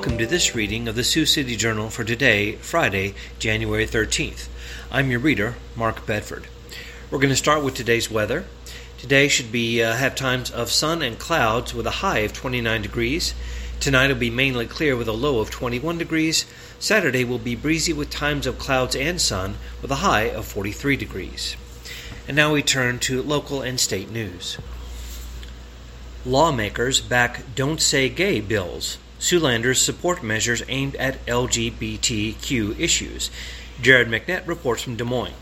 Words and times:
welcome 0.00 0.16
to 0.16 0.26
this 0.26 0.54
reading 0.54 0.88
of 0.88 0.94
the 0.94 1.04
Sioux 1.04 1.26
City 1.26 1.56
Journal 1.56 1.90
for 1.90 2.04
today, 2.04 2.52
Friday, 2.52 3.14
January 3.38 3.86
13th. 3.86 4.48
I'm 4.90 5.10
your 5.10 5.20
reader, 5.20 5.56
Mark 5.76 6.06
Bedford. 6.06 6.46
We're 7.10 7.18
going 7.18 7.28
to 7.28 7.36
start 7.36 7.62
with 7.62 7.74
today's 7.74 8.10
weather. 8.10 8.46
Today 8.96 9.28
should 9.28 9.52
be 9.52 9.82
uh, 9.82 9.92
have 9.92 10.14
times 10.14 10.50
of 10.50 10.72
sun 10.72 11.02
and 11.02 11.18
clouds 11.18 11.74
with 11.74 11.86
a 11.86 12.00
high 12.00 12.20
of 12.20 12.32
29 12.32 12.80
degrees. 12.80 13.34
Tonight 13.78 14.08
will 14.08 14.14
be 14.14 14.30
mainly 14.30 14.66
clear 14.66 14.96
with 14.96 15.06
a 15.06 15.12
low 15.12 15.38
of 15.38 15.50
21 15.50 15.98
degrees. 15.98 16.46
Saturday 16.78 17.22
will 17.22 17.36
be 17.36 17.54
breezy 17.54 17.92
with 17.92 18.08
times 18.08 18.46
of 18.46 18.58
clouds 18.58 18.96
and 18.96 19.20
sun 19.20 19.56
with 19.82 19.90
a 19.90 19.96
high 19.96 20.30
of 20.30 20.46
43 20.46 20.96
degrees. 20.96 21.58
And 22.26 22.34
now 22.34 22.54
we 22.54 22.62
turn 22.62 23.00
to 23.00 23.22
local 23.22 23.60
and 23.60 23.78
state 23.78 24.10
news. 24.10 24.56
Lawmakers 26.24 27.02
back 27.02 27.54
Don't 27.54 27.82
Say 27.82 28.08
Gay 28.08 28.40
bills. 28.40 28.96
Siouxlanders 29.20 29.76
support 29.76 30.22
measures 30.22 30.62
aimed 30.68 30.96
at 30.96 31.24
LGBTQ 31.26 32.80
issues. 32.80 33.30
Jared 33.82 34.08
McNett 34.08 34.46
reports 34.46 34.82
from 34.82 34.96
Des 34.96 35.04
Moines. 35.04 35.34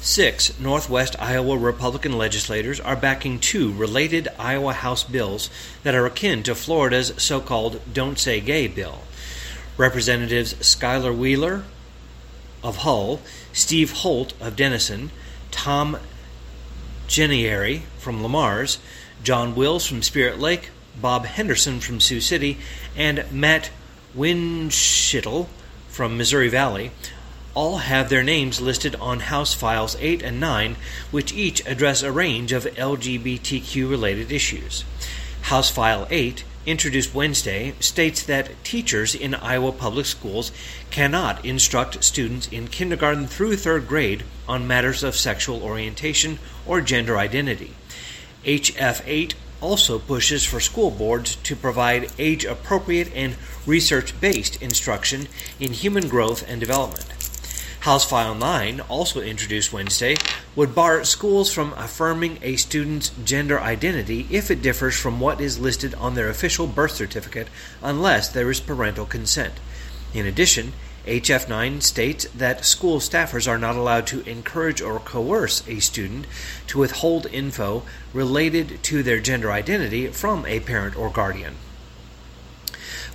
Six 0.00 0.58
Northwest 0.60 1.16
Iowa 1.20 1.58
Republican 1.58 2.16
legislators 2.16 2.78
are 2.78 2.94
backing 2.94 3.40
two 3.40 3.72
related 3.72 4.28
Iowa 4.38 4.72
House 4.72 5.02
bills 5.02 5.50
that 5.82 5.96
are 5.96 6.06
akin 6.06 6.44
to 6.44 6.54
Florida's 6.54 7.12
so 7.18 7.40
called 7.40 7.80
Don't 7.92 8.20
Say 8.20 8.40
Gay 8.40 8.68
bill. 8.68 9.00
Representatives 9.76 10.54
Skylar 10.54 11.14
Wheeler 11.16 11.64
of 12.62 12.78
Hull, 12.78 13.20
Steve 13.52 13.90
Holt 13.90 14.32
of 14.40 14.54
Denison, 14.54 15.10
Tom 15.50 15.98
Jeneary 17.08 17.82
from 17.98 18.22
Le 18.22 18.28
Mars, 18.28 18.78
John 19.24 19.56
Wills 19.56 19.84
from 19.84 20.02
Spirit 20.02 20.38
Lake, 20.38 20.70
Bob 21.00 21.26
Henderson 21.26 21.80
from 21.80 22.00
Sioux 22.00 22.20
City, 22.20 22.58
and 22.96 23.24
Matt 23.32 23.70
Windschitl 24.16 25.46
from 25.88 26.16
Missouri 26.16 26.48
Valley 26.48 26.90
all 27.54 27.78
have 27.78 28.08
their 28.08 28.22
names 28.22 28.60
listed 28.60 28.94
on 28.96 29.18
House 29.18 29.52
Files 29.52 29.96
8 29.98 30.22
and 30.22 30.38
9, 30.38 30.76
which 31.10 31.32
each 31.32 31.66
address 31.66 32.02
a 32.02 32.12
range 32.12 32.52
of 32.52 32.64
LGBTQ 32.64 33.90
related 33.90 34.30
issues. 34.30 34.84
House 35.42 35.70
File 35.70 36.06
8, 36.08 36.44
introduced 36.66 37.14
Wednesday, 37.14 37.74
states 37.80 38.22
that 38.22 38.52
teachers 38.62 39.14
in 39.14 39.34
Iowa 39.34 39.72
public 39.72 40.06
schools 40.06 40.52
cannot 40.90 41.44
instruct 41.44 42.04
students 42.04 42.46
in 42.48 42.68
kindergarten 42.68 43.26
through 43.26 43.56
third 43.56 43.88
grade 43.88 44.22
on 44.46 44.66
matters 44.66 45.02
of 45.02 45.16
sexual 45.16 45.62
orientation 45.62 46.38
or 46.66 46.80
gender 46.80 47.18
identity. 47.18 47.72
HF 48.44 49.02
8 49.04 49.34
also 49.60 49.98
pushes 49.98 50.44
for 50.44 50.60
school 50.60 50.90
boards 50.90 51.36
to 51.36 51.56
provide 51.56 52.12
age 52.18 52.44
appropriate 52.44 53.12
and 53.14 53.36
research 53.66 54.18
based 54.20 54.60
instruction 54.62 55.28
in 55.58 55.72
human 55.72 56.08
growth 56.08 56.44
and 56.48 56.60
development. 56.60 57.12
House 57.80 58.04
File 58.04 58.34
9, 58.34 58.80
also 58.82 59.20
introduced 59.20 59.72
Wednesday, 59.72 60.16
would 60.56 60.74
bar 60.74 61.04
schools 61.04 61.52
from 61.52 61.72
affirming 61.74 62.38
a 62.42 62.56
student's 62.56 63.10
gender 63.24 63.60
identity 63.60 64.26
if 64.30 64.50
it 64.50 64.60
differs 64.60 64.98
from 64.98 65.20
what 65.20 65.40
is 65.40 65.60
listed 65.60 65.94
on 65.94 66.14
their 66.14 66.28
official 66.28 66.66
birth 66.66 66.90
certificate 66.92 67.48
unless 67.80 68.28
there 68.28 68.50
is 68.50 68.60
parental 68.60 69.06
consent. 69.06 69.54
In 70.12 70.26
addition, 70.26 70.72
HF 71.08 71.48
9 71.48 71.80
states 71.80 72.26
that 72.34 72.66
school 72.66 73.00
staffers 73.00 73.48
are 73.48 73.58
not 73.58 73.76
allowed 73.76 74.06
to 74.08 74.20
encourage 74.28 74.82
or 74.82 75.00
coerce 75.00 75.66
a 75.66 75.80
student 75.80 76.26
to 76.66 76.78
withhold 76.78 77.26
info 77.32 77.82
related 78.12 78.82
to 78.82 79.02
their 79.02 79.18
gender 79.18 79.50
identity 79.50 80.08
from 80.08 80.44
a 80.44 80.60
parent 80.60 80.96
or 80.96 81.08
guardian. 81.08 81.54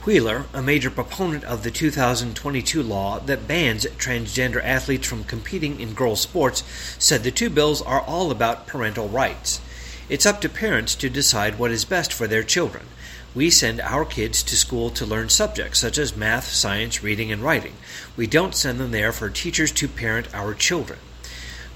Wheeler, 0.05 0.47
a 0.53 0.61
major 0.61 0.89
proponent 0.89 1.43
of 1.43 1.63
the 1.63 1.71
2022 1.71 2.81
law 2.81 3.19
that 3.19 3.47
bans 3.47 3.85
transgender 3.97 4.61
athletes 4.63 5.07
from 5.07 5.23
competing 5.23 5.79
in 5.79 5.93
girls' 5.93 6.19
sports, 6.19 6.63
said 6.99 7.23
the 7.23 7.31
two 7.31 7.49
bills 7.49 7.81
are 7.81 8.01
all 8.01 8.31
about 8.31 8.67
parental 8.67 9.07
rights. 9.07 9.61
It's 10.09 10.25
up 10.25 10.41
to 10.41 10.49
parents 10.49 10.95
to 10.95 11.09
decide 11.09 11.57
what 11.57 11.71
is 11.71 11.85
best 11.85 12.11
for 12.11 12.27
their 12.27 12.43
children. 12.43 12.87
We 13.35 13.49
send 13.49 13.81
our 13.81 14.05
kids 14.05 14.43
to 14.43 14.55
school 14.55 14.91
to 14.91 15.05
learn 15.05 15.29
subjects 15.29 15.79
such 15.79 15.97
as 15.97 16.15
math, 16.15 16.49
science, 16.49 17.01
reading, 17.01 17.31
and 17.31 17.41
writing. 17.41 17.73
We 18.15 18.27
don't 18.27 18.55
send 18.55 18.79
them 18.79 18.91
there 18.91 19.11
for 19.11 19.29
teachers 19.29 19.71
to 19.73 19.87
parent 19.87 20.33
our 20.35 20.53
children. 20.53 20.99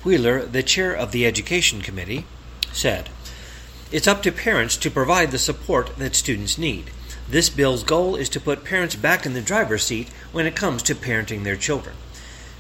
Wheeler, 0.03 0.45
the 0.45 0.62
chair 0.62 0.94
of 0.94 1.12
the 1.12 1.25
Education 1.25 1.81
Committee, 1.81 2.25
said, 2.72 3.09
It's 3.91 4.07
up 4.07 4.22
to 4.23 4.31
parents 4.31 4.78
to 4.78 4.91
provide 4.91 5.31
the 5.31 5.40
support 5.40 5.97
that 5.97 6.16
students 6.16 6.57
need. 6.57 6.91
This 7.28 7.50
bill's 7.50 7.84
goal 7.84 8.16
is 8.16 8.29
to 8.29 8.39
put 8.39 8.63
parents 8.63 8.95
back 8.95 9.25
in 9.25 9.34
the 9.34 9.41
driver's 9.41 9.84
seat 9.84 10.09
when 10.31 10.45
it 10.45 10.56
comes 10.56 10.84
to 10.84 10.95
parenting 10.95 11.44
their 11.44 11.57
children. 11.57 11.95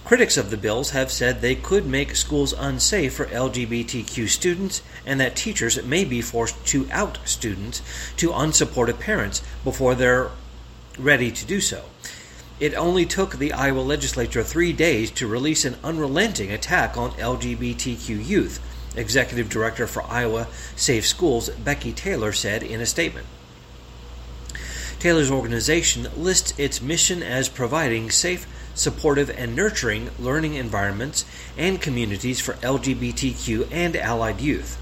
Critics 0.07 0.37
of 0.37 0.51
the 0.51 0.55
bills 0.55 0.91
have 0.91 1.11
said 1.11 1.41
they 1.41 1.53
could 1.53 1.85
make 1.85 2.15
schools 2.15 2.53
unsafe 2.53 3.13
for 3.13 3.25
LGBTQ 3.25 4.29
students 4.29 4.81
and 5.05 5.19
that 5.19 5.35
teachers 5.35 5.83
may 5.83 6.05
be 6.05 6.21
forced 6.21 6.65
to 6.67 6.87
out 6.93 7.19
students 7.25 7.81
to 8.15 8.31
unsupported 8.31 9.01
parents 9.01 9.41
before 9.65 9.95
they're 9.95 10.31
ready 10.97 11.29
to 11.29 11.45
do 11.45 11.59
so. 11.59 11.83
It 12.57 12.73
only 12.73 13.05
took 13.05 13.35
the 13.35 13.51
Iowa 13.51 13.81
legislature 13.81 14.43
three 14.43 14.71
days 14.71 15.11
to 15.11 15.27
release 15.27 15.65
an 15.65 15.75
unrelenting 15.83 16.53
attack 16.53 16.95
on 16.95 17.11
LGBTQ 17.11 18.25
youth, 18.25 18.61
Executive 18.95 19.49
Director 19.49 19.87
for 19.87 20.03
Iowa 20.03 20.47
Safe 20.77 21.05
Schools 21.05 21.49
Becky 21.49 21.91
Taylor 21.91 22.31
said 22.31 22.63
in 22.63 22.79
a 22.79 22.85
statement. 22.85 23.27
Taylor's 24.99 25.29
organization 25.29 26.07
lists 26.15 26.57
its 26.57 26.81
mission 26.81 27.21
as 27.21 27.49
providing 27.49 28.09
safe, 28.09 28.47
supportive, 28.77 29.29
and 29.29 29.55
nurturing 29.55 30.09
learning 30.19 30.53
environments 30.53 31.25
and 31.57 31.81
communities 31.81 32.39
for 32.39 32.53
LGBTQ 32.55 33.67
and 33.71 33.95
allied 33.95 34.39
youth. 34.39 34.79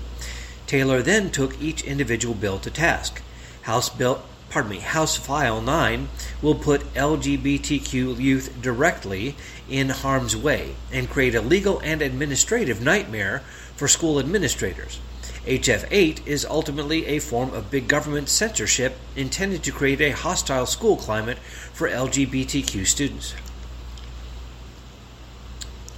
Taylor 0.68 1.02
then 1.02 1.32
took 1.32 1.60
each 1.62 1.84
individual 1.84 2.36
bill 2.36 2.60
to 2.60 2.70
task. 2.70 3.22
House 3.64 3.90
Bill 3.90 4.24
pardon 4.56 4.72
me, 4.72 4.80
House 4.80 5.18
File 5.18 5.62
9 5.62 6.08
will 6.42 6.56
put 6.56 6.94
LGBTQ 6.94 8.18
youth 8.18 8.62
directly 8.62 9.36
in 9.70 9.90
harm's 9.90 10.36
way 10.36 10.76
and 10.94 11.10
create 11.10 11.36
a 11.36 11.42
legal 11.42 11.80
and 11.80 12.02
administrative 12.02 12.82
nightmare 12.82 13.44
for 13.76 13.88
school 13.88 14.18
administrators. 14.20 15.00
HF 15.46 15.86
8 15.92 16.26
is 16.26 16.46
ultimately 16.46 17.06
a 17.06 17.20
form 17.20 17.54
of 17.54 17.70
big 17.70 17.88
government 17.88 18.30
censorship 18.30 18.98
intended 19.16 19.62
to 19.64 19.72
create 19.72 20.02
a 20.02 20.12
hostile 20.12 20.66
school 20.66 20.96
climate 20.96 21.38
for 21.74 21.90
LGBTQ 21.90 22.88
students. 22.88 23.36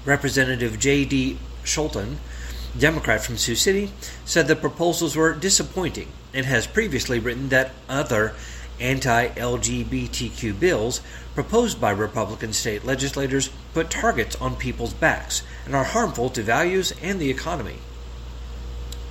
Representative 0.08 0.80
J.D. 0.80 1.38
Scholten, 1.66 2.16
Democrat 2.80 3.22
from 3.22 3.36
Sioux 3.36 3.56
City, 3.56 3.92
said 4.24 4.48
the 4.48 4.56
proposals 4.56 5.18
were 5.18 5.34
disappointing 5.34 6.08
and 6.34 6.46
has 6.46 6.66
previously 6.66 7.20
written 7.20 7.50
that 7.50 7.74
other 7.90 8.34
anti 8.80 9.28
LGBTQ 9.28 10.58
bills 10.58 11.02
proposed 11.36 11.82
by 11.82 11.92
Republican 11.92 12.54
state 12.54 12.86
legislators 12.86 13.50
put 13.74 13.90
targets 13.90 14.38
on 14.38 14.56
people's 14.56 14.94
backs 14.94 15.44
and 15.66 15.76
are 15.76 15.84
harmful 15.84 16.30
to 16.30 16.42
values 16.42 16.94
and 17.02 17.20
the 17.20 17.30
economy. 17.30 17.76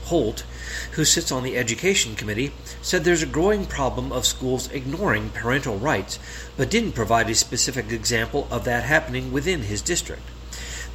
Holt, 0.05 0.45
who 0.93 1.05
sits 1.05 1.31
on 1.31 1.43
the 1.43 1.59
Education 1.59 2.17
Committee, 2.17 2.53
said 2.81 3.05
there's 3.05 3.23
a 3.23 3.27
growing 3.27 3.67
problem 3.67 4.13
of 4.13 4.25
schools 4.25 4.71
ignoring 4.71 5.29
parental 5.29 5.77
rights, 5.77 6.19
but 6.57 6.71
didn't 6.71 6.93
provide 6.93 7.29
a 7.29 7.35
specific 7.35 7.93
example 7.93 8.49
of 8.51 8.65
that 8.65 8.85
happening 8.85 9.31
within 9.31 9.65
his 9.65 9.83
district. 9.83 10.23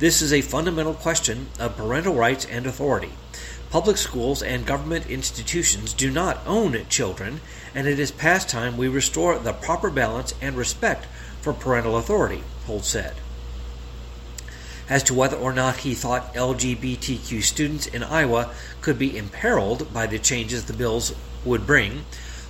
This 0.01 0.24
is 0.24 0.33
a 0.33 0.42
fundamental 0.42 0.95
question 0.95 1.50
of 1.59 1.77
parental 1.77 2.15
rights 2.15 2.44
and 2.50 2.65
authority. 2.65 3.12
Public 3.69 3.98
schools 3.98 4.42
and 4.42 4.65
government 4.65 5.06
institutions 5.06 5.94
do 5.94 6.09
not 6.09 6.42
own 6.48 6.88
children, 6.89 7.39
and 7.75 7.88
it 7.88 8.00
is 8.00 8.09
past 8.09 8.50
time 8.50 8.77
we 8.77 8.88
restore 8.88 9.38
the 9.38 9.53
proper 9.53 9.92
balance 9.92 10.33
and 10.42 10.57
respect 10.57 11.06
for 11.42 11.53
parental 11.53 11.98
authority, 11.98 12.42
Holt 12.65 12.83
said 12.83 13.13
as 14.89 15.03
to 15.03 15.13
whether 15.13 15.38
or 15.38 15.53
not 15.53 15.77
he 15.77 15.94
thought 15.94 16.33
LGBTQ 16.33 17.44
students 17.44 17.86
in 17.86 18.03
Iowa 18.03 18.50
could 18.81 18.98
be 18.98 19.15
imperiled 19.15 19.94
by 19.94 20.07
the 20.07 20.18
changes 20.18 20.65
the 20.65 20.74
bills 20.74 21.13
would 21.45 21.68
bring, 21.68 22.06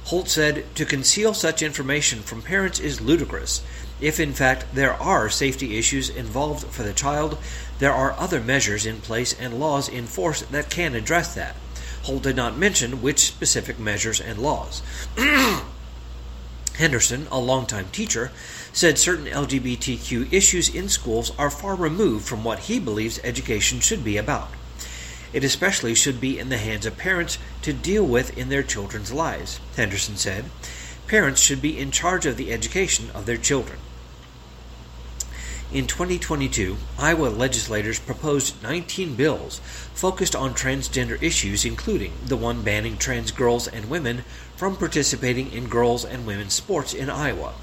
Holt 0.06 0.28
said 0.28 0.66
to 0.76 0.86
conceal 0.86 1.34
such 1.34 1.62
information 1.62 2.22
from 2.22 2.42
parents 2.42 2.80
is 2.80 3.00
ludicrous. 3.00 3.62
If 4.02 4.20
in 4.20 4.34
fact 4.34 4.66
there 4.74 4.94
are 4.94 5.30
safety 5.30 5.78
issues 5.78 6.10
involved 6.10 6.66
for 6.66 6.82
the 6.82 6.92
child, 6.92 7.38
there 7.78 7.94
are 7.94 8.14
other 8.14 8.42
measures 8.42 8.86
in 8.86 9.00
place 9.00 9.34
and 9.40 9.60
laws 9.60 9.88
in 9.88 10.08
force 10.08 10.42
that 10.42 10.72
can 10.72 10.96
address 10.96 11.36
that. 11.36 11.56
Holt 12.04 12.24
did 12.24 12.36
not 12.36 12.58
mention 12.58 13.04
which 13.04 13.20
specific 13.20 13.78
measures 13.78 14.20
and 14.20 14.40
laws. 14.40 14.82
Henderson, 16.78 17.28
a 17.32 17.38
longtime 17.38 17.90
teacher, 17.92 18.32
said 18.74 18.98
certain 18.98 19.28
LGBTQ 19.28 20.34
issues 20.34 20.74
in 20.74 20.90
schools 20.90 21.32
are 21.38 21.52
far 21.52 21.76
removed 21.76 22.28
from 22.28 22.44
what 22.44 22.60
he 22.60 22.80
believes 22.80 23.20
education 23.24 23.80
should 23.80 24.04
be 24.04 24.18
about. 24.18 24.50
It 25.32 25.44
especially 25.44 25.94
should 25.94 26.20
be 26.20 26.40
in 26.40 26.50
the 26.50 26.58
hands 26.58 26.88
of 26.88 26.98
parents 26.98 27.38
to 27.62 27.72
deal 27.72 28.04
with 28.04 28.36
in 28.36 28.50
their 28.50 28.64
children's 28.64 29.14
lives, 29.14 29.60
Henderson 29.76 30.18
said. 30.18 30.46
parents 31.06 31.40
should 31.40 31.62
be 31.62 31.78
in 31.78 31.92
charge 31.92 32.26
of 32.26 32.38
the 32.38 32.52
education 32.52 33.12
of 33.14 33.26
their 33.26 33.38
children. 33.38 33.78
In 35.74 35.88
2022, 35.88 36.76
Iowa 37.00 37.28
legislators 37.28 37.98
proposed 37.98 38.62
19 38.62 39.16
bills 39.16 39.62
focused 39.94 40.36
on 40.36 40.54
transgender 40.54 41.22
issues, 41.24 41.64
including 41.64 42.12
the 42.26 42.36
one 42.36 42.62
banning 42.62 42.98
trans 42.98 43.32
girls 43.32 43.70
and 43.70 43.90
women 43.90 44.26
from 44.58 44.76
participating 44.76 45.50
in 45.54 45.70
girls 45.70 46.04
and 46.04 46.26
women's 46.26 46.56
sports 46.56 46.94
in 46.94 47.10
Iowa. 47.10 47.54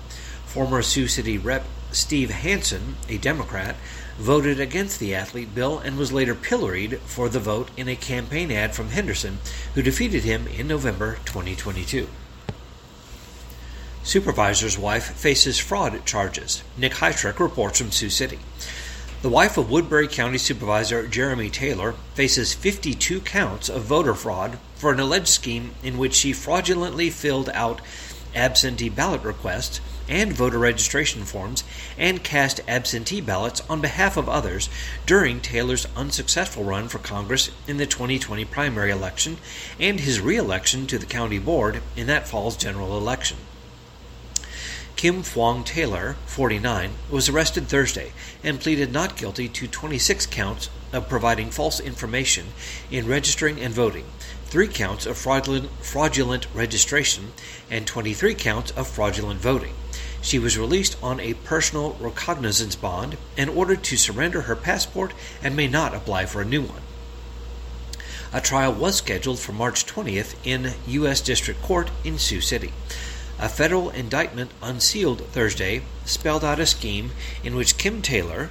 Former 0.46 0.80
Sioux 0.80 1.06
City 1.06 1.36
Rep 1.36 1.66
Steve 1.92 2.30
Hansen, 2.30 2.96
a 3.10 3.18
Democrat, 3.18 3.76
voted 4.16 4.58
against 4.58 5.00
the 5.00 5.14
athlete 5.14 5.54
bill 5.54 5.78
and 5.78 5.98
was 5.98 6.10
later 6.10 6.34
pilloried 6.34 7.00
for 7.00 7.28
the 7.28 7.38
vote 7.38 7.68
in 7.76 7.88
a 7.88 7.96
campaign 7.96 8.50
ad 8.50 8.74
from 8.74 8.88
Henderson, 8.88 9.38
who 9.74 9.82
defeated 9.82 10.24
him 10.24 10.46
in 10.46 10.66
November 10.66 11.18
2022. 11.26 12.08
Supervisor's 14.08 14.78
wife 14.78 15.04
faces 15.16 15.58
fraud 15.58 16.06
charges. 16.06 16.62
Nick 16.78 16.94
Hytrek 16.94 17.38
reports 17.38 17.78
from 17.78 17.90
Sioux 17.90 18.08
City. 18.08 18.38
The 19.20 19.28
wife 19.28 19.58
of 19.58 19.70
Woodbury 19.70 20.08
County 20.08 20.38
Supervisor 20.38 21.06
Jeremy 21.06 21.50
Taylor 21.50 21.92
faces 22.14 22.54
52 22.54 23.20
counts 23.20 23.68
of 23.68 23.82
voter 23.82 24.14
fraud 24.14 24.58
for 24.76 24.90
an 24.90 24.98
alleged 24.98 25.28
scheme 25.28 25.72
in 25.82 25.98
which 25.98 26.14
she 26.14 26.32
fraudulently 26.32 27.10
filled 27.10 27.50
out 27.50 27.82
absentee 28.34 28.88
ballot 28.88 29.20
requests 29.20 29.78
and 30.08 30.32
voter 30.32 30.58
registration 30.58 31.24
forms 31.26 31.62
and 31.98 32.24
cast 32.24 32.62
absentee 32.66 33.20
ballots 33.20 33.60
on 33.68 33.82
behalf 33.82 34.16
of 34.16 34.26
others 34.26 34.70
during 35.04 35.38
Taylor's 35.38 35.86
unsuccessful 35.94 36.64
run 36.64 36.88
for 36.88 36.98
Congress 36.98 37.50
in 37.66 37.76
the 37.76 37.84
2020 37.84 38.46
primary 38.46 38.90
election 38.90 39.36
and 39.78 40.00
his 40.00 40.18
re 40.18 40.38
election 40.38 40.86
to 40.86 40.96
the 40.98 41.04
county 41.04 41.38
board 41.38 41.82
in 41.94 42.06
that 42.06 42.26
fall's 42.26 42.56
general 42.56 42.96
election. 42.96 43.36
Kim 44.98 45.22
Phuong 45.22 45.64
Taylor, 45.64 46.16
49, 46.26 46.90
was 47.08 47.28
arrested 47.28 47.68
Thursday 47.68 48.12
and 48.42 48.58
pleaded 48.58 48.92
not 48.92 49.16
guilty 49.16 49.48
to 49.48 49.68
26 49.68 50.26
counts 50.26 50.70
of 50.92 51.08
providing 51.08 51.50
false 51.50 51.78
information 51.78 52.46
in 52.90 53.06
registering 53.06 53.60
and 53.60 53.72
voting, 53.72 54.06
3 54.46 54.66
counts 54.66 55.06
of 55.06 55.16
fraudulent, 55.16 55.70
fraudulent 55.80 56.48
registration, 56.52 57.30
and 57.70 57.86
23 57.86 58.34
counts 58.34 58.72
of 58.72 58.88
fraudulent 58.88 59.38
voting. 59.40 59.74
She 60.20 60.40
was 60.40 60.58
released 60.58 60.96
on 61.00 61.20
a 61.20 61.34
personal 61.34 61.96
recognizance 62.00 62.74
bond 62.74 63.18
and 63.36 63.48
ordered 63.50 63.84
to 63.84 63.96
surrender 63.96 64.42
her 64.42 64.56
passport 64.56 65.14
and 65.40 65.54
may 65.54 65.68
not 65.68 65.94
apply 65.94 66.26
for 66.26 66.42
a 66.42 66.44
new 66.44 66.62
one. 66.62 66.82
A 68.32 68.40
trial 68.40 68.72
was 68.72 68.96
scheduled 68.96 69.38
for 69.38 69.52
March 69.52 69.86
20th 69.86 70.34
in 70.42 70.74
U.S. 70.88 71.20
District 71.20 71.62
Court 71.62 71.88
in 72.02 72.18
Sioux 72.18 72.40
City. 72.40 72.72
A 73.40 73.48
federal 73.48 73.90
indictment 73.90 74.50
unsealed 74.60 75.20
Thursday 75.28 75.82
spelled 76.04 76.42
out 76.42 76.58
a 76.58 76.66
scheme 76.66 77.12
in 77.44 77.54
which 77.54 77.78
Kim 77.78 78.02
Taylor 78.02 78.50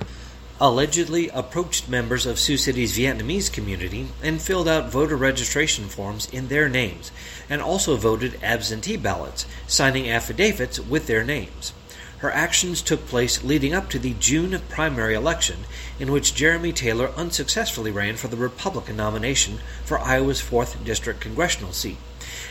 allegedly 0.61 1.27
approached 1.27 1.89
members 1.89 2.25
of 2.25 2.39
Sioux 2.39 2.55
City's 2.55 2.97
Vietnamese 2.97 3.51
community 3.51 4.07
and 4.23 4.41
filled 4.41 4.69
out 4.69 4.89
voter 4.89 5.17
registration 5.17 5.89
forms 5.89 6.29
in 6.31 6.47
their 6.47 6.69
names, 6.69 7.11
and 7.49 7.61
also 7.61 7.97
voted 7.97 8.39
absentee 8.41 8.95
ballots, 8.95 9.45
signing 9.67 10.09
affidavits 10.09 10.79
with 10.79 11.05
their 11.05 11.25
names. 11.25 11.73
Her 12.19 12.31
actions 12.31 12.81
took 12.81 13.07
place 13.07 13.43
leading 13.43 13.73
up 13.73 13.89
to 13.89 13.99
the 13.99 14.13
June 14.13 14.57
primary 14.69 15.15
election, 15.15 15.65
in 15.99 16.13
which 16.13 16.33
Jeremy 16.33 16.71
Taylor 16.71 17.11
unsuccessfully 17.17 17.91
ran 17.91 18.15
for 18.15 18.29
the 18.29 18.37
Republican 18.37 18.95
nomination 18.95 19.59
for 19.83 19.99
Iowa's 19.99 20.41
4th 20.41 20.81
District 20.85 21.19
congressional 21.19 21.73
seat 21.73 21.97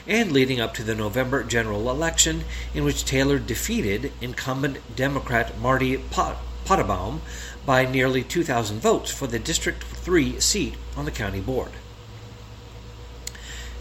and 0.07 0.33
leading 0.33 0.61
up 0.61 0.75
to 0.75 0.83
the 0.83 0.95
November 0.95 1.43
general 1.43 1.91
election, 1.91 2.45
in 2.75 2.85
which 2.85 3.05
Taylor 3.05 3.39
defeated 3.39 4.13
incumbent 4.21 4.97
Democrat 4.97 5.59
Marty 5.59 5.99
Pottebaum 5.99 7.21
by 7.65 7.85
nearly 7.85 8.23
2,000 8.23 8.81
votes 8.81 9.11
for 9.11 9.27
the 9.27 9.39
District 9.39 9.83
3 9.83 10.39
seat 10.41 10.75
on 10.97 11.05
the 11.05 11.11
county 11.11 11.41
board. 11.41 11.73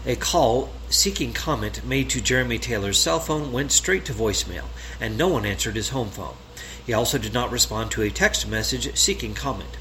A 0.04 0.14
call 0.14 0.70
seeking 0.88 1.32
comment 1.32 1.84
made 1.84 2.08
to 2.10 2.20
Jeremy 2.20 2.58
Taylor's 2.58 2.98
cell 2.98 3.18
phone 3.18 3.50
went 3.50 3.72
straight 3.72 4.04
to 4.04 4.12
voicemail, 4.12 4.66
and 5.00 5.18
no 5.18 5.26
one 5.26 5.44
answered 5.44 5.74
his 5.74 5.88
home 5.88 6.10
phone. 6.10 6.36
He 6.84 6.92
also 6.92 7.18
did 7.18 7.34
not 7.34 7.50
respond 7.50 7.90
to 7.90 8.02
a 8.02 8.10
text 8.10 8.46
message 8.46 8.96
seeking 8.96 9.34
comment. 9.34 9.76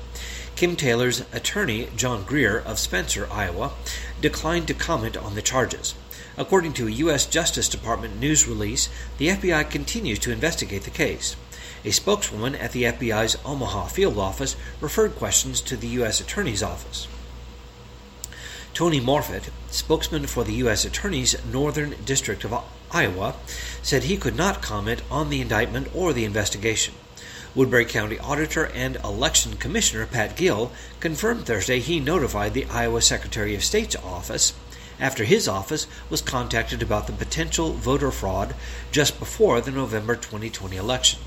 Kim 0.56 0.76
Taylor's 0.76 1.20
attorney, 1.32 1.90
John 1.96 2.24
Greer 2.24 2.58
of 2.58 2.80
Spencer, 2.80 3.28
Iowa, 3.32 3.74
declined 4.20 4.68
to 4.70 4.74
comment 4.74 5.16
on 5.16 5.36
the 5.36 5.44
charges. 5.44 5.94
According 6.38 6.74
to 6.74 6.88
a 6.88 6.92
U.S. 6.92 7.26
Justice 7.26 7.70
Department 7.70 8.20
news 8.20 8.48
release, 8.48 8.90
the 9.18 9.30
FBI 9.30 9.70
continues 9.70 10.20
to 10.20 10.32
investigate 10.32 10.84
the 10.84 10.90
case. 10.90 11.38
A 11.86 11.92
spokeswoman 11.92 12.56
at 12.56 12.72
the 12.72 12.84
FBI's 12.84 13.38
Omaha 13.46 13.86
field 13.86 14.18
office 14.18 14.58
referred 14.82 15.16
questions 15.16 15.62
to 15.62 15.78
the 15.78 15.88
U.S. 16.00 16.20
Attorney's 16.20 16.64
Office. 16.64 17.08
Tony 18.74 19.00
Morfitt, 19.00 19.50
spokesman 19.70 20.28
for 20.28 20.44
the 20.44 20.56
U.S. 20.56 20.84
Attorney's 20.84 21.38
Northern 21.46 21.96
District 22.04 22.44
of 22.44 22.54
Iowa, 22.92 23.36
said 23.82 24.04
he 24.04 24.18
could 24.18 24.36
not 24.36 24.62
comment 24.62 25.02
on 25.10 25.30
the 25.30 25.40
indictment 25.40 25.88
or 25.96 26.12
the 26.12 26.26
investigation. 26.26 26.96
Woodbury 27.56 27.86
County 27.86 28.20
Auditor 28.20 28.66
and 28.74 28.98
Election 28.98 29.56
Commissioner 29.56 30.06
Pat 30.06 30.36
Gill 30.36 30.74
confirmed 31.00 31.46
Thursday 31.46 31.80
he 31.80 32.02
notified 32.02 32.54
the 32.54 32.66
Iowa 32.66 33.02
Secretary 33.02 33.56
of 33.56 33.64
State's 33.64 33.96
office 33.96 34.52
after 35.00 35.24
his 35.24 35.48
office 35.48 35.88
was 36.10 36.22
contacted 36.22 36.82
about 36.82 37.08
the 37.08 37.14
potential 37.14 37.74
voter 37.74 38.12
fraud 38.12 38.56
just 38.92 39.20
before 39.20 39.62
the 39.62 39.72
November 39.72 40.16
2020 40.16 40.78
election. 40.78 41.20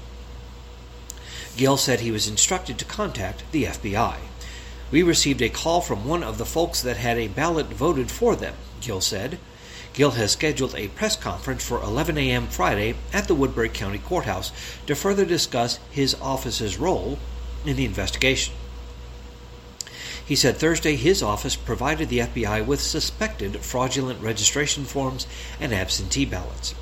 Gill 1.56 1.76
said 1.76 2.00
he 2.00 2.10
was 2.10 2.28
instructed 2.28 2.78
to 2.78 2.84
contact 2.84 3.42
the 3.50 3.64
FBI. 3.64 4.16
We 4.90 5.02
received 5.02 5.42
a 5.42 5.48
call 5.48 5.80
from 5.80 6.06
one 6.06 6.22
of 6.22 6.38
the 6.38 6.46
folks 6.46 6.80
that 6.82 6.96
had 6.96 7.18
a 7.18 7.28
ballot 7.28 7.66
voted 7.66 8.10
for 8.10 8.36
them, 8.36 8.54
Gill 8.80 9.00
said. 9.00 9.38
Gill 9.92 10.12
has 10.12 10.32
scheduled 10.32 10.74
a 10.76 10.88
press 10.88 11.16
conference 11.16 11.66
for 11.66 11.82
11 11.82 12.16
a.m. 12.16 12.46
Friday 12.46 12.94
at 13.12 13.26
the 13.26 13.34
Woodbury 13.34 13.68
County 13.68 13.98
Courthouse 13.98 14.52
to 14.86 14.94
further 14.94 15.24
discuss 15.24 15.80
his 15.90 16.14
office's 16.20 16.78
role 16.78 17.18
in 17.66 17.76
the 17.76 17.84
investigation. 17.84 18.54
He 20.28 20.36
said 20.36 20.58
Thursday 20.58 20.94
his 20.94 21.22
office 21.22 21.56
provided 21.56 22.10
the 22.10 22.18
FBI 22.18 22.66
with 22.66 22.82
suspected 22.82 23.60
fraudulent 23.60 24.20
registration 24.20 24.84
forms 24.84 25.26
and 25.58 25.72
absentee 25.72 26.26
ballots. 26.26 26.74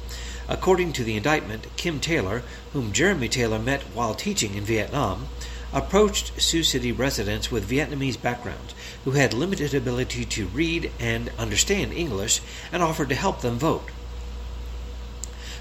According 0.48 0.94
to 0.94 1.04
the 1.04 1.16
indictment, 1.16 1.68
Kim 1.76 2.00
Taylor, 2.00 2.42
whom 2.72 2.90
Jeremy 2.92 3.28
Taylor 3.28 3.60
met 3.60 3.82
while 3.94 4.16
teaching 4.16 4.56
in 4.56 4.64
Vietnam, 4.64 5.28
approached 5.72 6.42
Sioux 6.42 6.64
City 6.64 6.90
residents 6.90 7.48
with 7.48 7.70
Vietnamese 7.70 8.20
backgrounds 8.20 8.74
who 9.04 9.12
had 9.12 9.32
limited 9.32 9.74
ability 9.74 10.24
to 10.24 10.48
read 10.48 10.90
and 10.98 11.30
understand 11.38 11.92
English 11.92 12.40
and 12.72 12.82
offered 12.82 13.10
to 13.10 13.14
help 13.14 13.42
them 13.42 13.60
vote. 13.60 13.90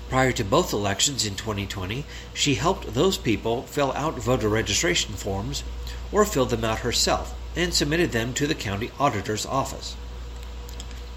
Prior 0.09 0.31
to 0.31 0.43
both 0.43 0.73
elections 0.73 1.23
in 1.23 1.35
2020, 1.35 2.03
she 2.33 2.55
helped 2.55 2.95
those 2.95 3.19
people 3.19 3.61
fill 3.61 3.91
out 3.91 4.15
voter 4.15 4.49
registration 4.49 5.13
forms 5.13 5.63
or 6.11 6.25
fill 6.25 6.47
them 6.47 6.63
out 6.65 6.79
herself 6.79 7.35
and 7.55 7.73
submitted 7.73 8.11
them 8.11 8.33
to 8.33 8.47
the 8.47 8.55
county 8.55 8.91
auditor's 8.99 9.45
office. 9.45 9.95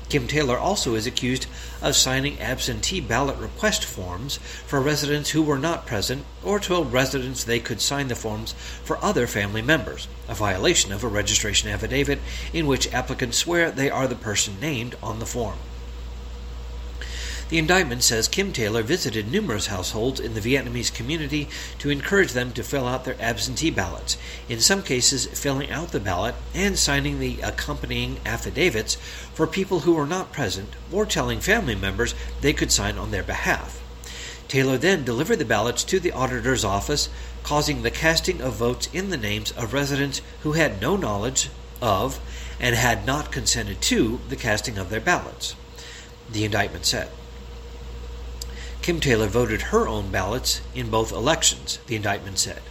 Kim 0.08 0.26
Taylor 0.26 0.56
also 0.56 0.94
is 0.94 1.06
accused 1.06 1.46
of 1.82 1.94
signing 1.94 2.40
absentee 2.40 3.00
ballot 3.00 3.36
request 3.36 3.84
forms 3.84 4.38
for 4.38 4.80
residents 4.80 5.30
who 5.30 5.42
were 5.42 5.58
not 5.58 5.86
present 5.86 6.24
or 6.42 6.58
told 6.58 6.92
residents 6.92 7.44
they 7.44 7.60
could 7.60 7.80
sign 7.80 8.08
the 8.08 8.14
forms 8.14 8.52
for 8.82 9.02
other 9.04 9.26
family 9.26 9.60
members, 9.60 10.08
a 10.26 10.34
violation 10.34 10.92
of 10.92 11.04
a 11.04 11.08
registration 11.08 11.68
affidavit 11.68 12.20
in 12.54 12.66
which 12.66 12.92
applicants 12.92 13.36
swear 13.36 13.70
they 13.70 13.90
are 13.90 14.08
the 14.08 14.14
person 14.14 14.58
named 14.60 14.96
on 15.02 15.18
the 15.18 15.26
form. 15.26 15.58
The 17.48 17.56
indictment 17.58 18.02
says 18.02 18.28
Kim 18.28 18.52
Taylor 18.52 18.82
visited 18.82 19.32
numerous 19.32 19.68
households 19.68 20.20
in 20.20 20.34
the 20.34 20.40
Vietnamese 20.40 20.92
community 20.92 21.48
to 21.78 21.88
encourage 21.88 22.32
them 22.32 22.52
to 22.52 22.62
fill 22.62 22.86
out 22.86 23.06
their 23.06 23.16
absentee 23.18 23.70
ballots, 23.70 24.18
in 24.50 24.60
some 24.60 24.82
cases, 24.82 25.24
filling 25.26 25.70
out 25.70 25.88
the 25.88 25.98
ballot 25.98 26.34
and 26.52 26.78
signing 26.78 27.18
the 27.18 27.40
accompanying 27.40 28.18
affidavits 28.26 28.96
for 29.32 29.46
people 29.46 29.80
who 29.80 29.94
were 29.94 30.06
not 30.06 30.30
present 30.30 30.74
or 30.92 31.06
telling 31.06 31.40
family 31.40 31.74
members 31.74 32.14
they 32.42 32.52
could 32.52 32.70
sign 32.70 32.98
on 32.98 33.12
their 33.12 33.22
behalf. 33.22 33.82
Taylor 34.46 34.76
then 34.76 35.02
delivered 35.02 35.38
the 35.38 35.46
ballots 35.46 35.84
to 35.84 35.98
the 35.98 36.12
auditor's 36.12 36.66
office, 36.66 37.08
causing 37.44 37.80
the 37.80 37.90
casting 37.90 38.42
of 38.42 38.56
votes 38.56 38.90
in 38.92 39.08
the 39.08 39.16
names 39.16 39.52
of 39.52 39.72
residents 39.72 40.20
who 40.42 40.52
had 40.52 40.82
no 40.82 40.96
knowledge 40.96 41.48
of 41.80 42.20
and 42.60 42.76
had 42.76 43.06
not 43.06 43.32
consented 43.32 43.80
to 43.80 44.20
the 44.28 44.36
casting 44.36 44.76
of 44.76 44.90
their 44.90 45.00
ballots, 45.00 45.56
the 46.30 46.44
indictment 46.44 46.84
said. 46.84 47.08
Kim 48.88 49.00
Taylor 49.00 49.26
voted 49.26 49.60
her 49.60 49.86
own 49.86 50.10
ballots 50.10 50.62
in 50.74 50.88
both 50.88 51.12
elections, 51.12 51.78
the 51.88 51.94
indictment 51.94 52.38
said. 52.38 52.62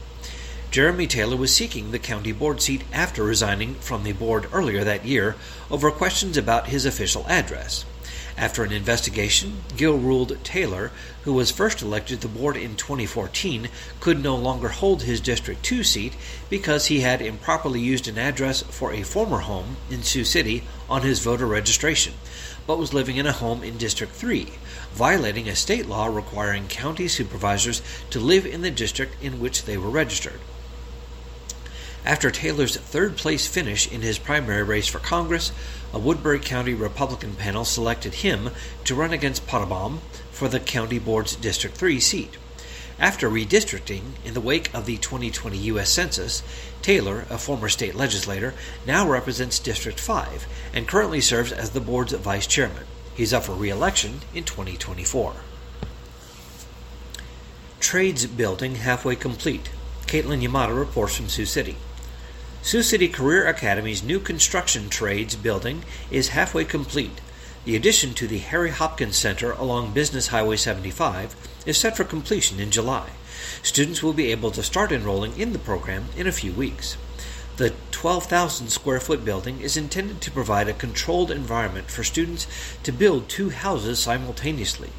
Jeremy 0.71 1.05
Taylor 1.05 1.37
was 1.37 1.53
seeking 1.53 1.91
the 1.91 1.99
county 1.99 2.31
board 2.31 2.59
seat 2.59 2.81
after 2.91 3.21
resigning 3.21 3.75
from 3.75 4.03
the 4.03 4.13
board 4.13 4.47
earlier 4.51 4.83
that 4.83 5.05
year 5.05 5.35
over 5.69 5.91
questions 5.91 6.35
about 6.35 6.69
his 6.69 6.87
official 6.87 7.23
address. 7.27 7.85
After 8.35 8.63
an 8.63 8.71
investigation, 8.71 9.61
Gill 9.75 9.99
ruled 9.99 10.43
Taylor, 10.43 10.91
who 11.21 11.33
was 11.33 11.51
first 11.51 11.83
elected 11.83 12.21
to 12.21 12.27
the 12.27 12.33
board 12.33 12.57
in 12.57 12.75
2014, 12.75 13.69
could 13.99 14.23
no 14.23 14.35
longer 14.35 14.69
hold 14.69 15.03
his 15.03 15.21
District 15.21 15.61
2 15.61 15.83
seat 15.83 16.15
because 16.49 16.87
he 16.87 17.01
had 17.01 17.21
improperly 17.21 17.79
used 17.79 18.07
an 18.07 18.17
address 18.17 18.63
for 18.63 18.91
a 18.91 19.03
former 19.03 19.41
home 19.41 19.77
in 19.91 20.01
Sioux 20.01 20.25
City 20.25 20.63
on 20.89 21.03
his 21.03 21.19
voter 21.19 21.45
registration, 21.45 22.13
but 22.65 22.79
was 22.79 22.91
living 22.91 23.17
in 23.17 23.27
a 23.27 23.31
home 23.31 23.61
in 23.63 23.77
District 23.77 24.11
3, 24.11 24.47
violating 24.97 25.47
a 25.47 25.55
state 25.55 25.85
law 25.85 26.07
requiring 26.07 26.67
county 26.67 27.07
supervisors 27.07 27.83
to 28.09 28.19
live 28.19 28.47
in 28.47 28.63
the 28.63 28.71
district 28.71 29.15
in 29.23 29.39
which 29.39 29.63
they 29.65 29.77
were 29.77 29.89
registered. 29.89 30.39
After 32.03 32.31
Taylor's 32.31 32.77
third 32.77 33.15
place 33.15 33.45
finish 33.45 33.91
in 33.91 34.01
his 34.01 34.17
primary 34.17 34.63
race 34.63 34.87
for 34.87 34.99
Congress, 34.99 35.51
a 35.93 35.99
Woodbury 35.99 36.39
County 36.39 36.73
Republican 36.73 37.35
panel 37.35 37.63
selected 37.63 38.15
him 38.15 38.49
to 38.85 38.95
run 38.95 39.13
against 39.13 39.45
Pottebaum 39.45 39.99
for 40.31 40.47
the 40.47 40.59
county 40.59 40.97
board's 40.97 41.35
District 41.35 41.75
3 41.75 41.99
seat. 41.99 42.37
After 42.97 43.29
redistricting 43.29 44.13
in 44.25 44.33
the 44.33 44.41
wake 44.41 44.73
of 44.73 44.87
the 44.87 44.97
2020 44.97 45.57
U.S. 45.57 45.91
Census, 45.91 46.41
Taylor, 46.81 47.25
a 47.29 47.37
former 47.37 47.69
state 47.69 47.93
legislator, 47.93 48.55
now 48.87 49.07
represents 49.07 49.59
District 49.59 49.99
5 49.99 50.47
and 50.73 50.87
currently 50.87 51.21
serves 51.21 51.51
as 51.51 51.71
the 51.71 51.81
board's 51.81 52.13
vice 52.13 52.47
chairman. 52.47 52.85
He's 53.17 53.33
up 53.33 53.45
for 53.45 53.53
re 53.53 53.71
election 53.71 54.21
in 54.31 54.43
2024. 54.43 55.37
Trades 57.79 58.27
building 58.27 58.75
halfway 58.75 59.15
complete. 59.15 59.71
Caitlin 60.05 60.43
Yamada 60.43 60.77
reports 60.77 61.15
from 61.15 61.27
Sioux 61.27 61.47
City. 61.47 61.77
Sioux 62.61 62.83
City 62.83 63.07
Career 63.07 63.47
Academy's 63.47 64.03
new 64.03 64.19
construction 64.19 64.87
trades 64.87 65.35
building 65.35 65.83
is 66.11 66.29
halfway 66.29 66.63
complete. 66.63 67.19
The 67.65 67.75
addition 67.75 68.13
to 68.13 68.27
the 68.27 68.37
Harry 68.37 68.69
Hopkins 68.69 69.17
Center 69.17 69.51
along 69.53 69.93
Business 69.93 70.27
Highway 70.27 70.57
75 70.57 71.35
is 71.65 71.75
set 71.75 71.97
for 71.97 72.03
completion 72.03 72.59
in 72.59 72.69
July. 72.69 73.09
Students 73.63 74.03
will 74.03 74.13
be 74.13 74.31
able 74.31 74.51
to 74.51 74.61
start 74.61 74.91
enrolling 74.91 75.35
in 75.39 75.53
the 75.53 75.59
program 75.59 76.05
in 76.15 76.27
a 76.27 76.31
few 76.31 76.51
weeks. 76.51 76.97
The 77.57 77.73
12,000 77.89 78.69
square 78.69 78.99
foot 78.99 79.25
building 79.25 79.61
is 79.61 79.75
intended 79.75 80.21
to 80.21 80.29
provide 80.29 80.67
a 80.67 80.73
controlled 80.73 81.31
environment 81.31 81.89
for 81.89 82.03
students 82.03 82.45
to 82.83 82.91
build 82.91 83.27
two 83.27 83.49
houses 83.49 83.97
simultaneously. 83.97 84.91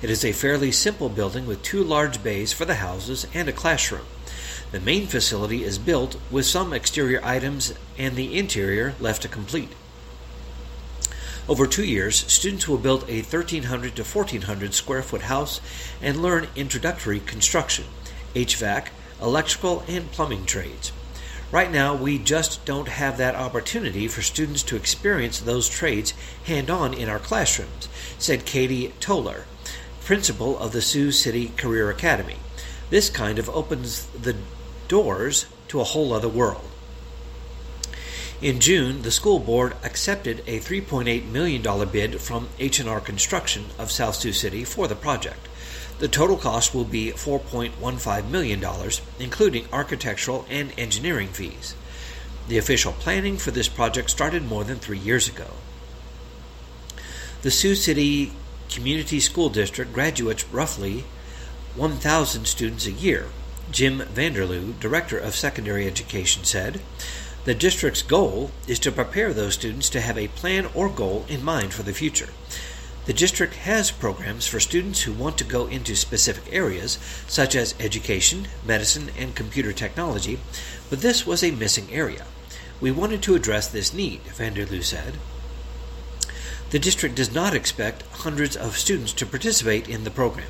It 0.00 0.10
is 0.10 0.24
a 0.24 0.30
fairly 0.30 0.70
simple 0.70 1.08
building 1.08 1.44
with 1.44 1.64
two 1.64 1.82
large 1.82 2.22
bays 2.22 2.52
for 2.52 2.66
the 2.66 2.76
houses 2.76 3.26
and 3.34 3.48
a 3.48 3.52
classroom. 3.52 4.06
The 4.70 4.78
main 4.78 5.08
facility 5.08 5.64
is 5.64 5.76
built 5.76 6.16
with 6.30 6.46
some 6.46 6.72
exterior 6.72 7.20
items 7.24 7.74
and 7.98 8.14
the 8.14 8.38
interior 8.38 8.94
left 9.00 9.22
to 9.22 9.28
complete. 9.28 9.72
Over 11.48 11.66
two 11.66 11.84
years, 11.84 12.30
students 12.32 12.68
will 12.68 12.78
build 12.78 13.02
a 13.08 13.22
1,300 13.22 13.96
to 13.96 14.04
1,400 14.04 14.72
square 14.72 15.02
foot 15.02 15.22
house 15.22 15.60
and 16.00 16.22
learn 16.22 16.46
introductory 16.54 17.18
construction, 17.18 17.86
HVAC, 18.36 18.90
electrical, 19.20 19.82
and 19.88 20.12
plumbing 20.12 20.46
trades. 20.46 20.92
Right 21.52 21.70
now, 21.70 21.94
we 21.94 22.18
just 22.18 22.64
don't 22.64 22.88
have 22.88 23.16
that 23.18 23.34
opportunity 23.34 24.08
for 24.08 24.22
students 24.22 24.62
to 24.64 24.76
experience 24.76 25.38
those 25.38 25.68
trades 25.68 26.12
hand 26.44 26.70
on 26.70 26.94
in 26.94 27.08
our 27.08 27.18
classrooms, 27.18 27.88
said 28.18 28.44
Katie 28.44 28.92
Towler, 29.00 29.44
principal 30.00 30.58
of 30.58 30.72
the 30.72 30.82
Sioux 30.82 31.12
City 31.12 31.52
Career 31.56 31.90
Academy. 31.90 32.36
This 32.90 33.08
kind 33.08 33.38
of 33.38 33.48
opens 33.50 34.06
the 34.06 34.36
doors 34.88 35.46
to 35.68 35.80
a 35.80 35.84
whole 35.84 36.12
other 36.12 36.28
world. 36.28 36.70
In 38.42 38.60
June, 38.60 39.02
the 39.02 39.10
school 39.10 39.38
board 39.38 39.74
accepted 39.82 40.40
a 40.46 40.60
$3.8 40.60 41.30
million 41.30 41.88
bid 41.88 42.20
from 42.20 42.48
H&R 42.58 43.00
Construction 43.00 43.66
of 43.78 43.90
South 43.90 44.16
Sioux 44.16 44.32
City 44.32 44.64
for 44.64 44.86
the 44.86 44.94
project. 44.94 45.48
The 45.98 46.08
total 46.08 46.36
cost 46.36 46.74
will 46.74 46.84
be 46.84 47.12
$4.15 47.12 48.30
million, 48.30 48.64
including 49.18 49.66
architectural 49.72 50.44
and 50.50 50.72
engineering 50.76 51.28
fees. 51.28 51.74
The 52.48 52.58
official 52.58 52.92
planning 52.92 53.36
for 53.38 53.52
this 53.52 53.68
project 53.68 54.10
started 54.10 54.44
more 54.44 54.64
than 54.64 54.78
three 54.78 54.98
years 54.98 55.28
ago. 55.28 55.46
The 57.42 57.50
Sioux 57.50 57.74
City 57.74 58.32
Community 58.68 59.20
School 59.20 59.48
District 59.48 59.92
graduates 59.92 60.44
roughly 60.52 61.04
1,000 61.76 62.46
students 62.46 62.86
a 62.86 62.92
year, 62.92 63.28
Jim 63.70 64.00
Vanderloo, 64.00 64.78
Director 64.80 65.18
of 65.18 65.34
Secondary 65.34 65.86
Education, 65.86 66.44
said. 66.44 66.80
The 67.44 67.54
district's 67.54 68.02
goal 68.02 68.50
is 68.66 68.78
to 68.80 68.92
prepare 68.92 69.32
those 69.32 69.54
students 69.54 69.90
to 69.90 70.00
have 70.00 70.16
a 70.16 70.28
plan 70.28 70.66
or 70.74 70.88
goal 70.88 71.26
in 71.28 71.44
mind 71.44 71.74
for 71.74 71.82
the 71.82 71.92
future. 71.92 72.30
The 73.06 73.12
district 73.12 73.54
has 73.56 73.90
programs 73.90 74.46
for 74.46 74.58
students 74.58 75.02
who 75.02 75.12
want 75.12 75.36
to 75.36 75.44
go 75.44 75.66
into 75.66 75.94
specific 75.94 76.50
areas, 76.50 76.98
such 77.26 77.54
as 77.54 77.74
education, 77.78 78.48
medicine, 78.64 79.10
and 79.18 79.34
computer 79.34 79.72
technology, 79.72 80.40
but 80.88 81.02
this 81.02 81.26
was 81.26 81.44
a 81.44 81.50
missing 81.50 81.92
area. 81.92 82.24
We 82.80 82.90
wanted 82.90 83.22
to 83.22 83.34
address 83.34 83.68
this 83.68 83.92
need, 83.92 84.24
Vanderloo 84.24 84.82
said. 84.82 85.18
The 86.70 86.78
district 86.78 87.14
does 87.14 87.32
not 87.32 87.54
expect 87.54 88.04
hundreds 88.10 88.56
of 88.56 88.78
students 88.78 89.12
to 89.14 89.26
participate 89.26 89.86
in 89.86 90.04
the 90.04 90.10
program. 90.10 90.48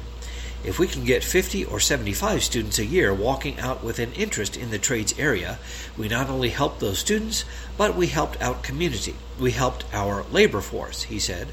If 0.65 0.79
we 0.79 0.87
can 0.87 1.05
get 1.05 1.25
50 1.25 1.65
or 1.65 1.81
75 1.81 2.43
students 2.43 2.79
a 2.79 2.87
year 2.87 3.13
walking 3.13 3.59
out 3.59 3.83
with 3.83 3.99
an 3.99 4.13
interest 4.13 4.57
in 4.57 4.71
the 4.71 4.79
trades 4.79 5.19
area, 5.19 5.59
we 5.99 6.09
not 6.09 6.31
only 6.31 6.51
helped 6.51 6.81
those 6.81 7.01
students, 7.01 7.45
but 7.77 7.97
we 7.97 8.07
helped 8.07 8.41
our 8.41 8.55
community. 8.55 9.17
We 9.41 9.51
helped 9.51 9.85
our 9.93 10.23
labor 10.31 10.61
force, 10.61 11.03
he 11.03 11.19
said. 11.19 11.49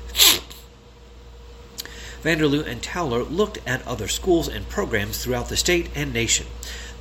Vanderloo 2.24 2.66
and 2.66 2.84
Towler 2.84 3.24
looked 3.24 3.58
at 3.66 3.86
other 3.88 4.08
schools 4.08 4.48
and 4.48 4.70
programs 4.70 5.18
throughout 5.18 5.50
the 5.50 5.58
state 5.58 5.90
and 5.96 6.13
nation. 6.13 6.48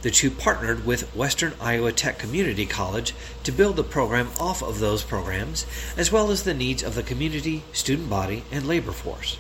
The 0.03 0.11
two 0.11 0.31
partnered 0.31 0.87
with 0.87 1.15
Western 1.15 1.53
Iowa 1.61 1.93
Tech 1.93 2.19
Community 2.19 2.65
College 2.65 3.15
to 3.45 3.53
build 3.53 3.77
the 3.77 3.85
program 3.85 4.31
off 4.41 4.63
of 4.63 4.81
those 4.81 5.03
programs, 5.03 5.67
as 5.95 6.11
well 6.11 6.31
as 6.31 6.45
the 6.45 6.55
needs 6.55 6.83
of 6.83 6.95
the 6.95 7.03
community, 7.03 7.65
student 7.73 8.09
body, 8.09 8.45
and 8.51 8.67
labor 8.67 8.93
force. 8.93 9.37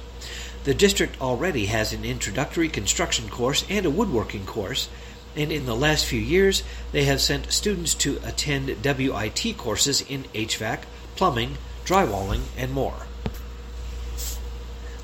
The 0.65 0.75
district 0.75 1.19
already 1.19 1.67
has 1.67 1.95
an 1.95 2.05
introductory 2.05 2.69
construction 2.69 3.31
course 3.31 3.65
and 3.71 3.87
a 3.87 3.91
woodworking 3.91 4.45
course, 4.45 4.91
and 5.35 5.51
in 5.51 5.65
the 5.65 5.75
last 5.75 6.05
few 6.05 6.21
years 6.21 6.63
they 6.93 7.05
have 7.05 7.23
sent 7.23 7.53
students 7.53 7.95
to 7.95 8.21
attend 8.23 8.85
WIT 8.85 9.57
courses 9.57 10.03
in 10.03 10.25
HVAC, 10.35 10.83
plumbing, 11.17 11.57
drywalling, 11.87 12.43
and 12.59 12.71
more. 12.73 13.07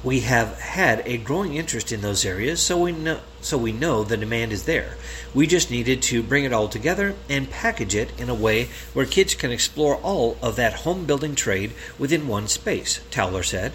We 0.05 0.21
have 0.21 0.61
had 0.61 1.03
a 1.05 1.17
growing 1.17 1.55
interest 1.55 1.91
in 1.91 2.01
those 2.01 2.25
areas, 2.25 2.61
so 2.61 2.79
we 2.79 2.93
know 2.93 3.21
so 3.41 3.57
we 3.57 3.73
know 3.73 4.03
the 4.03 4.17
demand 4.17 4.53
is 4.53 4.65
there. 4.65 4.97
We 5.35 5.47
just 5.47 5.71
needed 5.71 6.03
to 6.03 6.23
bring 6.23 6.45
it 6.45 6.53
all 6.53 6.69
together 6.69 7.15
and 7.29 7.51
package 7.51 7.95
it 7.95 8.19
in 8.21 8.29
a 8.29 8.35
way 8.35 8.69
where 8.93 9.07
kids 9.07 9.35
can 9.35 9.53
explore 9.53 9.97
all 9.97 10.37
of 10.43 10.57
that 10.57 10.81
home 10.81 11.07
building 11.07 11.35
trade 11.35 11.73
within 11.99 12.27
one 12.27 12.49
space, 12.49 13.01
Towler 13.11 13.43
said. 13.43 13.75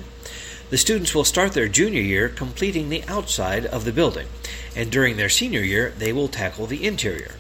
The 0.70 0.78
students 0.78 1.16
will 1.16 1.24
start 1.24 1.54
their 1.54 1.68
junior 1.68 2.02
year 2.02 2.30
completing 2.30 2.90
the 2.90 3.04
outside 3.08 3.66
of 3.66 3.84
the 3.84 3.92
building, 3.92 4.28
and 4.76 4.92
during 4.92 5.18
their 5.18 5.30
senior 5.30 5.62
year, 5.62 5.94
they 5.98 6.14
will 6.14 6.28
tackle 6.28 6.66
the 6.66 6.86
interior. 6.86 7.36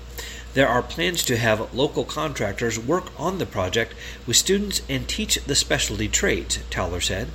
There 0.53 0.67
are 0.67 0.83
plans 0.83 1.23
to 1.25 1.37
have 1.37 1.73
local 1.73 2.03
contractors 2.03 2.77
work 2.77 3.07
on 3.17 3.37
the 3.37 3.45
project 3.45 3.93
with 4.27 4.35
students 4.35 4.81
and 4.89 5.07
teach 5.07 5.35
the 5.45 5.55
specialty 5.55 6.09
trades, 6.09 6.59
Towler 6.69 6.99
said. 6.99 7.29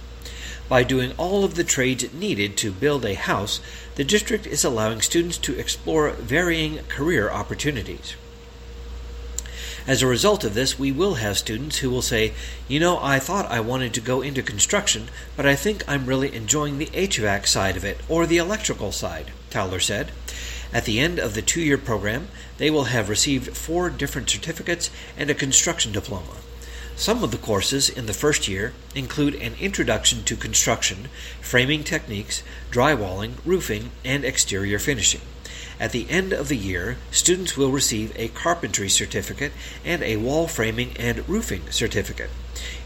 By 0.69 0.83
doing 0.83 1.13
all 1.17 1.45
of 1.45 1.55
the 1.55 1.65
trades 1.65 2.13
needed 2.13 2.57
to 2.59 2.73
build 2.73 3.05
a 3.05 3.15
house, 3.15 3.61
the 3.95 4.05
district 4.05 4.47
is 4.47 4.65
allowing 4.65 5.01
students 5.01 5.39
to 5.39 5.59
explore 5.59 6.11
varying 6.11 6.79
career 6.89 7.31
opportunities. 7.31 8.17
As 9.87 10.03
a 10.03 10.09
result 10.09 10.43
of 10.43 10.55
this, 10.55 10.77
we 10.77 10.91
will 10.91 11.15
have 11.15 11.39
students 11.39 11.79
who 11.79 11.91
will 11.91 12.03
say, 12.03 12.33
You 12.67 12.81
know, 12.81 12.99
I 13.01 13.21
thought 13.21 13.49
I 13.49 13.61
wanted 13.61 13.95
to 13.95 14.01
go 14.01 14.21
into 14.21 14.43
construction, 14.43 15.09
but 15.37 15.47
I 15.47 15.55
think 15.55 15.85
I'm 15.87 16.07
really 16.07 16.35
enjoying 16.35 16.79
the 16.79 16.87
HVAC 16.87 17.47
side 17.47 17.77
of 17.77 17.85
it, 17.85 18.01
or 18.09 18.27
the 18.27 18.39
electrical 18.39 18.91
side, 18.91 19.31
Towler 19.51 19.79
said. 19.79 20.11
At 20.73 20.87
the 20.87 20.99
end 20.99 21.21
of 21.21 21.35
the 21.35 21.43
two 21.43 21.61
year 21.61 21.79
program, 21.79 22.27
they 22.59 22.71
will 22.71 22.85
have 22.85 23.09
received 23.09 23.57
four 23.57 23.89
different 23.89 24.29
certificates 24.29 24.91
and 25.17 25.31
a 25.31 25.35
construction 25.35 25.93
diploma. 25.93 26.39
Some 26.99 27.23
of 27.23 27.31
the 27.31 27.37
courses 27.37 27.91
in 27.91 28.07
the 28.07 28.15
first 28.15 28.49
year 28.49 28.73
include 28.95 29.35
an 29.35 29.53
introduction 29.61 30.25
to 30.25 30.35
construction, 30.35 31.11
framing 31.43 31.85
techniques, 31.85 32.43
drywalling, 32.71 33.35
roofing, 33.45 33.91
and 34.03 34.25
exterior 34.25 34.79
finishing. 34.79 35.21
At 35.79 35.93
the 35.93 36.09
end 36.09 36.33
of 36.33 36.49
the 36.49 36.57
year, 36.57 36.97
students 37.11 37.55
will 37.55 37.71
receive 37.71 38.15
a 38.17 38.29
carpentry 38.29 38.89
certificate 38.89 39.53
and 39.85 40.03
a 40.03 40.17
wall 40.17 40.49
framing 40.49 40.97
and 40.97 41.29
roofing 41.29 41.71
certificate. 41.71 42.31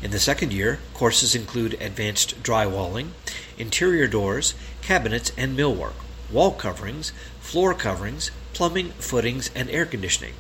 In 0.03 0.11
the 0.11 0.19
second 0.19 0.53
year, 0.53 0.81
courses 0.93 1.37
include 1.37 1.75
advanced 1.75 2.43
drywalling, 2.43 3.11
interior 3.59 4.09
doors, 4.09 4.55
cabinets 4.83 5.31
and 5.37 5.57
millwork, 5.57 5.95
wall 6.33 6.51
coverings, 6.51 7.13
floor 7.39 7.75
coverings, 7.75 8.33
plumbing, 8.55 8.91
footings, 8.99 9.53
and 9.55 9.71
air 9.71 9.87
conditioning. 9.87 10.35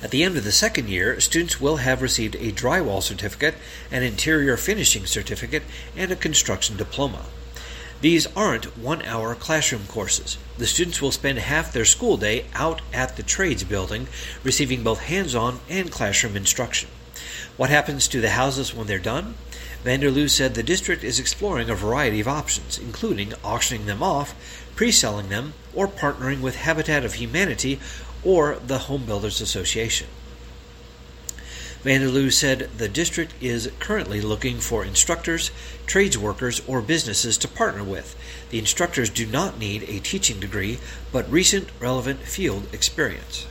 At 0.00 0.12
the 0.12 0.22
end 0.22 0.36
of 0.36 0.44
the 0.44 0.52
second 0.52 0.88
year, 0.88 1.18
students 1.18 1.60
will 1.60 1.78
have 1.78 2.02
received 2.02 2.36
a 2.36 2.52
drywall 2.52 3.02
certificate, 3.02 3.56
an 3.90 4.04
interior 4.04 4.56
finishing 4.56 5.06
certificate, 5.06 5.64
and 5.96 6.12
a 6.12 6.16
construction 6.16 6.76
diploma. 6.76 7.24
These 8.00 8.28
aren't 8.36 8.78
one 8.78 9.02
hour 9.02 9.34
classroom 9.34 9.86
courses. 9.88 10.38
The 10.56 10.68
students 10.68 11.02
will 11.02 11.10
spend 11.10 11.40
half 11.40 11.72
their 11.72 11.84
school 11.84 12.16
day 12.16 12.46
out 12.54 12.80
at 12.92 13.16
the 13.16 13.24
trades 13.24 13.64
building, 13.64 14.06
receiving 14.44 14.84
both 14.84 15.00
hands 15.00 15.34
on 15.34 15.58
and 15.68 15.90
classroom 15.90 16.36
instruction. 16.36 16.90
What 17.56 17.70
happens 17.70 18.06
to 18.08 18.20
the 18.20 18.30
houses 18.30 18.72
when 18.72 18.86
they're 18.86 19.00
done? 19.00 19.34
Vanderloo 19.84 20.28
said 20.28 20.54
the 20.54 20.62
district 20.62 21.02
is 21.02 21.18
exploring 21.18 21.70
a 21.70 21.74
variety 21.74 22.20
of 22.20 22.28
options, 22.28 22.78
including 22.78 23.34
auctioning 23.42 23.86
them 23.86 24.00
off, 24.00 24.32
pre 24.76 24.92
selling 24.92 25.28
them, 25.28 25.54
or 25.74 25.88
partnering 25.88 26.40
with 26.40 26.54
Habitat 26.54 27.04
of 27.04 27.14
Humanity 27.14 27.80
or 28.24 28.56
the 28.56 28.78
Home 28.78 29.04
Builders 29.04 29.40
Association. 29.40 30.08
Vanderloo 31.84 32.32
said 32.32 32.68
the 32.76 32.88
district 32.88 33.32
is 33.40 33.70
currently 33.78 34.20
looking 34.20 34.58
for 34.58 34.84
instructors, 34.84 35.52
trades 35.86 36.18
workers, 36.18 36.60
or 36.66 36.82
businesses 36.82 37.38
to 37.38 37.46
partner 37.46 37.84
with. 37.84 38.16
The 38.50 38.58
instructors 38.58 39.10
do 39.10 39.24
not 39.26 39.58
need 39.58 39.84
a 39.84 40.00
teaching 40.00 40.40
degree, 40.40 40.80
but 41.12 41.30
recent 41.30 41.68
relevant 41.78 42.20
field 42.20 42.66
experience. 42.72 43.46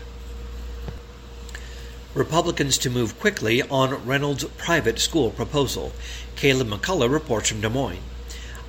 Republicans 2.14 2.78
to 2.80 2.90
move 2.90 3.20
quickly 3.20 3.62
on 3.62 4.06
Reynolds' 4.06 4.44
private 4.58 5.00
school 5.00 5.32
proposal. 5.32 5.94
Caleb 6.36 6.68
McCullough 6.68 7.12
reports 7.12 7.50
from 7.50 7.62
Des 7.62 7.70
Moines. 7.70 8.00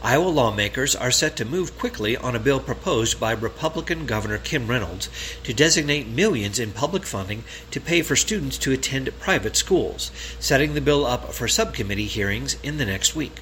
Iowa 0.00 0.28
lawmakers 0.28 0.94
are 0.94 1.10
set 1.10 1.34
to 1.36 1.44
move 1.44 1.76
quickly 1.76 2.16
on 2.16 2.36
a 2.36 2.38
bill 2.38 2.60
proposed 2.60 3.18
by 3.18 3.32
Republican 3.32 4.06
Governor 4.06 4.38
Kim 4.38 4.68
Reynolds 4.68 5.08
to 5.42 5.52
designate 5.52 6.06
millions 6.06 6.60
in 6.60 6.70
public 6.70 7.04
funding 7.04 7.42
to 7.72 7.80
pay 7.80 8.02
for 8.02 8.14
students 8.14 8.58
to 8.58 8.70
attend 8.70 9.18
private 9.18 9.56
schools, 9.56 10.12
setting 10.38 10.74
the 10.74 10.80
bill 10.80 11.04
up 11.04 11.34
for 11.34 11.48
subcommittee 11.48 12.06
hearings 12.06 12.56
in 12.62 12.78
the 12.78 12.86
next 12.86 13.16
week. 13.16 13.40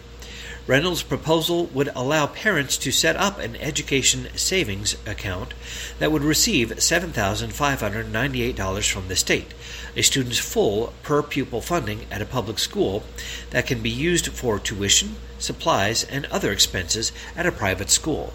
Reynolds' 0.66 1.04
proposal 1.04 1.66
would 1.66 1.90
allow 1.94 2.26
parents 2.26 2.76
to 2.78 2.90
set 2.90 3.14
up 3.14 3.38
an 3.38 3.54
education 3.56 4.26
savings 4.34 4.96
account 5.06 5.54
that 6.00 6.10
would 6.10 6.24
receive 6.24 6.70
$7,598 6.70 8.90
from 8.90 9.06
the 9.06 9.14
state, 9.14 9.54
a 9.94 10.02
student's 10.02 10.40
full 10.40 10.92
per 11.04 11.22
pupil 11.22 11.60
funding 11.60 12.06
at 12.10 12.20
a 12.20 12.26
public 12.26 12.58
school 12.58 13.04
that 13.50 13.68
can 13.68 13.80
be 13.80 13.90
used 13.90 14.32
for 14.32 14.58
tuition, 14.58 15.14
supplies, 15.38 16.02
and 16.02 16.26
other 16.26 16.50
expenses 16.50 17.12
at 17.36 17.46
a 17.46 17.52
private 17.52 17.90
school. 17.90 18.32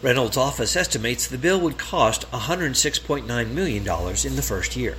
Reynolds' 0.00 0.38
office 0.38 0.76
estimates 0.76 1.26
the 1.26 1.36
bill 1.36 1.60
would 1.60 1.76
cost 1.76 2.24
$106.9 2.30 3.50
million 3.50 3.82
in 3.82 4.36
the 4.36 4.42
first 4.42 4.76
year. 4.76 4.96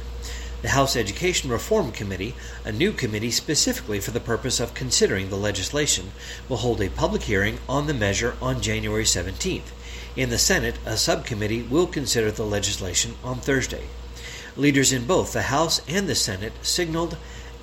The 0.62 0.70
House 0.70 0.98
Education 0.98 1.50
Reform 1.50 1.94
Committee, 1.94 2.36
a 2.66 2.74
new 2.74 2.92
committee 2.92 3.32
specifically 3.32 4.01
for 4.01 4.12
the 4.12 4.20
purpose 4.20 4.60
of 4.60 4.74
considering 4.74 5.30
the 5.30 5.38
legislation, 5.38 6.12
will 6.50 6.58
hold 6.58 6.82
a 6.82 6.89
public 6.89 7.24
hearing 7.24 7.60
on 7.70 7.88
the 7.88 7.94
measure 7.94 8.36
on 8.42 8.60
January 8.60 9.06
17th. 9.06 9.72
In 10.18 10.30
the 10.30 10.38
Senate, 10.38 10.78
a 10.86 10.98
subcommittee 10.98 11.62
will 11.62 11.88
consider 11.88 12.30
the 12.30 12.44
legislation 12.44 13.16
on 13.24 13.39
Thursday. 13.39 13.86
Leaders 14.58 14.92
in 14.92 15.06
both 15.06 15.32
the 15.32 15.44
House 15.44 15.80
and 15.88 16.10
the 16.10 16.16
Senate 16.16 16.51
signaled 16.62 17.16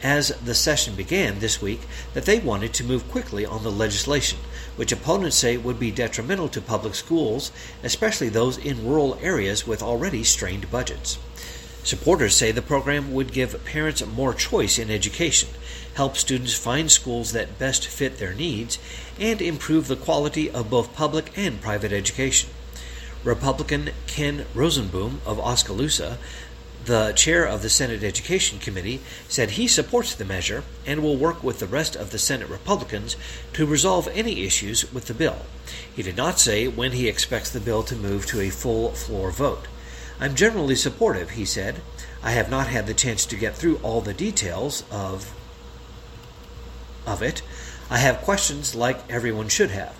as 0.02 0.28
the 0.42 0.54
session 0.54 0.94
began 0.94 1.38
this 1.38 1.60
week 1.60 1.80
that 2.14 2.24
they 2.24 2.38
wanted 2.38 2.72
to 2.72 2.84
move 2.84 3.10
quickly 3.10 3.44
on 3.44 3.62
the 3.62 3.70
legislation, 3.70 4.38
which 4.76 4.92
opponents 4.92 5.36
say 5.36 5.58
would 5.58 5.78
be 5.78 5.90
detrimental 5.90 6.48
to 6.48 6.62
public 6.62 6.94
schools, 6.94 7.52
especially 7.84 8.30
those 8.30 8.56
in 8.56 8.86
rural 8.86 9.18
areas 9.20 9.66
with 9.66 9.82
already 9.82 10.24
strained 10.24 10.70
budgets. 10.70 11.18
Supporters 11.86 12.34
say 12.34 12.50
the 12.50 12.62
program 12.62 13.12
would 13.12 13.32
give 13.32 13.64
parents 13.64 14.04
more 14.04 14.34
choice 14.34 14.76
in 14.76 14.90
education, 14.90 15.50
help 15.94 16.16
students 16.16 16.52
find 16.52 16.90
schools 16.90 17.30
that 17.30 17.60
best 17.60 17.86
fit 17.86 18.18
their 18.18 18.34
needs, 18.34 18.80
and 19.20 19.40
improve 19.40 19.86
the 19.86 19.94
quality 19.94 20.50
of 20.50 20.68
both 20.68 20.96
public 20.96 21.30
and 21.38 21.60
private 21.60 21.92
education. 21.92 22.50
Republican 23.22 23.90
Ken 24.08 24.46
Rozenboom 24.52 25.18
of 25.24 25.38
Oskaloosa, 25.38 26.18
the 26.86 27.12
chair 27.12 27.46
of 27.46 27.62
the 27.62 27.70
Senate 27.70 28.02
Education 28.02 28.58
Committee, 28.58 28.98
said 29.28 29.52
he 29.52 29.68
supports 29.68 30.12
the 30.12 30.24
measure 30.24 30.64
and 30.84 31.04
will 31.04 31.16
work 31.16 31.44
with 31.44 31.60
the 31.60 31.68
rest 31.68 31.94
of 31.94 32.10
the 32.10 32.18
Senate 32.18 32.48
Republicans 32.48 33.16
to 33.52 33.64
resolve 33.64 34.08
any 34.12 34.42
issues 34.42 34.92
with 34.92 35.06
the 35.06 35.14
bill. 35.14 35.42
He 35.94 36.02
did 36.02 36.16
not 36.16 36.40
say 36.40 36.66
when 36.66 36.90
he 36.90 37.08
expects 37.08 37.50
the 37.50 37.60
bill 37.60 37.84
to 37.84 37.94
move 37.94 38.26
to 38.26 38.40
a 38.40 38.50
full 38.50 38.90
floor 38.90 39.30
vote. 39.30 39.68
I'm 40.18 40.34
generally 40.34 40.76
supportive, 40.76 41.30
he 41.30 41.44
said. 41.44 41.82
I 42.22 42.30
have 42.30 42.50
not 42.50 42.68
had 42.68 42.86
the 42.86 42.94
chance 42.94 43.26
to 43.26 43.36
get 43.36 43.54
through 43.54 43.76
all 43.82 44.00
the 44.00 44.14
details 44.14 44.84
of 44.90 45.32
of 47.06 47.22
it. 47.22 47.42
I 47.88 47.98
have 47.98 48.22
questions 48.22 48.74
like 48.74 49.08
everyone 49.10 49.48
should 49.48 49.70
have. 49.70 49.94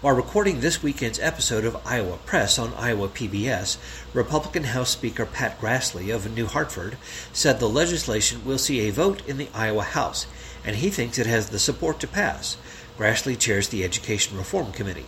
While 0.00 0.16
recording 0.16 0.60
this 0.60 0.82
weekend's 0.82 1.18
episode 1.18 1.64
of 1.64 1.80
Iowa 1.86 2.18
Press 2.26 2.58
on 2.58 2.74
Iowa 2.74 3.08
PBS, 3.08 3.76
Republican 4.12 4.64
House 4.64 4.90
Speaker 4.90 5.26
Pat 5.26 5.60
Grassley 5.60 6.14
of 6.14 6.30
New 6.34 6.46
Hartford 6.46 6.96
said 7.32 7.60
the 7.60 7.68
legislation 7.68 8.44
will 8.44 8.58
see 8.58 8.80
a 8.80 8.92
vote 8.92 9.26
in 9.28 9.36
the 9.36 9.48
Iowa 9.54 9.82
House, 9.82 10.26
and 10.64 10.76
he 10.76 10.90
thinks 10.90 11.18
it 11.18 11.26
has 11.26 11.50
the 11.50 11.58
support 11.58 12.00
to 12.00 12.06
pass. 12.08 12.56
Grassley 12.98 13.38
chairs 13.38 13.68
the 13.68 13.84
Education 13.84 14.36
Reform 14.36 14.72
Committee. 14.72 15.06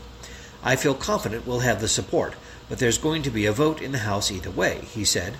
I 0.62 0.76
feel 0.76 0.94
confident 0.94 1.46
we'll 1.46 1.60
have 1.60 1.80
the 1.80 1.88
support 1.88 2.34
but 2.72 2.78
there's 2.78 2.96
going 2.96 3.20
to 3.20 3.28
be 3.30 3.44
a 3.44 3.52
vote 3.52 3.82
in 3.82 3.92
the 3.92 3.98
House 3.98 4.30
either 4.30 4.50
way, 4.50 4.78
he 4.94 5.04
said. 5.04 5.34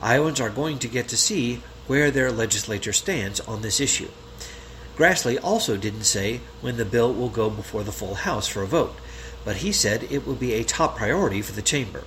Iowans 0.00 0.40
are 0.40 0.48
going 0.48 0.78
to 0.78 0.86
get 0.86 1.08
to 1.08 1.16
see 1.16 1.60
where 1.88 2.12
their 2.12 2.30
legislature 2.30 2.92
stands 2.92 3.40
on 3.40 3.60
this 3.60 3.80
issue. 3.80 4.08
Grassley 4.96 5.36
also 5.42 5.76
didn't 5.76 6.04
say 6.04 6.42
when 6.60 6.76
the 6.76 6.84
bill 6.84 7.12
will 7.12 7.28
go 7.28 7.50
before 7.50 7.82
the 7.82 7.90
full 7.90 8.14
House 8.14 8.46
for 8.46 8.62
a 8.62 8.68
vote, 8.68 8.94
but 9.44 9.56
he 9.56 9.72
said 9.72 10.04
it 10.04 10.24
will 10.24 10.36
be 10.36 10.52
a 10.52 10.62
top 10.62 10.96
priority 10.96 11.42
for 11.42 11.50
the 11.50 11.60
chamber. 11.60 12.04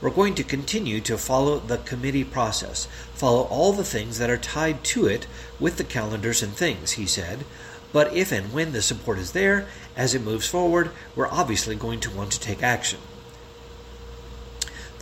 We're 0.00 0.10
going 0.10 0.36
to 0.36 0.44
continue 0.44 1.00
to 1.00 1.18
follow 1.18 1.58
the 1.58 1.78
committee 1.78 2.22
process, 2.22 2.86
follow 3.14 3.42
all 3.42 3.72
the 3.72 3.82
things 3.82 4.18
that 4.18 4.30
are 4.30 4.36
tied 4.36 4.84
to 4.84 5.06
it 5.06 5.26
with 5.58 5.78
the 5.78 5.82
calendars 5.82 6.44
and 6.44 6.52
things, 6.52 6.92
he 6.92 7.06
said. 7.06 7.40
But 7.92 8.14
if 8.14 8.30
and 8.30 8.52
when 8.52 8.70
the 8.70 8.82
support 8.82 9.18
is 9.18 9.32
there, 9.32 9.66
as 9.96 10.14
it 10.14 10.22
moves 10.22 10.46
forward, 10.46 10.92
we're 11.16 11.26
obviously 11.26 11.74
going 11.74 11.98
to 11.98 12.10
want 12.10 12.30
to 12.30 12.38
take 12.38 12.62
action. 12.62 13.00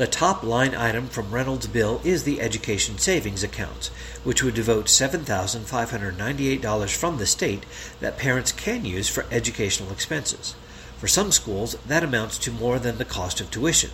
The 0.00 0.06
top 0.06 0.42
line 0.42 0.74
item 0.74 1.08
from 1.08 1.30
Reynolds' 1.30 1.66
bill 1.66 2.00
is 2.04 2.22
the 2.22 2.40
education 2.40 2.96
savings 2.96 3.42
account, 3.42 3.90
which 4.24 4.42
would 4.42 4.54
devote 4.54 4.86
$7,598 4.86 6.96
from 6.96 7.18
the 7.18 7.26
state 7.26 7.66
that 8.00 8.16
parents 8.16 8.50
can 8.50 8.86
use 8.86 9.10
for 9.10 9.26
educational 9.30 9.92
expenses. 9.92 10.54
For 10.96 11.06
some 11.06 11.30
schools, 11.30 11.76
that 11.86 12.02
amounts 12.02 12.38
to 12.38 12.50
more 12.50 12.78
than 12.78 12.96
the 12.96 13.04
cost 13.04 13.42
of 13.42 13.50
tuition. 13.50 13.90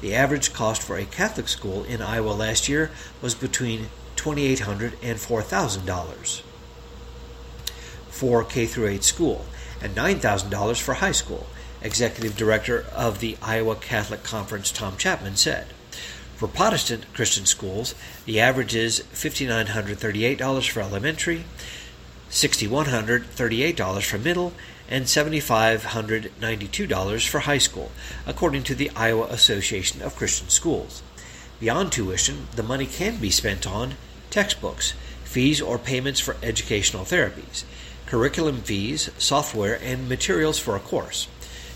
The 0.00 0.14
average 0.14 0.54
cost 0.54 0.82
for 0.82 0.96
a 0.96 1.04
Catholic 1.04 1.48
school 1.48 1.84
in 1.84 2.00
Iowa 2.00 2.30
last 2.30 2.66
year 2.66 2.90
was 3.20 3.34
between 3.34 3.90
$2,800 4.16 4.94
and 5.02 5.18
$4,000 5.18 6.40
for 8.08 8.42
K 8.42 8.64
through 8.64 8.88
8 8.88 9.04
school 9.04 9.44
and 9.82 9.94
$9,000 9.94 10.80
for 10.80 10.94
high 10.94 11.12
school 11.12 11.46
executive 11.84 12.36
director 12.36 12.86
of 12.94 13.20
the 13.20 13.36
Iowa 13.42 13.76
Catholic 13.76 14.22
Conference, 14.22 14.70
Tom 14.70 14.96
Chapman, 14.96 15.36
said. 15.36 15.66
For 16.36 16.48
Protestant 16.48 17.12
Christian 17.14 17.46
schools, 17.46 17.94
the 18.24 18.40
average 18.40 18.74
is 18.74 19.04
$5,938 19.12 20.68
for 20.68 20.80
elementary, 20.80 21.44
$6,138 22.30 24.04
for 24.04 24.18
middle, 24.18 24.52
and 24.88 25.04
$7,592 25.04 27.28
for 27.28 27.38
high 27.40 27.58
school, 27.58 27.92
according 28.26 28.62
to 28.64 28.74
the 28.74 28.90
Iowa 28.96 29.26
Association 29.26 30.02
of 30.02 30.16
Christian 30.16 30.48
Schools. 30.48 31.02
Beyond 31.60 31.92
tuition, 31.92 32.48
the 32.56 32.64
money 32.64 32.86
can 32.86 33.18
be 33.18 33.30
spent 33.30 33.64
on 33.66 33.94
textbooks, 34.30 34.94
fees 35.22 35.62
or 35.62 35.78
payments 35.78 36.18
for 36.18 36.36
educational 36.42 37.04
therapies, 37.04 37.62
curriculum 38.06 38.62
fees, 38.62 39.10
software, 39.16 39.78
and 39.80 40.08
materials 40.08 40.58
for 40.58 40.74
a 40.74 40.80
course 40.80 41.28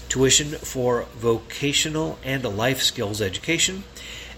tuition 0.09 0.53
for 0.53 1.07
vocational 1.17 2.19
and 2.23 2.45
life 2.45 2.83
skills 2.83 3.21
education, 3.21 3.85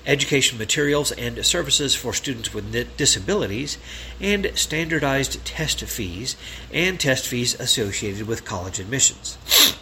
education 0.07 0.59
materials 0.59 1.13
and 1.13 1.45
services 1.45 1.95
for 1.95 2.13
students 2.13 2.55
with 2.55 2.97
disabilities, 2.97 3.79
and 4.21 4.51
standardized 4.55 5.45
test 5.45 5.81
fees 5.85 6.37
and 6.73 6.99
test 6.99 7.27
fees 7.27 7.55
associated 7.61 8.27
with 8.27 8.45
college 8.45 8.79
admissions. 8.79 9.37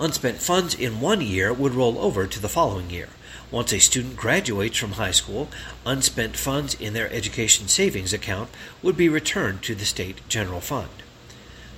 Unspent 0.00 0.38
funds 0.38 0.74
in 0.74 1.00
one 1.00 1.20
year 1.20 1.52
would 1.52 1.74
roll 1.74 1.98
over 1.98 2.26
to 2.26 2.40
the 2.40 2.48
following 2.48 2.90
year. 2.90 3.08
Once 3.50 3.72
a 3.72 3.78
student 3.78 4.14
graduates 4.14 4.76
from 4.76 4.92
high 4.92 5.10
school, 5.10 5.48
unspent 5.86 6.36
funds 6.36 6.74
in 6.74 6.92
their 6.92 7.10
education 7.10 7.66
savings 7.66 8.12
account 8.12 8.50
would 8.82 8.96
be 8.96 9.08
returned 9.08 9.62
to 9.62 9.74
the 9.74 9.86
state 9.86 10.20
general 10.28 10.60
fund. 10.60 10.90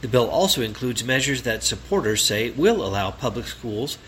The 0.01 0.09
bill 0.09 0.29
also 0.31 0.63
includes 0.63 1.05
measures 1.05 1.43
that 1.43 1.63
supporters 1.63 2.23
say 2.23 2.51
will 2.51 2.85
allow 2.85 3.11
public 3.11 3.47
schools 3.47 3.99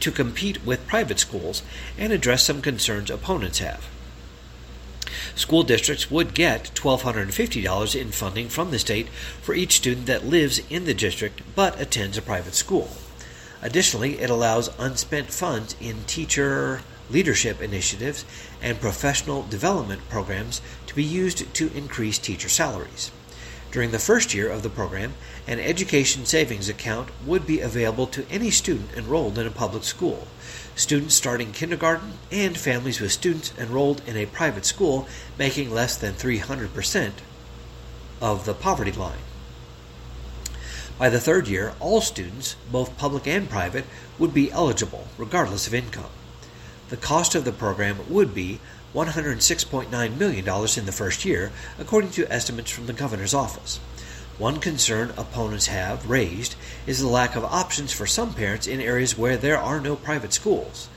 to 0.00 0.10
compete 0.10 0.64
with 0.64 0.86
private 0.86 1.18
schools 1.18 1.62
and 1.98 2.12
address 2.12 2.44
some 2.44 2.62
concerns 2.62 3.10
opponents 3.10 3.58
have. 3.58 3.86
School 5.34 5.62
districts 5.62 6.10
would 6.10 6.34
get 6.34 6.70
$1,250 6.74 8.00
in 8.00 8.10
funding 8.10 8.48
from 8.48 8.70
the 8.70 8.78
state 8.78 9.08
for 9.42 9.54
each 9.54 9.76
student 9.76 10.06
that 10.06 10.24
lives 10.24 10.60
in 10.70 10.84
the 10.84 10.94
district 10.94 11.42
but 11.54 11.78
attends 11.80 12.16
a 12.16 12.22
private 12.22 12.54
school. 12.54 12.88
Additionally, 13.62 14.18
it 14.18 14.30
allows 14.30 14.70
unspent 14.78 15.30
funds 15.30 15.76
in 15.80 16.04
teacher 16.04 16.80
leadership 17.10 17.60
initiatives 17.60 18.24
and 18.62 18.80
professional 18.80 19.42
development 19.42 20.08
programs 20.08 20.60
to 20.86 20.94
be 20.94 21.04
used 21.04 21.52
to 21.54 21.72
increase 21.74 22.18
teacher 22.18 22.48
salaries. 22.48 23.10
During 23.76 23.90
the 23.90 23.98
first 23.98 24.32
year 24.32 24.48
of 24.48 24.62
the 24.62 24.70
program, 24.70 25.12
an 25.46 25.60
education 25.60 26.24
savings 26.24 26.70
account 26.70 27.10
would 27.26 27.46
be 27.46 27.60
available 27.60 28.06
to 28.06 28.26
any 28.30 28.50
student 28.50 28.88
enrolled 28.96 29.36
in 29.36 29.46
a 29.46 29.50
public 29.50 29.84
school. 29.84 30.28
Students 30.74 31.14
starting 31.14 31.52
kindergarten 31.52 32.14
and 32.32 32.56
families 32.56 33.02
with 33.02 33.12
students 33.12 33.52
enrolled 33.58 34.00
in 34.06 34.16
a 34.16 34.24
private 34.24 34.64
school 34.64 35.06
making 35.38 35.70
less 35.70 35.94
than 35.94 36.14
300% 36.14 37.12
of 38.22 38.46
the 38.46 38.54
poverty 38.54 38.92
line. 38.92 39.18
By 40.98 41.10
the 41.10 41.20
third 41.20 41.46
year, 41.46 41.74
all 41.78 42.00
students, 42.00 42.56
both 42.72 42.96
public 42.96 43.26
and 43.26 43.46
private, 43.46 43.84
would 44.18 44.32
be 44.32 44.50
eligible, 44.50 45.08
regardless 45.18 45.66
of 45.66 45.74
income. 45.74 46.08
The 46.88 46.96
cost 46.96 47.34
of 47.34 47.44
the 47.44 47.52
program 47.52 47.98
would 48.08 48.34
be 48.34 48.58
$106.9 48.96 50.16
million 50.16 50.38
in 50.48 50.86
the 50.86 50.92
first 50.92 51.26
year, 51.26 51.52
according 51.78 52.10
to 52.12 52.32
estimates 52.32 52.70
from 52.70 52.86
the 52.86 52.94
governor's 52.94 53.34
office. 53.34 53.76
One 54.38 54.58
concern 54.58 55.12
opponents 55.18 55.66
have 55.66 56.08
raised 56.08 56.54
is 56.86 57.00
the 57.00 57.06
lack 57.06 57.36
of 57.36 57.44
options 57.44 57.92
for 57.92 58.06
some 58.06 58.32
parents 58.32 58.66
in 58.66 58.80
areas 58.80 59.18
where 59.18 59.36
there 59.36 59.58
are 59.58 59.80
no 59.80 59.96
private 59.96 60.32
schools. 60.32 60.88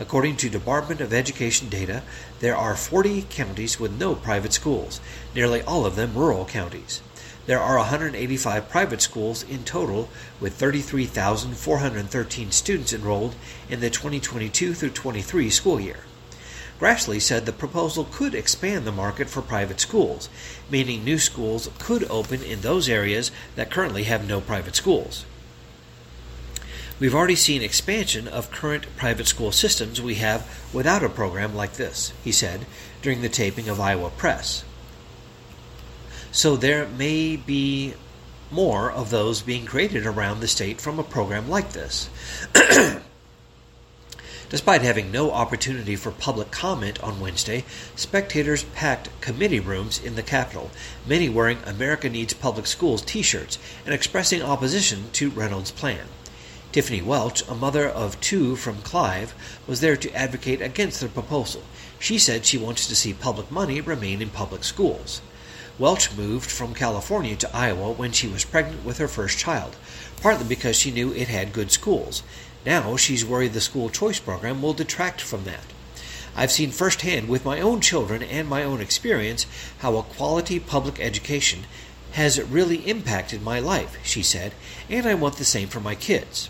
According 0.00 0.36
to 0.38 0.50
Department 0.50 1.00
of 1.00 1.12
Education 1.12 1.68
data, 1.68 2.02
there 2.40 2.56
are 2.56 2.74
40 2.74 3.26
counties 3.30 3.78
with 3.78 4.00
no 4.00 4.16
private 4.16 4.52
schools, 4.52 5.00
nearly 5.32 5.62
all 5.62 5.86
of 5.86 5.94
them 5.94 6.14
rural 6.16 6.46
counties. 6.46 7.02
There 7.46 7.60
are 7.60 7.76
185 7.76 8.68
private 8.68 9.00
schools 9.00 9.44
in 9.44 9.62
total, 9.62 10.08
with 10.40 10.54
33,413 10.54 12.50
students 12.50 12.92
enrolled 12.92 13.36
in 13.70 13.78
the 13.78 13.90
2022 13.90 14.74
through 14.74 14.90
23 14.90 15.50
school 15.50 15.78
year. 15.78 15.98
Grassley 16.84 17.18
said 17.18 17.46
the 17.46 17.52
proposal 17.54 18.06
could 18.12 18.34
expand 18.34 18.84
the 18.84 18.92
market 18.92 19.30
for 19.30 19.40
private 19.40 19.80
schools, 19.80 20.28
meaning 20.68 21.02
new 21.02 21.18
schools 21.18 21.70
could 21.78 22.04
open 22.10 22.42
in 22.42 22.60
those 22.60 22.90
areas 22.90 23.30
that 23.56 23.70
currently 23.70 24.04
have 24.04 24.28
no 24.28 24.38
private 24.38 24.76
schools. 24.76 25.24
We've 27.00 27.14
already 27.14 27.36
seen 27.36 27.62
expansion 27.62 28.28
of 28.28 28.50
current 28.50 28.84
private 28.98 29.26
school 29.26 29.50
systems 29.50 30.02
we 30.02 30.16
have 30.16 30.46
without 30.74 31.02
a 31.02 31.08
program 31.08 31.54
like 31.54 31.72
this, 31.72 32.12
he 32.22 32.32
said 32.32 32.66
during 33.00 33.22
the 33.22 33.30
taping 33.30 33.70
of 33.70 33.80
Iowa 33.80 34.10
Press. 34.10 34.62
So 36.32 36.54
there 36.54 36.86
may 36.86 37.36
be 37.36 37.94
more 38.50 38.92
of 38.92 39.08
those 39.08 39.40
being 39.40 39.64
created 39.64 40.04
around 40.04 40.40
the 40.40 40.48
state 40.48 40.82
from 40.82 40.98
a 40.98 41.02
program 41.02 41.48
like 41.48 41.72
this. 41.72 42.10
Despite 44.54 44.82
having 44.82 45.10
no 45.10 45.32
opportunity 45.32 45.96
for 45.96 46.12
public 46.12 46.52
comment 46.52 47.02
on 47.02 47.18
Wednesday, 47.18 47.64
spectators 47.96 48.62
packed 48.62 49.08
committee 49.20 49.58
rooms 49.58 49.98
in 49.98 50.14
the 50.14 50.22
Capitol, 50.22 50.70
many 51.04 51.28
wearing 51.28 51.58
America 51.66 52.08
Needs 52.08 52.34
Public 52.34 52.68
Schools 52.68 53.02
t 53.02 53.20
shirts 53.20 53.58
and 53.84 53.92
expressing 53.92 54.42
opposition 54.42 55.10
to 55.14 55.30
Reynolds' 55.30 55.72
plan. 55.72 56.06
Tiffany 56.70 57.02
Welch, 57.02 57.42
a 57.48 57.54
mother 57.56 57.88
of 57.88 58.20
two 58.20 58.54
from 58.54 58.76
Clive, 58.82 59.34
was 59.66 59.80
there 59.80 59.96
to 59.96 60.14
advocate 60.14 60.62
against 60.62 61.00
the 61.00 61.08
proposal. 61.08 61.64
She 61.98 62.16
said 62.16 62.46
she 62.46 62.56
wants 62.56 62.86
to 62.86 62.94
see 62.94 63.12
public 63.12 63.50
money 63.50 63.80
remain 63.80 64.22
in 64.22 64.30
public 64.30 64.62
schools. 64.62 65.20
Welch 65.80 66.16
moved 66.16 66.48
from 66.48 66.74
California 66.74 67.34
to 67.34 67.56
Iowa 67.56 67.90
when 67.90 68.12
she 68.12 68.28
was 68.28 68.44
pregnant 68.44 68.84
with 68.84 68.98
her 68.98 69.08
first 69.08 69.36
child, 69.36 69.74
partly 70.22 70.46
because 70.46 70.76
she 70.76 70.92
knew 70.92 71.12
it 71.12 71.26
had 71.26 71.52
good 71.52 71.72
schools. 71.72 72.22
Now 72.66 72.96
she's 72.96 73.26
worried 73.26 73.52
the 73.52 73.60
school 73.60 73.90
choice 73.90 74.18
program 74.18 74.62
will 74.62 74.72
detract 74.72 75.20
from 75.20 75.44
that. 75.44 75.64
I've 76.34 76.50
seen 76.50 76.70
firsthand 76.70 77.28
with 77.28 77.44
my 77.44 77.60
own 77.60 77.80
children 77.80 78.22
and 78.22 78.48
my 78.48 78.64
own 78.64 78.80
experience 78.80 79.46
how 79.78 79.96
a 79.96 80.02
quality 80.02 80.58
public 80.58 80.98
education 80.98 81.66
has 82.12 82.42
really 82.42 82.88
impacted 82.88 83.42
my 83.42 83.60
life, 83.60 83.98
she 84.02 84.22
said, 84.22 84.52
and 84.88 85.06
I 85.06 85.14
want 85.14 85.36
the 85.36 85.44
same 85.44 85.68
for 85.68 85.80
my 85.80 85.94
kids. 85.94 86.48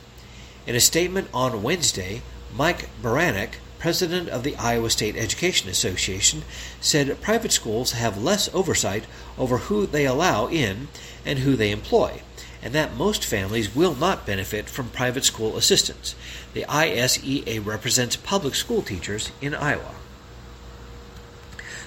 In 0.66 0.74
a 0.74 0.80
statement 0.80 1.28
on 1.34 1.62
Wednesday, 1.62 2.22
Mike 2.56 2.88
Beranek, 3.02 3.54
president 3.78 4.28
of 4.28 4.42
the 4.42 4.56
Iowa 4.56 4.90
State 4.90 5.16
Education 5.16 5.68
Association, 5.68 6.42
said 6.80 7.20
private 7.20 7.52
schools 7.52 7.92
have 7.92 8.22
less 8.22 8.48
oversight 8.54 9.04
over 9.36 9.58
who 9.58 9.84
they 9.84 10.06
allow 10.06 10.46
in 10.46 10.88
and 11.26 11.40
who 11.40 11.56
they 11.56 11.70
employ 11.70 12.22
and 12.64 12.72
that 12.72 12.96
most 12.96 13.24
families 13.24 13.76
will 13.76 13.94
not 13.94 14.24
benefit 14.24 14.70
from 14.70 14.88
private 14.88 15.24
school 15.24 15.58
assistance. 15.58 16.14
The 16.54 16.64
ISEA 16.66 17.64
represents 17.64 18.16
public 18.16 18.54
school 18.54 18.80
teachers 18.80 19.30
in 19.42 19.54
Iowa. 19.54 19.94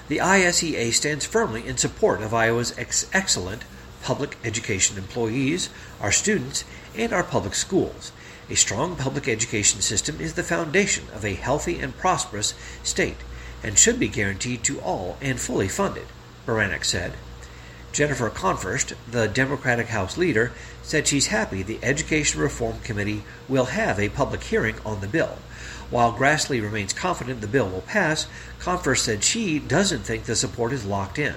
The 0.06 0.18
ISEA 0.18 0.92
stands 0.92 1.26
firmly 1.26 1.66
in 1.66 1.76
support 1.76 2.22
of 2.22 2.32
Iowa's 2.32 2.78
ex- 2.78 3.10
excellent 3.12 3.64
public 4.04 4.36
education 4.44 4.96
employees, 4.96 5.68
our 6.00 6.12
students, 6.12 6.64
and 6.96 7.12
our 7.12 7.24
public 7.24 7.54
schools. 7.54 8.12
A 8.48 8.54
strong 8.54 8.94
public 8.94 9.28
education 9.28 9.80
system 9.80 10.20
is 10.20 10.34
the 10.34 10.44
foundation 10.44 11.06
of 11.12 11.24
a 11.24 11.34
healthy 11.34 11.80
and 11.80 11.98
prosperous 11.98 12.54
state 12.84 13.18
and 13.64 13.76
should 13.76 13.98
be 13.98 14.08
guaranteed 14.08 14.62
to 14.64 14.80
all 14.80 15.18
and 15.20 15.40
fully 15.40 15.68
funded, 15.68 16.06
Beranek 16.46 16.84
said. 16.84 17.14
Jennifer 17.98 18.30
Konfirst, 18.30 18.92
the 19.10 19.26
Democratic 19.26 19.88
House 19.88 20.16
leader, 20.16 20.52
said 20.84 21.08
she's 21.08 21.26
happy 21.26 21.64
the 21.64 21.80
Education 21.82 22.40
Reform 22.40 22.78
Committee 22.84 23.24
will 23.48 23.64
have 23.64 23.98
a 23.98 24.08
public 24.08 24.44
hearing 24.44 24.76
on 24.86 25.00
the 25.00 25.08
bill. 25.08 25.38
While 25.90 26.16
Grassley 26.16 26.62
remains 26.62 26.92
confident 26.92 27.40
the 27.40 27.48
bill 27.48 27.68
will 27.68 27.80
pass, 27.80 28.28
Konfirst 28.60 29.04
said 29.04 29.24
she 29.24 29.58
doesn't 29.58 30.04
think 30.04 30.26
the 30.26 30.36
support 30.36 30.72
is 30.72 30.84
locked 30.86 31.18
in. 31.18 31.34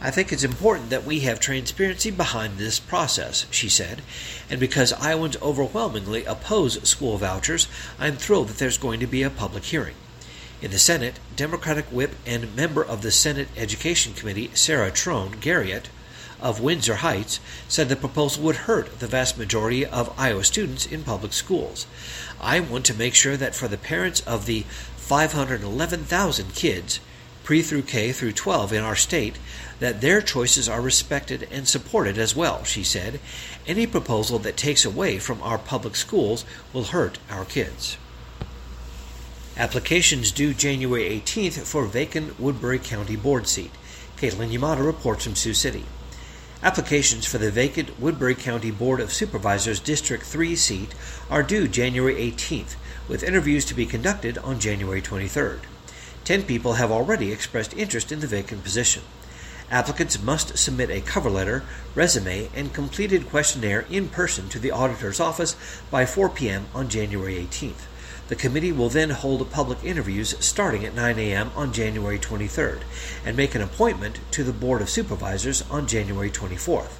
I 0.00 0.12
think 0.12 0.32
it's 0.32 0.44
important 0.44 0.90
that 0.90 1.04
we 1.04 1.20
have 1.20 1.40
transparency 1.40 2.12
behind 2.12 2.56
this 2.56 2.78
process, 2.78 3.46
she 3.50 3.68
said, 3.68 4.02
and 4.48 4.60
because 4.60 4.92
Iowans 4.92 5.42
overwhelmingly 5.42 6.24
oppose 6.24 6.88
school 6.88 7.18
vouchers, 7.18 7.66
I'm 7.98 8.14
thrilled 8.14 8.46
that 8.46 8.58
there's 8.58 8.78
going 8.78 9.00
to 9.00 9.08
be 9.08 9.24
a 9.24 9.28
public 9.28 9.64
hearing. 9.64 9.96
In 10.62 10.72
the 10.72 10.78
Senate, 10.78 11.18
Democratic 11.36 11.86
whip 11.86 12.16
and 12.26 12.54
member 12.54 12.84
of 12.84 13.00
the 13.00 13.10
Senate 13.10 13.48
Education 13.56 14.12
Committee, 14.12 14.50
Sarah 14.52 14.90
Trone 14.90 15.36
Garriott 15.40 15.86
of 16.38 16.60
Windsor 16.60 16.96
Heights, 16.96 17.40
said 17.66 17.88
the 17.88 17.96
proposal 17.96 18.42
would 18.42 18.56
hurt 18.56 18.98
the 18.98 19.06
vast 19.06 19.38
majority 19.38 19.86
of 19.86 20.12
Iowa 20.18 20.44
students 20.44 20.84
in 20.84 21.02
public 21.02 21.32
schools. 21.32 21.86
I 22.42 22.60
want 22.60 22.84
to 22.86 22.94
make 22.94 23.14
sure 23.14 23.38
that 23.38 23.54
for 23.54 23.68
the 23.68 23.78
parents 23.78 24.20
of 24.20 24.44
the 24.44 24.66
511,000 24.96 26.54
kids, 26.54 27.00
pre 27.42 27.62
through 27.62 27.82
K 27.82 28.12
through 28.12 28.32
12 28.32 28.74
in 28.74 28.84
our 28.84 28.96
state, 28.96 29.38
that 29.78 30.02
their 30.02 30.20
choices 30.20 30.68
are 30.68 30.82
respected 30.82 31.48
and 31.50 31.66
supported 31.66 32.18
as 32.18 32.36
well, 32.36 32.64
she 32.64 32.84
said. 32.84 33.18
Any 33.66 33.86
proposal 33.86 34.38
that 34.40 34.58
takes 34.58 34.84
away 34.84 35.18
from 35.18 35.40
our 35.40 35.56
public 35.56 35.96
schools 35.96 36.44
will 36.74 36.84
hurt 36.84 37.18
our 37.30 37.46
kids. 37.46 37.96
Applications 39.60 40.32
due 40.32 40.54
January 40.54 41.20
18th 41.20 41.66
for 41.66 41.84
vacant 41.84 42.40
Woodbury 42.40 42.78
County 42.78 43.14
Board 43.14 43.46
seat. 43.46 43.70
Caitlin 44.16 44.50
Yamada 44.50 44.82
reports 44.82 45.24
from 45.24 45.36
Sioux 45.36 45.52
City. 45.52 45.84
Applications 46.62 47.26
for 47.26 47.36
the 47.36 47.50
vacant 47.50 48.00
Woodbury 48.00 48.34
County 48.34 48.70
Board 48.70 49.00
of 49.00 49.12
Supervisors 49.12 49.78
District 49.78 50.24
3 50.24 50.56
seat 50.56 50.94
are 51.28 51.42
due 51.42 51.68
January 51.68 52.14
18th, 52.14 52.76
with 53.06 53.22
interviews 53.22 53.66
to 53.66 53.74
be 53.74 53.84
conducted 53.84 54.38
on 54.38 54.58
January 54.58 55.02
23rd. 55.02 55.58
Ten 56.24 56.42
people 56.44 56.74
have 56.80 56.90
already 56.90 57.30
expressed 57.30 57.76
interest 57.76 58.10
in 58.10 58.20
the 58.20 58.26
vacant 58.26 58.64
position. 58.64 59.02
Applicants 59.70 60.22
must 60.22 60.56
submit 60.56 60.88
a 60.88 61.02
cover 61.02 61.28
letter, 61.28 61.64
resume, 61.94 62.48
and 62.54 62.72
completed 62.72 63.28
questionnaire 63.28 63.84
in 63.90 64.08
person 64.08 64.48
to 64.48 64.58
the 64.58 64.70
auditor's 64.70 65.20
office 65.20 65.54
by 65.90 66.06
4 66.06 66.30
p.m. 66.30 66.64
on 66.74 66.88
January 66.88 67.34
18th. 67.34 67.89
The 68.30 68.36
committee 68.36 68.70
will 68.70 68.88
then 68.88 69.10
hold 69.10 69.50
public 69.50 69.82
interviews 69.82 70.36
starting 70.38 70.84
at 70.84 70.94
9 70.94 71.18
a.m. 71.18 71.50
on 71.56 71.72
January 71.72 72.16
23rd 72.16 72.82
and 73.26 73.36
make 73.36 73.56
an 73.56 73.60
appointment 73.60 74.20
to 74.30 74.44
the 74.44 74.52
Board 74.52 74.80
of 74.80 74.88
Supervisors 74.88 75.68
on 75.68 75.88
January 75.88 76.30
24th. 76.30 76.92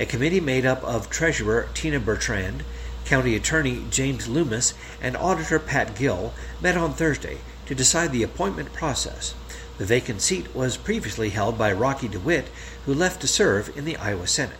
A 0.00 0.04
committee 0.04 0.40
made 0.40 0.66
up 0.66 0.82
of 0.82 1.08
Treasurer 1.08 1.68
Tina 1.74 2.00
Bertrand, 2.00 2.64
County 3.04 3.36
Attorney 3.36 3.84
James 3.88 4.26
Loomis, 4.26 4.74
and 5.00 5.16
Auditor 5.16 5.60
Pat 5.60 5.94
Gill 5.94 6.34
met 6.60 6.76
on 6.76 6.92
Thursday 6.92 7.38
to 7.66 7.74
decide 7.76 8.10
the 8.10 8.24
appointment 8.24 8.72
process. 8.72 9.36
The 9.78 9.84
vacant 9.84 10.22
seat 10.22 10.56
was 10.56 10.76
previously 10.76 11.30
held 11.30 11.56
by 11.56 11.72
Rocky 11.72 12.08
DeWitt, 12.08 12.48
who 12.84 12.94
left 12.94 13.20
to 13.20 13.28
serve 13.28 13.76
in 13.78 13.84
the 13.84 13.96
Iowa 13.96 14.26
Senate. 14.26 14.58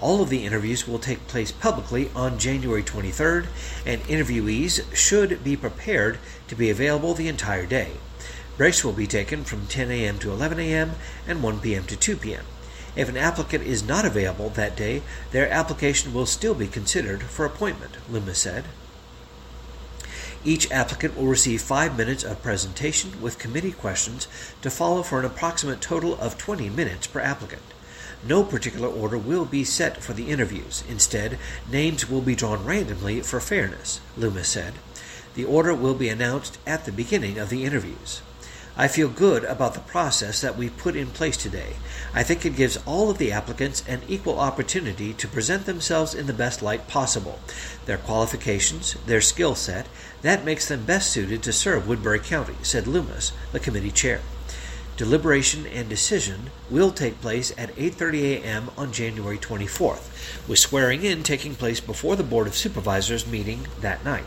All 0.00 0.22
of 0.22 0.28
the 0.28 0.46
interviews 0.46 0.86
will 0.86 1.00
take 1.00 1.26
place 1.26 1.50
publicly 1.50 2.10
on 2.14 2.38
January 2.38 2.84
23rd, 2.84 3.46
and 3.84 4.00
interviewees 4.02 4.94
should 4.94 5.42
be 5.42 5.56
prepared 5.56 6.18
to 6.46 6.54
be 6.54 6.70
available 6.70 7.14
the 7.14 7.26
entire 7.26 7.66
day. 7.66 7.92
Breaks 8.56 8.84
will 8.84 8.92
be 8.92 9.06
taken 9.06 9.44
from 9.44 9.66
10 9.66 9.90
a.m. 9.90 10.18
to 10.20 10.30
11 10.30 10.60
a.m. 10.60 10.92
and 11.26 11.42
1 11.42 11.60
p.m. 11.60 11.84
to 11.84 11.96
2 11.96 12.16
p.m. 12.16 12.44
If 12.94 13.08
an 13.08 13.16
applicant 13.16 13.64
is 13.64 13.86
not 13.86 14.04
available 14.04 14.50
that 14.50 14.76
day, 14.76 15.02
their 15.30 15.50
application 15.50 16.14
will 16.14 16.26
still 16.26 16.54
be 16.54 16.66
considered 16.66 17.22
for 17.22 17.44
appointment, 17.44 17.98
Loomis 18.08 18.38
said. 18.38 18.64
Each 20.44 20.70
applicant 20.70 21.16
will 21.16 21.26
receive 21.26 21.60
five 21.60 21.96
minutes 21.96 22.22
of 22.22 22.42
presentation 22.42 23.20
with 23.20 23.38
committee 23.38 23.72
questions 23.72 24.28
to 24.62 24.70
follow 24.70 25.02
for 25.02 25.18
an 25.18 25.24
approximate 25.24 25.80
total 25.80 26.14
of 26.20 26.38
20 26.38 26.70
minutes 26.70 27.06
per 27.08 27.20
applicant. 27.20 27.62
No 28.26 28.42
particular 28.42 28.88
order 28.88 29.16
will 29.16 29.44
be 29.44 29.64
set 29.64 30.02
for 30.02 30.12
the 30.12 30.30
interviews. 30.30 30.82
Instead, 30.88 31.38
names 31.70 32.10
will 32.10 32.20
be 32.20 32.34
drawn 32.34 32.64
randomly 32.64 33.20
for 33.20 33.40
fairness, 33.40 34.00
Loomis 34.16 34.48
said. 34.48 34.74
The 35.34 35.44
order 35.44 35.72
will 35.72 35.94
be 35.94 36.08
announced 36.08 36.58
at 36.66 36.84
the 36.84 36.92
beginning 36.92 37.38
of 37.38 37.48
the 37.48 37.64
interviews. 37.64 38.22
I 38.80 38.86
feel 38.86 39.08
good 39.08 39.42
about 39.44 39.74
the 39.74 39.80
process 39.80 40.40
that 40.40 40.56
we 40.56 40.68
put 40.68 40.94
in 40.94 41.08
place 41.08 41.36
today. 41.36 41.74
I 42.14 42.22
think 42.22 42.46
it 42.46 42.54
gives 42.54 42.76
all 42.86 43.10
of 43.10 43.18
the 43.18 43.32
applicants 43.32 43.82
an 43.88 44.02
equal 44.08 44.38
opportunity 44.38 45.12
to 45.14 45.26
present 45.26 45.66
themselves 45.66 46.14
in 46.14 46.28
the 46.28 46.32
best 46.32 46.62
light 46.62 46.86
possible. 46.86 47.40
Their 47.86 47.98
qualifications, 47.98 48.94
their 49.06 49.20
skill 49.20 49.56
set, 49.56 49.88
that 50.22 50.44
makes 50.44 50.68
them 50.68 50.84
best 50.84 51.10
suited 51.10 51.42
to 51.42 51.52
serve 51.52 51.88
Woodbury 51.88 52.20
County, 52.20 52.54
said 52.62 52.86
Loomis, 52.86 53.32
the 53.50 53.58
committee 53.58 53.90
chair. 53.90 54.20
Deliberation 54.98 55.64
and 55.64 55.88
decision 55.88 56.50
will 56.68 56.90
take 56.90 57.20
place 57.20 57.52
at 57.56 57.72
8:30 57.76 58.42
a.m. 58.42 58.70
on 58.76 58.90
January 58.90 59.38
24th, 59.38 60.48
with 60.48 60.58
swearing 60.58 61.04
in 61.04 61.22
taking 61.22 61.54
place 61.54 61.78
before 61.78 62.16
the 62.16 62.24
Board 62.24 62.48
of 62.48 62.56
Supervisors 62.56 63.24
meeting 63.24 63.68
that 63.80 64.04
night. 64.04 64.24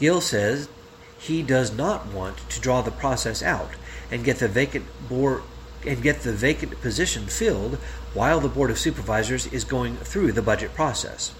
Gill 0.00 0.20
says 0.20 0.68
he 1.16 1.44
does 1.44 1.72
not 1.72 2.08
want 2.08 2.38
to 2.50 2.60
draw 2.60 2.82
the 2.82 2.90
process 2.90 3.40
out 3.40 3.70
and 4.10 4.24
get 4.24 4.40
the 4.40 4.48
vacant 4.48 4.86
board 5.08 5.44
and 5.86 6.02
get 6.02 6.22
the 6.22 6.32
vacant 6.32 6.80
position 6.80 7.26
filled 7.26 7.76
while 8.14 8.40
the 8.40 8.48
Board 8.48 8.72
of 8.72 8.80
Supervisors 8.80 9.46
is 9.52 9.62
going 9.62 9.94
through 9.98 10.32
the 10.32 10.42
budget 10.42 10.74
process. 10.74 11.32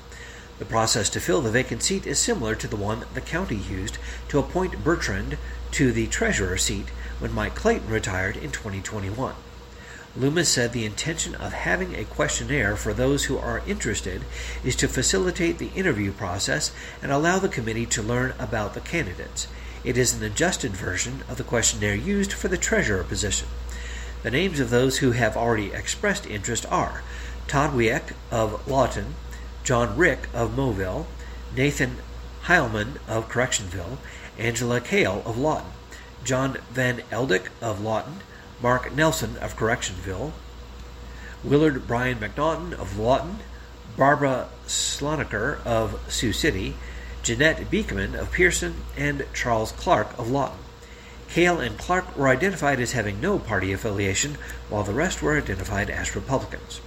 The 0.60 0.64
process 0.64 1.10
to 1.10 1.20
fill 1.20 1.40
the 1.40 1.50
vacant 1.50 1.82
seat 1.82 2.06
is 2.06 2.20
similar 2.20 2.54
to 2.54 2.68
the 2.68 2.76
one 2.76 3.04
the 3.14 3.20
county 3.20 3.56
used 3.56 3.98
to 4.28 4.38
appoint 4.38 4.84
Bertrand 4.84 5.38
to 5.72 5.90
the 5.90 6.06
treasurer 6.06 6.56
seat 6.56 6.86
when 7.22 7.32
Mike 7.32 7.54
Clayton 7.54 7.88
retired 7.88 8.36
in 8.36 8.50
2021. 8.50 9.36
Loomis 10.16 10.48
said 10.48 10.72
the 10.72 10.84
intention 10.84 11.36
of 11.36 11.52
having 11.52 11.94
a 11.94 12.04
questionnaire 12.04 12.74
for 12.74 12.92
those 12.92 13.26
who 13.26 13.38
are 13.38 13.62
interested 13.64 14.22
is 14.64 14.74
to 14.74 14.88
facilitate 14.88 15.58
the 15.58 15.70
interview 15.76 16.10
process 16.10 16.72
and 17.00 17.12
allow 17.12 17.38
the 17.38 17.48
committee 17.48 17.86
to 17.86 18.02
learn 18.02 18.34
about 18.40 18.74
the 18.74 18.80
candidates. 18.80 19.46
It 19.84 19.96
is 19.96 20.12
an 20.12 20.24
adjusted 20.24 20.72
version 20.72 21.22
of 21.28 21.36
the 21.36 21.44
questionnaire 21.44 21.94
used 21.94 22.32
for 22.32 22.48
the 22.48 22.58
treasurer 22.58 23.04
position. 23.04 23.46
The 24.24 24.32
names 24.32 24.58
of 24.58 24.70
those 24.70 24.98
who 24.98 25.12
have 25.12 25.36
already 25.36 25.72
expressed 25.72 26.26
interest 26.26 26.66
are 26.70 27.02
Todd 27.46 27.72
Wieck 27.72 28.14
of 28.32 28.66
Lawton, 28.66 29.14
John 29.62 29.96
Rick 29.96 30.28
of 30.34 30.56
Moville, 30.56 31.06
Nathan 31.56 31.98
Heilman 32.46 32.96
of 33.06 33.28
Correctionville, 33.28 33.98
Angela 34.38 34.80
Kale 34.80 35.22
of 35.24 35.38
Lawton. 35.38 35.70
John 36.24 36.58
Van 36.70 37.02
Eldick 37.10 37.48
of 37.60 37.80
Lawton, 37.80 38.20
Mark 38.60 38.94
Nelson 38.94 39.36
of 39.38 39.56
Correctionville, 39.56 40.32
Willard 41.42 41.86
Brian 41.86 42.18
McNaughton 42.18 42.72
of 42.72 42.98
Lawton, 42.98 43.38
Barbara 43.96 44.48
Sloniker 44.66 45.64
of 45.66 46.00
Sioux 46.08 46.32
City, 46.32 46.76
Jeanette 47.22 47.70
Beekman 47.70 48.14
of 48.14 48.32
Pierson, 48.32 48.84
and 48.96 49.26
Charles 49.34 49.72
Clark 49.72 50.16
of 50.18 50.30
Lawton. 50.30 50.58
Kale 51.28 51.60
and 51.60 51.78
Clark 51.78 52.16
were 52.16 52.28
identified 52.28 52.78
as 52.78 52.92
having 52.92 53.20
no 53.20 53.38
party 53.38 53.72
affiliation, 53.72 54.36
while 54.68 54.84
the 54.84 54.92
rest 54.92 55.22
were 55.22 55.36
identified 55.36 55.90
as 55.90 56.14
Republicans. 56.14 56.80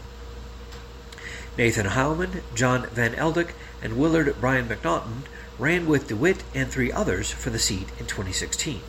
Nathan 1.58 1.88
Heilman, 1.88 2.42
John 2.54 2.88
Van 2.88 3.14
Eldick, 3.14 3.52
and 3.82 3.98
Willard 3.98 4.36
Brian 4.40 4.68
McNaughton 4.68 5.24
ran 5.58 5.88
with 5.88 6.08
DeWitt 6.08 6.44
and 6.54 6.70
three 6.70 6.92
others 6.92 7.32
for 7.32 7.50
the 7.50 7.60
seat 7.60 7.90
in 8.00 8.06
2016. 8.06 8.82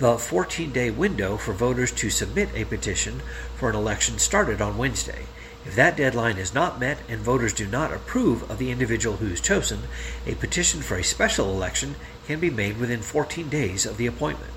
The 0.00 0.16
14 0.16 0.72
day 0.72 0.90
window 0.90 1.36
for 1.36 1.52
voters 1.52 1.92
to 1.92 2.08
submit 2.08 2.48
a 2.54 2.64
petition 2.64 3.20
for 3.56 3.68
an 3.68 3.76
election 3.76 4.18
started 4.18 4.62
on 4.62 4.78
Wednesday. 4.78 5.26
If 5.66 5.74
that 5.74 5.98
deadline 5.98 6.38
is 6.38 6.54
not 6.54 6.80
met 6.80 7.00
and 7.06 7.20
voters 7.20 7.52
do 7.52 7.66
not 7.66 7.92
approve 7.92 8.50
of 8.50 8.56
the 8.56 8.70
individual 8.70 9.18
who 9.18 9.26
is 9.26 9.42
chosen, 9.42 9.80
a 10.26 10.36
petition 10.36 10.80
for 10.80 10.96
a 10.96 11.04
special 11.04 11.50
election 11.50 11.96
can 12.26 12.40
be 12.40 12.48
made 12.48 12.78
within 12.78 13.02
14 13.02 13.50
days 13.50 13.84
of 13.84 13.98
the 13.98 14.06
appointment. 14.06 14.54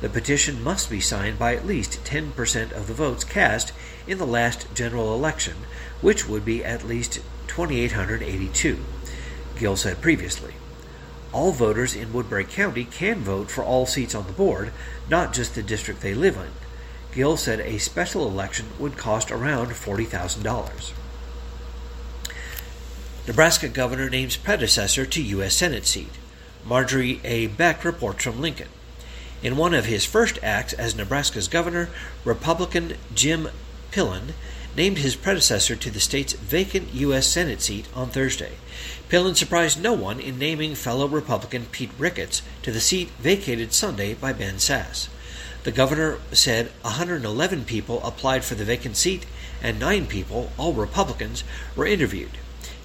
The 0.00 0.08
petition 0.08 0.60
must 0.60 0.90
be 0.90 1.00
signed 1.00 1.38
by 1.38 1.54
at 1.54 1.64
least 1.64 2.02
10% 2.02 2.72
of 2.72 2.88
the 2.88 2.94
votes 2.94 3.22
cast 3.22 3.72
in 4.08 4.18
the 4.18 4.26
last 4.26 4.74
general 4.74 5.14
election, 5.14 5.54
which 6.00 6.28
would 6.28 6.44
be 6.44 6.64
at 6.64 6.82
least 6.82 7.20
2,882, 7.46 8.78
Gill 9.56 9.76
said 9.76 10.02
previously 10.02 10.54
all 11.34 11.50
voters 11.52 11.96
in 11.96 12.12
Woodbury 12.12 12.44
County 12.44 12.84
can 12.84 13.20
vote 13.20 13.50
for 13.50 13.64
all 13.64 13.86
seats 13.86 14.14
on 14.14 14.26
the 14.26 14.32
board, 14.32 14.72
not 15.10 15.34
just 15.34 15.54
the 15.54 15.62
district 15.62 16.00
they 16.00 16.14
live 16.14 16.36
in. 16.36 16.52
Gill 17.12 17.36
said 17.36 17.60
a 17.60 17.78
special 17.78 18.26
election 18.26 18.66
would 18.78 18.96
cost 18.96 19.30
around 19.30 19.68
$40,000. 19.68 20.92
Nebraska 23.26 23.68
governor 23.68 24.08
names 24.08 24.36
predecessor 24.36 25.04
to 25.06 25.22
U.S. 25.22 25.54
Senate 25.54 25.86
seat. 25.86 26.10
Margery 26.64 27.20
A. 27.24 27.48
Beck 27.48 27.84
reports 27.84 28.24
from 28.24 28.40
Lincoln. 28.40 28.68
In 29.42 29.56
one 29.56 29.74
of 29.74 29.86
his 29.86 30.04
first 30.04 30.38
acts 30.42 30.72
as 30.72 30.94
Nebraska's 30.94 31.48
governor, 31.48 31.88
Republican 32.24 32.96
Jim 33.14 33.48
Pillen 33.90 34.32
named 34.76 34.98
his 34.98 35.16
predecessor 35.16 35.76
to 35.76 35.90
the 35.90 36.00
state's 36.00 36.32
vacant 36.32 36.94
U.S. 36.94 37.26
Senate 37.26 37.60
seat 37.60 37.86
on 37.94 38.08
Thursday. 38.08 38.52
Pillen 39.14 39.36
surprised 39.36 39.80
no 39.80 39.92
one 39.92 40.18
in 40.18 40.40
naming 40.40 40.74
fellow 40.74 41.06
Republican 41.06 41.66
Pete 41.66 41.92
Ricketts 41.98 42.42
to 42.62 42.72
the 42.72 42.80
seat 42.80 43.10
vacated 43.20 43.72
Sunday 43.72 44.12
by 44.12 44.32
Ben 44.32 44.56
Sasse. 44.56 45.06
The 45.62 45.70
governor 45.70 46.18
said 46.32 46.72
111 46.82 47.64
people 47.64 48.02
applied 48.02 48.42
for 48.42 48.56
the 48.56 48.64
vacant 48.64 48.96
seat 48.96 49.24
and 49.62 49.78
nine 49.78 50.08
people, 50.08 50.50
all 50.58 50.72
Republicans, 50.72 51.44
were 51.76 51.86
interviewed. 51.86 52.32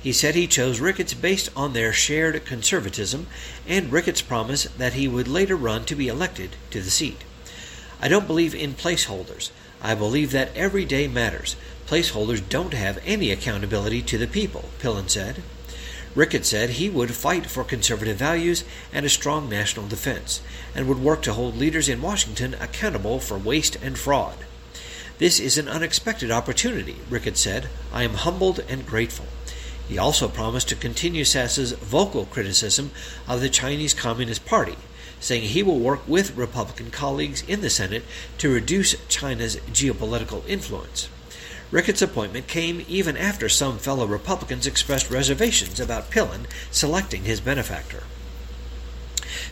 He 0.04 0.14
said 0.14 0.36
he 0.36 0.46
chose 0.46 0.80
Ricketts 0.80 1.16
based 1.16 1.50
on 1.56 1.74
their 1.74 1.92
shared 1.92 2.46
conservatism 2.46 3.26
and 3.68 3.92
Ricketts' 3.92 4.22
promise 4.22 4.66
that 4.66 4.94
he 4.94 5.08
would 5.08 5.28
later 5.28 5.56
run 5.56 5.84
to 5.86 5.96
be 5.96 6.10
elected 6.10 6.58
to 6.70 6.80
the 6.80 6.92
seat. 6.92 7.24
I 8.00 8.08
don't 8.08 8.28
believe 8.28 8.54
in 8.54 8.76
placeholders. 8.76 9.50
I 9.82 9.96
believe 9.96 10.30
that 10.34 10.56
every 10.56 10.86
day 10.86 11.08
matters. 11.08 11.56
Placeholders 11.88 12.48
don't 12.48 12.76
have 12.76 13.00
any 13.04 13.32
accountability 13.32 14.04
to 14.04 14.20
the 14.20 14.28
people, 14.28 14.66
Pillen 14.80 15.10
said. 15.10 15.42
Ricketts 16.16 16.50
said 16.50 16.72
he 16.72 16.90
would 16.90 17.14
fight 17.14 17.46
for 17.46 17.64
conservative 17.64 18.18
values 18.18 18.64
and 18.92 19.06
a 19.06 19.10
strong 19.10 19.48
national 19.48 19.88
defense, 19.88 20.42
and 20.74 20.88
would 20.88 21.00
work 21.00 21.22
to 21.24 21.34
hold 21.34 21.58
leaders 21.58 21.88
in 21.88 22.02
Washington 22.02 22.56
accountable 22.56 23.20
for 23.20 23.38
waste 23.38 23.76
and 23.82 23.98
fraud. 23.98 24.36
This 25.20 25.40
is 25.40 25.58
an 25.58 25.68
unexpected 25.68 26.32
opportunity, 26.32 26.96
Ricketts 27.10 27.42
said. 27.42 27.70
I 27.94 28.04
am 28.04 28.14
humbled 28.14 28.60
and 28.70 28.86
grateful. 28.86 29.28
He 29.88 29.98
also 29.98 30.28
promised 30.28 30.70
to 30.70 30.76
continue 30.76 31.26
Sasse's 31.26 31.74
vocal 31.74 32.26
criticism 32.26 32.92
of 33.28 33.42
the 33.42 33.50
Chinese 33.50 33.94
Communist 33.94 34.46
Party, 34.46 34.78
saying 35.20 35.44
he 35.44 35.62
will 35.64 35.80
work 35.80 36.08
with 36.08 36.38
Republican 36.38 36.90
colleagues 36.90 37.44
in 37.48 37.62
the 37.62 37.70
Senate 37.70 38.04
to 38.38 38.54
reduce 38.54 38.96
China's 39.08 39.58
geopolitical 39.74 40.48
influence. 40.48 41.10
Ricketts' 41.72 42.02
appointment 42.02 42.48
came 42.48 42.84
even 42.88 43.16
after 43.16 43.48
some 43.48 43.78
fellow 43.78 44.08
Republicans 44.08 44.66
expressed 44.66 45.12
reservations 45.12 45.80
about 45.80 46.10
Pillen 46.10 46.48
selecting 46.72 47.26
his 47.26 47.40
benefactor. 47.40 48.04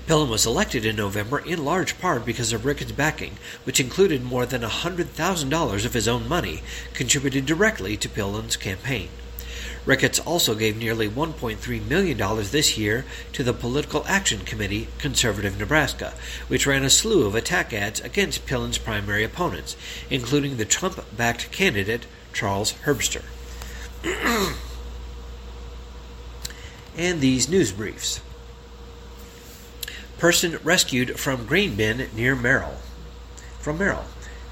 Pillen 0.07 0.29
was 0.29 0.45
elected 0.45 0.83
in 0.83 0.95
November 0.95 1.37
in 1.39 1.63
large 1.63 1.99
part 1.99 2.25
because 2.25 2.53
of 2.53 2.65
Ricketts' 2.65 2.91
backing, 2.91 3.37
which 3.65 3.79
included 3.79 4.23
more 4.23 4.47
than 4.47 4.63
$100,000 4.63 5.85
of 5.85 5.93
his 5.93 6.07
own 6.07 6.27
money 6.27 6.63
contributed 6.93 7.45
directly 7.45 7.95
to 7.97 8.09
Pillen's 8.09 8.57
campaign. 8.57 9.09
Ricketts 9.87 10.19
also 10.19 10.53
gave 10.53 10.75
nearly 10.75 11.09
$1.3 11.09 11.87
million 11.87 12.17
this 12.51 12.77
year 12.77 13.05
to 13.31 13.41
the 13.41 13.53
Political 13.53 14.03
Action 14.05 14.41
Committee, 14.41 14.89
Conservative 14.99 15.57
Nebraska, 15.57 16.13
which 16.49 16.67
ran 16.67 16.83
a 16.83 16.89
slew 16.89 17.25
of 17.25 17.35
attack 17.35 17.73
ads 17.73 18.01
against 18.01 18.45
Pillen's 18.45 18.77
primary 18.77 19.23
opponents, 19.23 19.77
including 20.09 20.57
the 20.57 20.65
Trump 20.65 20.99
backed 21.15 21.53
candidate 21.53 22.05
Charles 22.33 22.73
Herbster. 22.83 23.23
and 26.97 27.21
these 27.21 27.47
news 27.47 27.71
briefs. 27.71 28.19
Person 30.17 30.59
rescued 30.65 31.17
from 31.17 31.45
grain 31.45 31.75
bin 31.75 32.09
near 32.13 32.35
Merrill. 32.35 32.75
From 33.61 33.77
Merrill. 33.77 34.03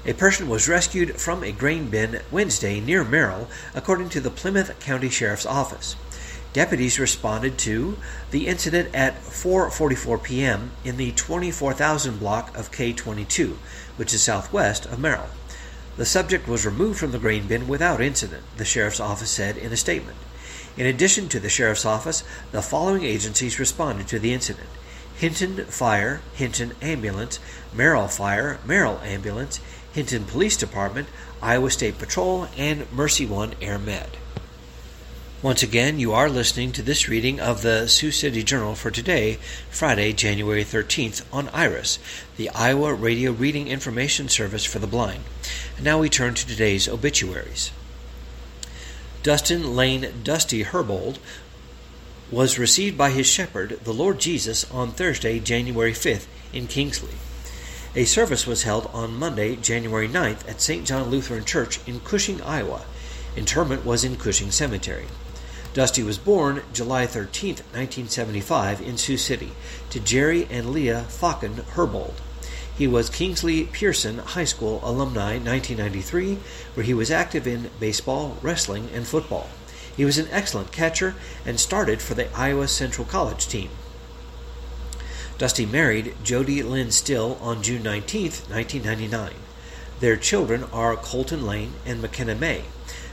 A 0.08 0.14
person 0.14 0.48
was 0.48 0.68
rescued 0.68 1.20
from 1.20 1.42
a 1.42 1.50
grain 1.50 1.90
bin 1.90 2.20
Wednesday 2.30 2.78
near 2.78 3.02
Merrill, 3.02 3.48
according 3.74 4.08
to 4.10 4.20
the 4.20 4.30
Plymouth 4.30 4.78
County 4.78 5.08
Sheriff's 5.08 5.44
Office. 5.44 5.96
Deputies 6.52 7.00
responded 7.00 7.58
to 7.58 7.98
the 8.30 8.46
incident 8.46 8.94
at 8.94 9.20
4:44 9.24 10.22
p.m. 10.22 10.70
in 10.84 10.96
the 10.96 11.10
24,000 11.10 12.20
block 12.20 12.56
of 12.56 12.70
K22, 12.70 13.56
which 13.96 14.14
is 14.14 14.22
southwest 14.22 14.86
of 14.86 15.00
Merrill. 15.00 15.26
The 15.96 16.06
subject 16.06 16.46
was 16.46 16.64
removed 16.64 17.00
from 17.00 17.10
the 17.10 17.18
grain 17.18 17.48
bin 17.48 17.66
without 17.66 18.00
incident, 18.00 18.44
the 18.58 18.64
sheriff's 18.64 19.00
office 19.00 19.30
said 19.30 19.56
in 19.56 19.72
a 19.72 19.76
statement. 19.76 20.18
In 20.76 20.86
addition 20.86 21.28
to 21.30 21.40
the 21.40 21.48
sheriff's 21.48 21.84
office, 21.84 22.22
the 22.52 22.62
following 22.62 23.02
agencies 23.02 23.58
responded 23.58 24.06
to 24.06 24.20
the 24.20 24.32
incident: 24.32 24.68
Hinton 25.16 25.64
Fire, 25.64 26.20
Hinton 26.34 26.74
Ambulance, 26.80 27.40
Merrill 27.74 28.06
Fire, 28.06 28.60
Merrill 28.64 29.00
Ambulance, 29.02 29.58
Hinton 29.96 30.26
Police 30.26 30.58
Department, 30.58 31.08
Iowa 31.40 31.70
State 31.70 31.96
Patrol, 31.96 32.48
and 32.54 32.92
Mercy 32.92 33.24
One 33.24 33.54
Air 33.62 33.78
Med. 33.78 34.18
Once 35.40 35.62
again, 35.62 35.98
you 35.98 36.12
are 36.12 36.28
listening 36.28 36.70
to 36.72 36.82
this 36.82 37.08
reading 37.08 37.40
of 37.40 37.62
the 37.62 37.88
Sioux 37.88 38.10
City 38.10 38.42
Journal 38.42 38.74
for 38.74 38.90
today, 38.90 39.38
Friday, 39.70 40.12
January 40.12 40.64
13th, 40.64 41.24
on 41.32 41.48
IRIS, 41.48 41.98
the 42.36 42.50
Iowa 42.50 42.92
Radio 42.92 43.32
Reading 43.32 43.68
Information 43.68 44.28
Service 44.28 44.66
for 44.66 44.80
the 44.80 44.86
Blind. 44.86 45.24
And 45.76 45.84
now 45.86 45.98
we 45.98 46.10
turn 46.10 46.34
to 46.34 46.46
today's 46.46 46.86
obituaries. 46.86 47.70
Dustin 49.22 49.74
Lane 49.74 50.12
Dusty 50.22 50.62
Herbold 50.62 51.16
was 52.30 52.58
received 52.58 52.98
by 52.98 53.12
his 53.12 53.26
shepherd, 53.26 53.80
the 53.82 53.94
Lord 53.94 54.20
Jesus, 54.20 54.70
on 54.70 54.90
Thursday, 54.90 55.40
January 55.40 55.92
5th, 55.92 56.26
in 56.52 56.66
Kingsley. 56.66 57.14
A 57.98 58.04
service 58.04 58.46
was 58.46 58.64
held 58.64 58.90
on 58.92 59.18
Monday, 59.18 59.56
January 59.56 60.06
9th, 60.06 60.46
at 60.46 60.60
St. 60.60 60.84
John 60.84 61.08
Lutheran 61.08 61.46
Church 61.46 61.80
in 61.86 62.00
Cushing, 62.00 62.42
Iowa. 62.42 62.82
Interment 63.34 63.86
was 63.86 64.04
in 64.04 64.16
Cushing 64.16 64.50
Cemetery. 64.50 65.06
Dusty 65.72 66.02
was 66.02 66.18
born 66.18 66.62
July 66.74 67.06
13, 67.06 67.54
1975, 67.72 68.82
in 68.82 68.98
Sioux 68.98 69.16
City, 69.16 69.52
to 69.88 69.98
Jerry 69.98 70.46
and 70.50 70.72
Leah 70.72 71.04
Falcon 71.04 71.54
Herbold. 71.70 72.16
He 72.76 72.86
was 72.86 73.08
Kingsley 73.08 73.64
Pierson 73.64 74.18
High 74.18 74.44
School 74.44 74.78
alumni 74.82 75.38
1993, 75.38 76.38
where 76.74 76.84
he 76.84 76.92
was 76.92 77.10
active 77.10 77.46
in 77.46 77.70
baseball, 77.80 78.36
wrestling, 78.42 78.90
and 78.92 79.06
football. 79.06 79.48
He 79.96 80.04
was 80.04 80.18
an 80.18 80.28
excellent 80.30 80.70
catcher 80.70 81.14
and 81.46 81.58
started 81.58 82.02
for 82.02 82.12
the 82.12 82.30
Iowa 82.36 82.68
Central 82.68 83.06
College 83.06 83.48
team. 83.48 83.70
Dusty 85.38 85.66
married 85.66 86.14
Jody 86.24 86.62
Lynn 86.62 86.90
Still 86.90 87.36
on 87.42 87.62
June 87.62 87.82
19, 87.82 88.22
1999. 88.48 89.34
Their 90.00 90.16
children 90.16 90.64
are 90.72 90.96
Colton 90.96 91.44
Lane 91.44 91.74
and 91.84 92.00
McKenna 92.00 92.34
May. 92.34 92.64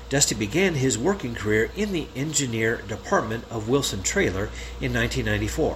Dusty 0.08 0.34
began 0.34 0.76
his 0.76 0.98
working 0.98 1.36
career 1.36 1.70
in 1.76 1.92
the 1.92 2.08
engineer 2.16 2.78
department 2.88 3.44
of 3.50 3.68
Wilson 3.68 4.04
Trailer 4.04 4.46
in 4.80 4.94
1994. 4.94 5.76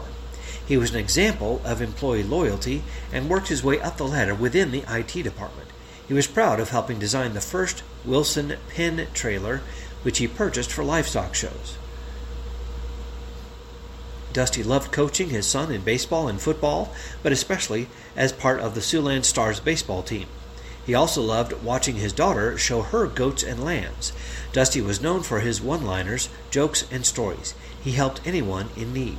He 0.65 0.77
was 0.77 0.91
an 0.91 0.99
example 1.01 1.61
of 1.65 1.81
employee 1.81 2.23
loyalty 2.23 2.81
and 3.11 3.29
worked 3.29 3.49
his 3.49 3.63
way 3.63 3.81
up 3.81 3.97
the 3.97 4.07
ladder 4.07 4.33
within 4.33 4.71
the 4.71 4.85
IT 4.87 5.21
department. 5.23 5.67
He 6.07 6.13
was 6.13 6.27
proud 6.27 6.61
of 6.61 6.69
helping 6.69 6.97
design 6.97 7.33
the 7.33 7.41
first 7.41 7.83
Wilson 8.05 8.55
Penn 8.69 9.07
trailer, 9.13 9.59
which 10.03 10.19
he 10.19 10.29
purchased 10.29 10.71
for 10.71 10.85
livestock 10.85 11.35
shows. 11.35 11.77
Dusty 14.37 14.61
loved 14.61 14.91
coaching 14.91 15.31
his 15.31 15.47
son 15.47 15.71
in 15.71 15.81
baseball 15.81 16.27
and 16.27 16.39
football, 16.39 16.93
but 17.23 17.31
especially 17.31 17.87
as 18.15 18.31
part 18.31 18.59
of 18.59 18.75
the 18.75 18.81
Siouxland 18.81 19.25
Stars 19.25 19.59
baseball 19.59 20.03
team. 20.03 20.27
He 20.85 20.93
also 20.93 21.23
loved 21.23 21.63
watching 21.63 21.95
his 21.95 22.13
daughter 22.13 22.55
show 22.55 22.83
her 22.83 23.07
goats 23.07 23.41
and 23.41 23.65
lambs. 23.65 24.13
Dusty 24.53 24.79
was 24.79 25.01
known 25.01 25.23
for 25.23 25.39
his 25.39 25.59
one 25.59 25.83
liners, 25.87 26.29
jokes, 26.51 26.85
and 26.91 27.03
stories. 27.03 27.55
He 27.83 27.93
helped 27.93 28.21
anyone 28.27 28.69
in 28.77 28.93
need. 28.93 29.17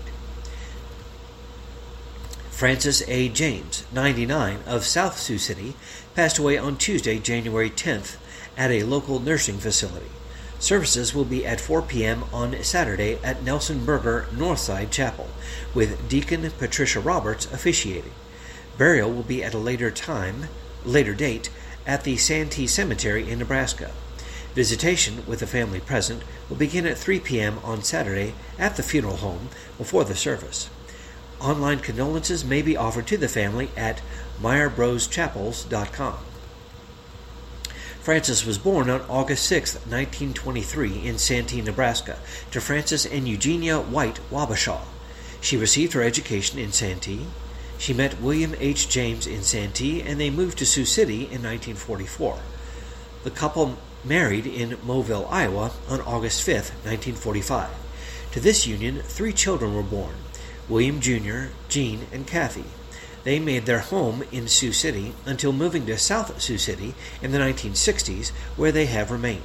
Frances 2.52 3.02
A. 3.08 3.28
James, 3.28 3.82
99, 3.92 4.60
of 4.68 4.84
South 4.84 5.18
Sioux 5.18 5.38
City, 5.38 5.74
passed 6.14 6.38
away 6.38 6.56
on 6.56 6.76
Tuesday, 6.76 7.18
January 7.18 7.70
10th, 7.70 8.18
at 8.56 8.70
a 8.70 8.84
local 8.84 9.18
nursing 9.18 9.58
facility. 9.58 10.12
Services 10.58 11.14
will 11.14 11.24
be 11.24 11.46
at 11.46 11.60
4 11.60 11.82
p.m. 11.82 12.24
on 12.32 12.62
Saturday 12.64 13.18
at 13.22 13.42
Nelson 13.42 13.84
Berger 13.84 14.26
Northside 14.32 14.90
Chapel, 14.90 15.28
with 15.72 16.08
Deacon 16.08 16.50
Patricia 16.58 16.98
Roberts 16.98 17.46
officiating. 17.52 18.12
Burial 18.76 19.12
will 19.12 19.22
be 19.22 19.42
at 19.44 19.54
a 19.54 19.58
later 19.58 19.90
time, 19.90 20.48
later 20.84 21.14
date, 21.14 21.50
at 21.86 22.04
the 22.04 22.16
Santee 22.16 22.66
Cemetery 22.66 23.30
in 23.30 23.38
Nebraska. 23.38 23.92
Visitation 24.54 25.24
with 25.26 25.38
the 25.40 25.46
family 25.46 25.78
present 25.78 26.22
will 26.48 26.56
begin 26.56 26.86
at 26.86 26.98
3 26.98 27.20
p.m. 27.20 27.58
on 27.62 27.84
Saturday 27.84 28.34
at 28.58 28.76
the 28.76 28.82
funeral 28.82 29.18
home 29.18 29.50
before 29.76 30.04
the 30.04 30.16
service. 30.16 30.68
Online 31.40 31.78
condolences 31.78 32.44
may 32.44 32.62
be 32.62 32.76
offered 32.76 33.06
to 33.06 33.16
the 33.16 33.28
family 33.28 33.70
at 33.76 34.02
meyerbroschapels.com. 34.40 36.18
Frances 38.08 38.46
was 38.46 38.56
born 38.56 38.88
on 38.88 39.02
August 39.02 39.44
6, 39.48 39.74
1923, 39.74 41.06
in 41.06 41.18
Santee, 41.18 41.60
Nebraska, 41.60 42.16
to 42.50 42.58
Francis 42.58 43.04
and 43.04 43.28
Eugenia 43.28 43.78
White 43.80 44.18
Wabashaw. 44.30 44.80
She 45.42 45.58
received 45.58 45.92
her 45.92 46.02
education 46.02 46.58
in 46.58 46.72
Santee, 46.72 47.26
she 47.76 47.92
met 47.92 48.18
William 48.18 48.54
H. 48.60 48.88
James 48.88 49.26
in 49.26 49.42
Santee 49.42 50.00
and 50.00 50.18
they 50.18 50.30
moved 50.30 50.56
to 50.56 50.64
Sioux 50.64 50.86
City 50.86 51.24
in 51.24 51.42
1944. 51.42 52.38
The 53.24 53.30
couple 53.30 53.76
married 54.02 54.46
in 54.46 54.78
Moville, 54.78 55.30
Iowa 55.30 55.72
on 55.86 56.00
August 56.00 56.42
5, 56.42 56.54
1945. 56.86 57.68
To 58.32 58.40
this 58.40 58.66
union, 58.66 59.02
three 59.02 59.34
children 59.34 59.74
were 59.74 59.82
born 59.82 60.14
William 60.66 61.00
Jr., 61.00 61.48
Jean, 61.68 62.06
and 62.10 62.26
Kathy. 62.26 62.64
They 63.24 63.38
made 63.38 63.66
their 63.66 63.80
home 63.80 64.24
in 64.30 64.48
Sioux 64.48 64.72
City 64.72 65.14
until 65.26 65.52
moving 65.52 65.86
to 65.86 65.98
South 65.98 66.40
Sioux 66.40 66.58
City 66.58 66.94
in 67.20 67.32
the 67.32 67.38
1960s, 67.38 68.30
where 68.56 68.72
they 68.72 68.86
have 68.86 69.10
remained. 69.10 69.42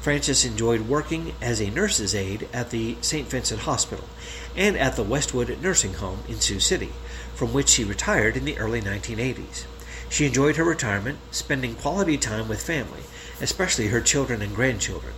Frances 0.00 0.44
enjoyed 0.44 0.82
working 0.82 1.34
as 1.40 1.60
a 1.60 1.70
nurse's 1.70 2.14
aide 2.14 2.48
at 2.52 2.70
the 2.70 2.96
St. 3.00 3.28
Vincent 3.28 3.62
Hospital 3.62 4.08
and 4.56 4.76
at 4.76 4.96
the 4.96 5.02
Westwood 5.02 5.60
Nursing 5.60 5.94
Home 5.94 6.20
in 6.28 6.40
Sioux 6.40 6.60
City, 6.60 6.92
from 7.34 7.52
which 7.52 7.68
she 7.68 7.84
retired 7.84 8.36
in 8.36 8.44
the 8.44 8.58
early 8.58 8.80
1980s. 8.80 9.64
She 10.08 10.26
enjoyed 10.26 10.56
her 10.56 10.64
retirement, 10.64 11.18
spending 11.30 11.74
quality 11.74 12.16
time 12.16 12.48
with 12.48 12.62
family, 12.62 13.02
especially 13.40 13.88
her 13.88 14.00
children 14.00 14.40
and 14.40 14.54
grandchildren. 14.54 15.14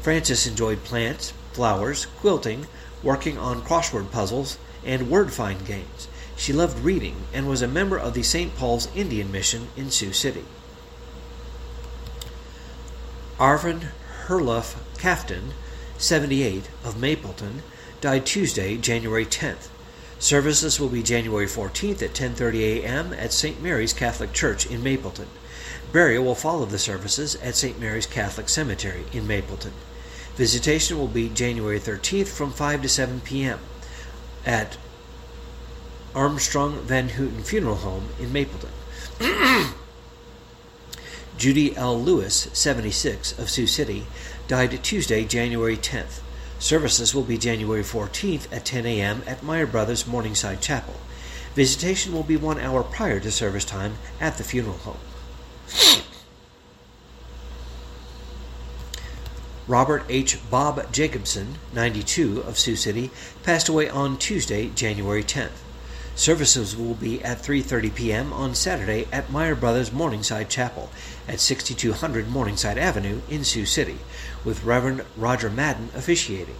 Frances 0.00 0.46
enjoyed 0.46 0.84
plants, 0.84 1.32
flowers, 1.52 2.06
quilting, 2.06 2.66
working 3.02 3.36
on 3.36 3.62
crossword 3.62 4.10
puzzles, 4.10 4.58
and 4.84 5.10
word 5.10 5.32
find 5.32 5.66
games. 5.66 6.07
She 6.38 6.52
loved 6.52 6.78
reading 6.84 7.16
and 7.34 7.48
was 7.48 7.62
a 7.62 7.68
member 7.68 7.98
of 7.98 8.14
the 8.14 8.22
St. 8.22 8.56
Paul's 8.56 8.88
Indian 8.94 9.32
Mission 9.32 9.68
in 9.76 9.90
Sioux 9.90 10.12
City. 10.12 10.44
Arvin 13.38 13.88
Herluff 14.26 14.76
Cafton, 14.98 15.52
78, 15.98 16.70
of 16.84 16.98
Mapleton, 16.98 17.62
died 18.00 18.24
Tuesday, 18.24 18.76
January 18.76 19.26
10th. 19.26 19.68
Services 20.20 20.78
will 20.78 20.88
be 20.88 21.02
January 21.02 21.46
14th 21.46 22.02
at 22.02 22.14
10:30 22.14 22.82
a.m. 22.82 23.12
at 23.12 23.32
St. 23.32 23.60
Mary's 23.60 23.92
Catholic 23.92 24.32
Church 24.32 24.64
in 24.64 24.82
Mapleton. 24.82 25.28
Burial 25.92 26.24
will 26.24 26.34
follow 26.36 26.66
the 26.66 26.78
services 26.78 27.34
at 27.36 27.56
St. 27.56 27.80
Mary's 27.80 28.06
Catholic 28.06 28.48
Cemetery 28.48 29.04
in 29.12 29.26
Mapleton. 29.26 29.72
Visitation 30.36 30.98
will 30.98 31.08
be 31.08 31.28
January 31.28 31.80
13th 31.80 32.28
from 32.28 32.52
5 32.52 32.82
to 32.82 32.88
7 32.88 33.20
p.m. 33.22 33.58
at 34.46 34.76
Armstrong 36.18 36.80
Van 36.80 37.10
Houten 37.10 37.44
Funeral 37.44 37.76
Home 37.76 38.08
in 38.18 38.32
Mapleton. 38.32 38.72
Judy 41.38 41.76
L. 41.76 41.96
Lewis, 41.96 42.48
76, 42.52 43.38
of 43.38 43.48
Sioux 43.48 43.68
City, 43.68 44.04
died 44.48 44.82
Tuesday, 44.82 45.24
January 45.24 45.76
10th. 45.76 46.18
Services 46.58 47.14
will 47.14 47.22
be 47.22 47.38
January 47.38 47.84
14th 47.84 48.52
at 48.52 48.64
10 48.64 48.84
a.m. 48.84 49.22
at 49.28 49.44
Meyer 49.44 49.64
Brothers 49.64 50.08
Morningside 50.08 50.60
Chapel. 50.60 50.96
Visitation 51.54 52.12
will 52.12 52.24
be 52.24 52.36
one 52.36 52.58
hour 52.58 52.82
prior 52.82 53.20
to 53.20 53.30
service 53.30 53.64
time 53.64 53.94
at 54.20 54.38
the 54.38 54.44
funeral 54.44 54.78
home. 54.78 54.98
Robert 59.68 60.02
H. 60.08 60.40
Bob 60.50 60.92
Jacobson, 60.92 61.58
92, 61.72 62.40
of 62.40 62.58
Sioux 62.58 62.74
City, 62.74 63.12
passed 63.44 63.68
away 63.68 63.88
on 63.88 64.18
Tuesday, 64.18 64.70
January 64.70 65.22
10th. 65.22 65.67
Services 66.18 66.76
will 66.76 66.94
be 66.94 67.22
at 67.22 67.38
3:30 67.38 67.94
p.m. 67.94 68.32
on 68.32 68.52
Saturday 68.52 69.06
at 69.12 69.30
Meyer 69.30 69.54
Brothers 69.54 69.92
Morningside 69.92 70.50
Chapel 70.50 70.90
at 71.28 71.38
6200 71.38 72.28
Morningside 72.28 72.76
Avenue 72.76 73.20
in 73.30 73.44
Sioux 73.44 73.64
City, 73.64 73.98
with 74.44 74.64
Reverend 74.64 75.04
Roger 75.16 75.48
Madden 75.48 75.90
officiating. 75.94 76.56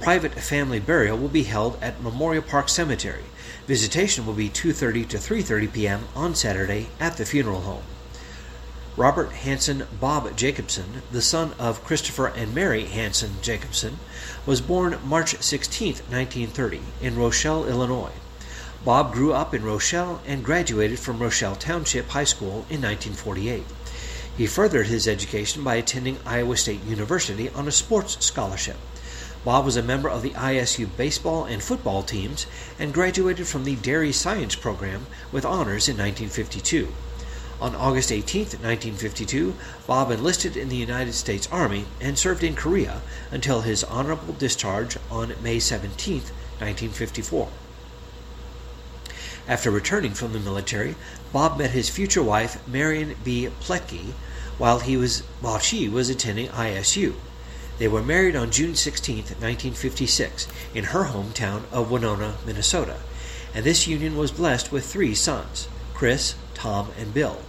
Private 0.00 0.34
family 0.34 0.80
burial 0.80 1.16
will 1.16 1.28
be 1.28 1.44
held 1.44 1.80
at 1.80 2.02
Memorial 2.02 2.42
Park 2.42 2.68
Cemetery. 2.68 3.22
Visitation 3.68 4.26
will 4.26 4.34
be 4.34 4.50
2:30 4.50 5.08
to 5.08 5.18
3:30 5.18 5.72
p.m. 5.72 6.08
on 6.16 6.34
Saturday 6.34 6.88
at 6.98 7.16
the 7.16 7.24
funeral 7.24 7.60
home. 7.60 7.84
Robert 8.96 9.30
Hanson 9.30 9.86
Bob 10.00 10.36
Jacobson, 10.36 11.02
the 11.12 11.22
son 11.22 11.52
of 11.60 11.84
Christopher 11.84 12.26
and 12.26 12.52
Mary 12.52 12.86
Hanson 12.86 13.34
Jacobson, 13.40 14.00
was 14.44 14.60
born 14.60 14.98
March 15.04 15.40
16, 15.40 15.94
1930, 16.10 16.80
in 17.00 17.16
Rochelle, 17.16 17.68
Illinois. 17.68 18.10
Bob 18.84 19.14
grew 19.14 19.32
up 19.32 19.54
in 19.54 19.64
Rochelle 19.64 20.20
and 20.26 20.44
graduated 20.44 20.98
from 20.98 21.18
Rochelle 21.18 21.56
Township 21.56 22.10
High 22.10 22.24
School 22.24 22.66
in 22.68 22.82
1948. 22.82 23.62
He 24.36 24.46
furthered 24.46 24.88
his 24.88 25.08
education 25.08 25.64
by 25.64 25.76
attending 25.76 26.18
Iowa 26.26 26.58
State 26.58 26.84
University 26.84 27.48
on 27.48 27.66
a 27.66 27.72
sports 27.72 28.22
scholarship. 28.22 28.76
Bob 29.42 29.64
was 29.64 29.78
a 29.78 29.82
member 29.82 30.10
of 30.10 30.20
the 30.20 30.32
ISU 30.32 30.86
baseball 30.98 31.46
and 31.46 31.62
football 31.62 32.02
teams 32.02 32.44
and 32.78 32.92
graduated 32.92 33.46
from 33.46 33.64
the 33.64 33.76
Dairy 33.76 34.12
Science 34.12 34.54
program 34.54 35.06
with 35.32 35.46
honors 35.46 35.88
in 35.88 35.96
1952. 35.96 36.88
On 37.62 37.74
August 37.74 38.12
18, 38.12 38.40
1952, 38.42 39.54
Bob 39.86 40.10
enlisted 40.10 40.58
in 40.58 40.68
the 40.68 40.76
United 40.76 41.14
States 41.14 41.48
Army 41.50 41.86
and 42.02 42.18
served 42.18 42.44
in 42.44 42.54
Korea 42.54 43.00
until 43.30 43.62
his 43.62 43.82
honorable 43.84 44.34
discharge 44.34 44.98
on 45.10 45.32
May 45.42 45.58
17, 45.58 46.16
1954. 46.58 47.48
After 49.46 49.70
returning 49.70 50.14
from 50.14 50.32
the 50.32 50.40
military, 50.40 50.96
Bob 51.32 51.58
met 51.58 51.72
his 51.72 51.90
future 51.90 52.22
wife, 52.22 52.66
Marion 52.66 53.14
B. 53.22 53.48
Pletke, 53.60 54.14
while, 54.56 54.80
he 54.80 54.96
was, 54.96 55.20
while 55.40 55.58
she 55.58 55.88
was 55.88 56.08
attending 56.08 56.48
ISU. 56.48 57.14
They 57.78 57.88
were 57.88 58.02
married 58.02 58.36
on 58.36 58.50
June 58.50 58.74
16, 58.74 59.16
1956, 59.16 60.48
in 60.74 60.84
her 60.84 61.04
hometown 61.04 61.64
of 61.72 61.90
Winona, 61.90 62.36
Minnesota, 62.46 62.96
and 63.54 63.64
this 63.66 63.86
union 63.86 64.16
was 64.16 64.30
blessed 64.30 64.72
with 64.72 64.86
three 64.86 65.14
sons 65.14 65.68
Chris, 65.92 66.36
Tom, 66.54 66.92
and 66.98 67.12
Bill. 67.12 67.42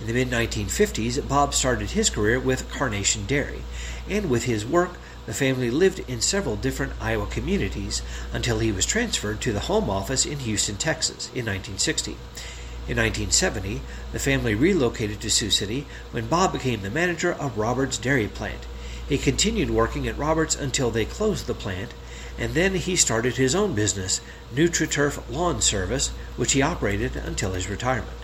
In 0.00 0.06
the 0.06 0.12
mid 0.12 0.30
1950s, 0.30 1.28
Bob 1.28 1.52
started 1.52 1.90
his 1.90 2.08
career 2.08 2.40
with 2.40 2.70
Carnation 2.70 3.26
Dairy, 3.26 3.62
and 4.08 4.30
with 4.30 4.44
his 4.44 4.64
work, 4.64 4.92
the 5.28 5.34
family 5.34 5.70
lived 5.70 5.98
in 6.08 6.22
several 6.22 6.56
different 6.56 6.94
Iowa 7.02 7.26
communities 7.26 8.00
until 8.32 8.60
he 8.60 8.72
was 8.72 8.86
transferred 8.86 9.42
to 9.42 9.52
the 9.52 9.60
home 9.60 9.90
office 9.90 10.24
in 10.24 10.38
Houston, 10.38 10.76
Texas 10.76 11.26
in 11.34 11.44
1960. 11.44 12.12
In 12.12 12.96
1970, 12.96 13.82
the 14.12 14.18
family 14.18 14.54
relocated 14.54 15.20
to 15.20 15.30
Sioux 15.30 15.50
City 15.50 15.86
when 16.12 16.28
Bob 16.28 16.54
became 16.54 16.80
the 16.80 16.88
manager 16.88 17.30
of 17.30 17.58
Roberts 17.58 17.98
Dairy 17.98 18.26
Plant. 18.26 18.66
He 19.06 19.18
continued 19.18 19.68
working 19.68 20.08
at 20.08 20.16
Roberts 20.16 20.54
until 20.54 20.90
they 20.90 21.04
closed 21.04 21.46
the 21.46 21.52
plant, 21.52 21.92
and 22.38 22.54
then 22.54 22.76
he 22.76 22.96
started 22.96 23.36
his 23.36 23.54
own 23.54 23.74
business, 23.74 24.22
NutriTurf 24.54 25.30
Lawn 25.30 25.60
Service, 25.60 26.08
which 26.36 26.52
he 26.52 26.62
operated 26.62 27.16
until 27.16 27.52
his 27.52 27.68
retirement. 27.68 28.16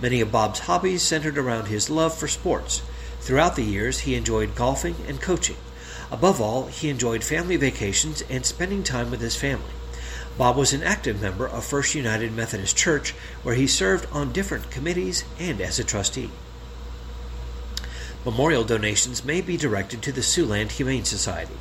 Many 0.00 0.22
of 0.22 0.32
Bob's 0.32 0.60
hobbies 0.60 1.02
centered 1.02 1.36
around 1.36 1.66
his 1.66 1.90
love 1.90 2.16
for 2.16 2.26
sports. 2.26 2.80
Throughout 3.20 3.54
the 3.54 3.64
years, 3.64 3.98
he 4.00 4.14
enjoyed 4.14 4.54
golfing 4.54 4.96
and 5.06 5.20
coaching. 5.20 5.56
Above 6.12 6.42
all, 6.42 6.66
he 6.66 6.90
enjoyed 6.90 7.24
family 7.24 7.56
vacations 7.56 8.22
and 8.28 8.44
spending 8.44 8.82
time 8.82 9.10
with 9.10 9.22
his 9.22 9.34
family. 9.34 9.72
Bob 10.36 10.56
was 10.56 10.74
an 10.74 10.82
active 10.82 11.22
member 11.22 11.48
of 11.48 11.64
First 11.64 11.94
United 11.94 12.32
Methodist 12.32 12.76
Church, 12.76 13.12
where 13.42 13.54
he 13.54 13.66
served 13.66 14.06
on 14.12 14.30
different 14.30 14.70
committees 14.70 15.24
and 15.38 15.58
as 15.58 15.78
a 15.78 15.84
trustee. 15.84 16.30
Memorial 18.26 18.62
donations 18.62 19.24
may 19.24 19.40
be 19.40 19.56
directed 19.56 20.02
to 20.02 20.12
the 20.12 20.20
Siouxland 20.20 20.72
Humane 20.72 21.04
Society. 21.04 21.56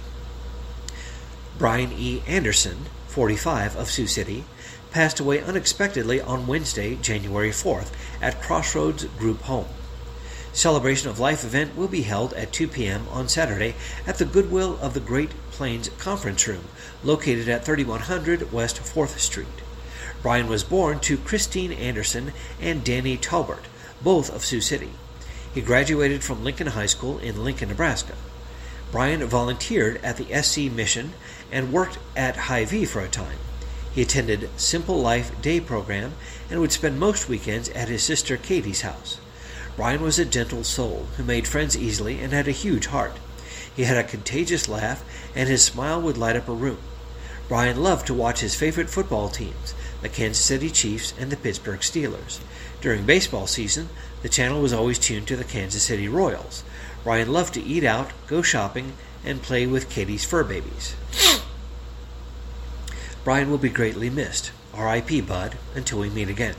Brian 1.58 1.94
E. 1.94 2.22
Anderson, 2.28 2.88
45, 3.08 3.78
of 3.78 3.90
Sioux 3.90 4.06
City, 4.08 4.44
passed 4.92 5.22
away 5.22 5.42
unexpectedly 5.42 6.20
on 6.20 6.46
Wednesday, 6.46 6.96
January 6.96 7.52
4th, 7.52 7.92
at 8.22 8.42
Crossroads 8.42 9.06
Group 9.18 9.44
Home. 9.44 9.68
Celebration 10.54 11.10
of 11.10 11.20
Life 11.20 11.46
event 11.46 11.78
will 11.78 11.88
be 11.88 12.02
held 12.02 12.34
at 12.34 12.52
2 12.52 12.68
p.m. 12.68 13.08
on 13.10 13.30
Saturday 13.30 13.74
at 14.06 14.18
the 14.18 14.26
Goodwill 14.26 14.78
of 14.82 14.94
the 14.94 15.00
Great 15.00 15.32
Plains 15.52 15.90
Conference 15.98 16.46
Room, 16.46 16.66
located 17.04 17.48
at 17.48 17.64
3100 17.64 18.52
West 18.52 18.78
4th 18.78 19.18
Street. 19.18 19.48
Brian 20.22 20.48
was 20.48 20.64
born 20.64 21.00
to 21.00 21.18
Christine 21.18 21.72
Anderson 21.72 22.34
and 22.60 22.84
Danny 22.84 23.16
Talbert, 23.16 23.64
both 24.04 24.30
of 24.30 24.44
Sioux 24.44 24.60
City. 24.60 24.92
He 25.54 25.62
graduated 25.62 26.22
from 26.22 26.44
Lincoln 26.44 26.68
High 26.68 26.86
School 26.86 27.18
in 27.20 27.44
Lincoln, 27.44 27.70
Nebraska. 27.70 28.16
Brian 28.92 29.24
volunteered 29.26 30.04
at 30.04 30.18
the 30.18 30.42
SC 30.42 30.70
Mission 30.72 31.14
and 31.50 31.72
worked 31.72 31.98
at 32.16 32.36
Hy-Vee 32.36 32.86
for 32.86 33.00
a 33.00 33.08
time. 33.08 33.38
He 33.94 34.02
attended 34.02 34.50
Simple 34.58 35.00
Life 35.00 35.42
Day 35.42 35.62
program 35.62 36.14
and 36.50 36.60
would 36.60 36.72
spend 36.74 37.00
most 37.00 37.30
weekends 37.30 37.70
at 37.70 37.88
his 37.88 38.04
sister 38.04 38.36
Katie's 38.36 38.82
house. 38.82 39.18
Brian 39.76 40.02
was 40.02 40.20
a 40.20 40.26
gentle 40.26 40.64
soul 40.64 41.08
who 41.18 41.24
made 41.24 41.48
friends 41.48 41.78
easily 41.78 42.20
and 42.20 42.34
had 42.34 42.48
a 42.48 42.52
huge 42.52 42.88
heart. 42.88 43.14
He 43.76 43.84
had 43.84 43.98
a 43.98 44.04
contagious 44.04 44.68
laugh, 44.68 45.04
and 45.34 45.48
his 45.48 45.64
smile 45.64 46.02
would 46.02 46.18
light 46.18 46.36
up 46.36 46.50
a 46.50 46.54
room. 46.54 46.80
Brian 47.48 47.82
loved 47.82 48.08
to 48.08 48.14
watch 48.14 48.42
his 48.42 48.56
favorite 48.56 48.90
football 48.90 49.30
teams, 49.30 49.74
the 50.02 50.10
Kansas 50.10 50.44
City 50.44 50.70
Chiefs 50.70 51.14
and 51.20 51.32
the 51.32 51.38
Pittsburgh 51.38 51.80
Steelers. 51.80 52.40
During 52.82 53.06
baseball 53.06 53.48
season, 53.48 53.90
the 54.22 54.30
channel 54.30 54.62
was 54.62 54.74
always 54.74 55.00
tuned 55.00 55.28
to 55.28 55.36
the 55.36 55.44
Kansas 55.44 55.84
City 55.84 56.08
Royals. 56.08 56.64
Brian 57.04 57.32
loved 57.32 57.54
to 57.56 57.64
eat 57.64 57.84
out, 57.84 58.12
go 58.28 58.42
shopping, 58.42 58.94
and 59.24 59.42
play 59.42 59.68
with 59.68 59.90
Katie's 59.90 60.26
fur 60.26 60.44
babies. 60.44 60.96
Brian 63.24 63.50
will 63.50 63.58
be 63.58 63.70
greatly 63.70 64.10
missed. 64.10 64.52
R.I.P. 64.74 65.22
Bud, 65.22 65.58
until 65.76 66.00
we 66.00 66.10
meet 66.10 66.30
again. 66.30 66.56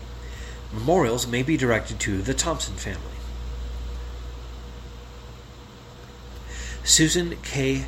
Memorials 0.73 1.27
may 1.27 1.43
be 1.43 1.57
directed 1.57 2.01
to 2.01 2.23
the 2.23 2.35
Thompson 2.35 2.77
family. 2.77 3.01
Susan 6.85 7.37
K. 7.43 7.85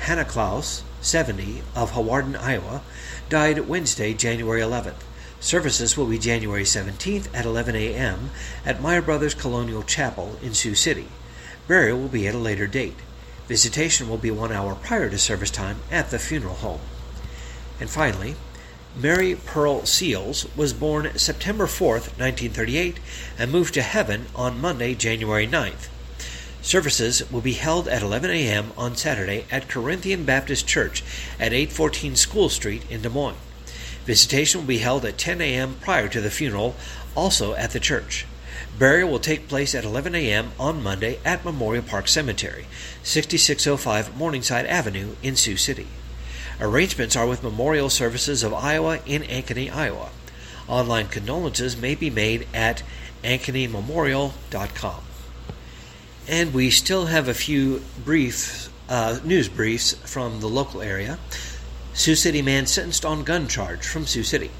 Hannaklaus, 0.00 0.82
70, 1.00 1.62
of 1.74 1.92
Hawarden, 1.92 2.36
Iowa, 2.38 2.82
died 3.28 3.60
Wednesday, 3.60 4.14
January 4.14 4.60
11th. 4.60 5.02
Services 5.40 5.96
will 5.96 6.06
be 6.06 6.18
January 6.18 6.62
17th 6.62 7.28
at 7.34 7.44
11 7.44 7.74
a.m. 7.74 8.30
at 8.64 8.80
Meyer 8.80 9.02
Brothers 9.02 9.34
Colonial 9.34 9.82
Chapel 9.82 10.38
in 10.42 10.54
Sioux 10.54 10.74
City. 10.74 11.08
Burial 11.66 11.98
will 11.98 12.08
be 12.08 12.26
at 12.28 12.34
a 12.34 12.38
later 12.38 12.66
date. 12.66 12.96
Visitation 13.48 14.08
will 14.08 14.18
be 14.18 14.30
one 14.30 14.52
hour 14.52 14.74
prior 14.74 15.08
to 15.10 15.18
service 15.18 15.50
time 15.50 15.78
at 15.90 16.10
the 16.10 16.18
funeral 16.18 16.54
home. 16.54 16.80
And 17.80 17.90
finally, 17.90 18.36
Mary 18.98 19.34
Pearl 19.34 19.84
Seals 19.84 20.46
was 20.56 20.72
born 20.72 21.18
September 21.18 21.66
4, 21.66 21.92
1938, 21.92 22.98
and 23.38 23.52
moved 23.52 23.74
to 23.74 23.82
heaven 23.82 24.24
on 24.34 24.58
Monday, 24.58 24.94
January 24.94 25.46
9th. 25.46 25.88
Services 26.62 27.30
will 27.30 27.42
be 27.42 27.52
held 27.52 27.88
at 27.88 28.02
11 28.02 28.30
a.m. 28.30 28.72
on 28.74 28.96
Saturday 28.96 29.44
at 29.50 29.68
Corinthian 29.68 30.24
Baptist 30.24 30.66
Church 30.66 31.04
at 31.38 31.52
814 31.52 32.16
School 32.16 32.48
Street 32.48 32.90
in 32.90 33.02
Des 33.02 33.10
Moines. 33.10 33.36
Visitation 34.06 34.62
will 34.62 34.68
be 34.68 34.78
held 34.78 35.04
at 35.04 35.18
10 35.18 35.42
a.m. 35.42 35.76
prior 35.82 36.08
to 36.08 36.22
the 36.22 36.30
funeral, 36.30 36.74
also 37.14 37.52
at 37.54 37.72
the 37.72 37.80
church. 37.80 38.24
Burial 38.78 39.10
will 39.10 39.18
take 39.18 39.46
place 39.46 39.74
at 39.74 39.84
11 39.84 40.14
a.m. 40.14 40.52
on 40.58 40.82
Monday 40.82 41.18
at 41.22 41.44
Memorial 41.44 41.84
Park 41.84 42.08
Cemetery, 42.08 42.66
6605 43.02 44.16
Morningside 44.16 44.64
Avenue 44.64 45.16
in 45.22 45.36
Sioux 45.36 45.58
City. 45.58 45.86
Arrangements 46.58 47.16
are 47.16 47.26
with 47.26 47.42
Memorial 47.42 47.90
Services 47.90 48.42
of 48.42 48.54
Iowa 48.54 49.00
in 49.04 49.22
Ankeny, 49.22 49.70
Iowa. 49.70 50.08
Online 50.66 51.06
condolences 51.06 51.76
may 51.76 51.94
be 51.94 52.08
made 52.08 52.46
at 52.54 52.82
ankenymemorial.com. 53.22 55.02
And 56.26 56.54
we 56.54 56.70
still 56.70 57.06
have 57.06 57.28
a 57.28 57.34
few 57.34 57.82
brief 58.02 58.70
uh, 58.88 59.18
news 59.22 59.48
briefs 59.50 59.94
from 60.10 60.40
the 60.40 60.48
local 60.48 60.80
area. 60.80 61.18
Sioux 61.92 62.14
City 62.14 62.40
man 62.40 62.66
sentenced 62.66 63.04
on 63.04 63.22
gun 63.22 63.48
charge 63.48 63.86
from 63.86 64.06
Sioux 64.06 64.24
City. 64.24 64.50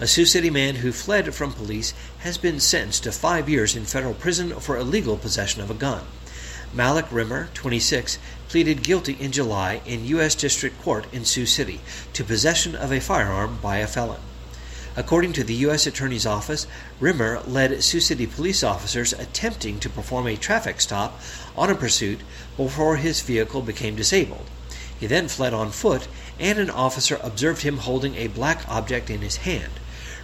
A 0.00 0.06
Sioux 0.06 0.24
City 0.24 0.50
man 0.50 0.76
who 0.76 0.90
fled 0.90 1.34
from 1.34 1.52
police 1.52 1.92
has 2.18 2.38
been 2.38 2.60
sentenced 2.60 3.04
to 3.04 3.12
five 3.12 3.48
years 3.48 3.76
in 3.76 3.84
federal 3.84 4.14
prison 4.14 4.58
for 4.58 4.78
illegal 4.78 5.16
possession 5.18 5.60
of 5.60 5.70
a 5.70 5.74
gun. 5.74 6.04
Malik 6.74 7.06
Rimmer, 7.10 7.48
26, 7.54 8.18
pleaded 8.48 8.82
guilty 8.82 9.16
in 9.18 9.32
July 9.32 9.80
in 9.84 10.06
U.S. 10.06 10.34
District 10.34 10.80
Court 10.82 11.06
in 11.12 11.24
Sioux 11.24 11.46
City 11.46 11.80
to 12.12 12.24
possession 12.24 12.74
of 12.74 12.92
a 12.92 13.00
firearm 13.00 13.58
by 13.62 13.78
a 13.78 13.86
felon. 13.86 14.20
According 14.96 15.34
to 15.34 15.44
the 15.44 15.54
U.S. 15.66 15.86
Attorney's 15.86 16.24
Office, 16.24 16.66
Rimmer 17.00 17.40
led 17.46 17.84
Sioux 17.84 18.00
City 18.00 18.26
police 18.26 18.62
officers 18.62 19.12
attempting 19.12 19.78
to 19.80 19.90
perform 19.90 20.26
a 20.26 20.36
traffic 20.36 20.80
stop 20.80 21.20
on 21.54 21.68
a 21.68 21.74
pursuit 21.74 22.20
before 22.56 22.96
his 22.96 23.20
vehicle 23.20 23.60
became 23.60 23.94
disabled. 23.94 24.46
He 24.98 25.06
then 25.06 25.28
fled 25.28 25.52
on 25.52 25.70
foot, 25.70 26.08
and 26.40 26.58
an 26.58 26.70
officer 26.70 27.20
observed 27.22 27.62
him 27.62 27.78
holding 27.78 28.14
a 28.14 28.28
black 28.28 28.66
object 28.68 29.10
in 29.10 29.20
his 29.20 29.36
hand. 29.36 29.72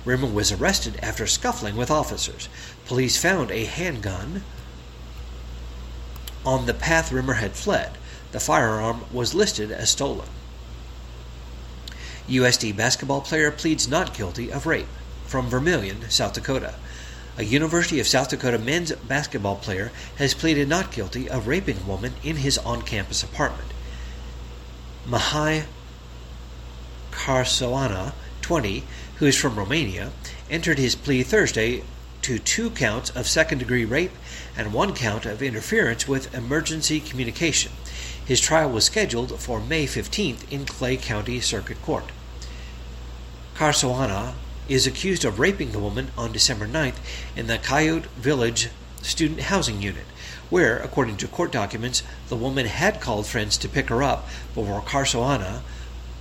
Rimmer 0.07 0.29
was 0.29 0.51
arrested 0.51 0.99
after 1.03 1.27
scuffling 1.27 1.77
with 1.77 1.91
officers. 1.91 2.49
Police 2.87 3.19
found 3.21 3.51
a 3.51 3.67
handgun 3.67 4.43
on 6.45 6.67
the 6.67 6.75
path 6.75 7.13
Rimmer 7.13 7.35
had 7.35 7.53
fled. 7.53 7.99
The 8.33 8.41
firearm 8.41 9.05
was 9.13 9.35
listed 9.35 9.71
as 9.71 9.91
stolen. 9.91 10.29
USD 12.29 12.77
basketball 12.77 13.21
player 13.21 13.51
pleads 13.51 13.89
not 13.89 14.15
guilty 14.15 14.51
of 14.51 14.67
rape. 14.67 14.89
From 15.27 15.49
Vermillion, 15.49 16.09
South 16.11 16.33
Dakota. 16.35 16.75
A 17.39 17.45
University 17.45 18.01
of 18.01 18.07
South 18.07 18.29
Dakota 18.29 18.59
men's 18.59 18.93
basketball 18.93 19.57
player 19.57 19.91
has 20.17 20.35
pleaded 20.35 20.69
not 20.69 20.93
guilty 20.93 21.29
of 21.29 21.47
raping 21.47 21.79
a 21.79 21.89
woman 21.89 22.15
in 22.23 22.37
his 22.37 22.59
on 22.59 22.83
campus 22.83 23.23
apartment. 23.23 23.73
Mihai 25.07 25.65
Carsoana, 27.11 28.13
20, 28.41 28.85
who 29.17 29.27
is 29.27 29.37
from 29.37 29.57
Romania, 29.57 30.13
entered 30.51 30.79
his 30.79 30.95
plea 30.95 31.23
Thursday 31.23 31.83
to 32.23 32.39
two 32.39 32.71
counts 32.71 33.11
of 33.11 33.27
second 33.27 33.59
degree 33.59 33.85
rape 33.85 34.13
and 34.57 34.73
one 34.73 34.95
count 34.95 35.27
of 35.27 35.43
interference 35.43 36.07
with 36.07 36.35
emergency 36.35 37.01
communication. 37.01 37.73
His 38.25 38.41
trial 38.41 38.71
was 38.71 38.85
scheduled 38.85 39.41
for 39.41 39.61
May 39.61 39.87
15th 39.87 40.51
in 40.51 40.65
Clay 40.65 40.97
County 40.97 41.41
Circuit 41.41 41.83
Court. 41.83 42.05
Carsoana 43.57 44.35
is 44.69 44.87
accused 44.87 45.25
of 45.25 45.41
raping 45.41 45.73
the 45.73 45.81
woman 45.81 46.13
on 46.17 46.33
December 46.33 46.69
9th 46.69 46.97
in 47.35 47.49
the 47.49 47.59
Coyote 47.59 48.07
Village 48.17 48.69
student 49.03 49.41
housing 49.41 49.83
unit, 49.83 50.05
where, 50.51 50.79
according 50.79 51.17
to 51.17 51.27
court 51.27 51.51
documents, 51.51 52.05
the 52.29 52.37
woman 52.37 52.67
had 52.67 53.01
called 53.01 53.27
friends 53.27 53.57
to 53.59 53.69
pick 53.69 53.89
her 53.89 54.03
up 54.05 54.29
before 54.55 54.81
Carsoana 54.83 55.63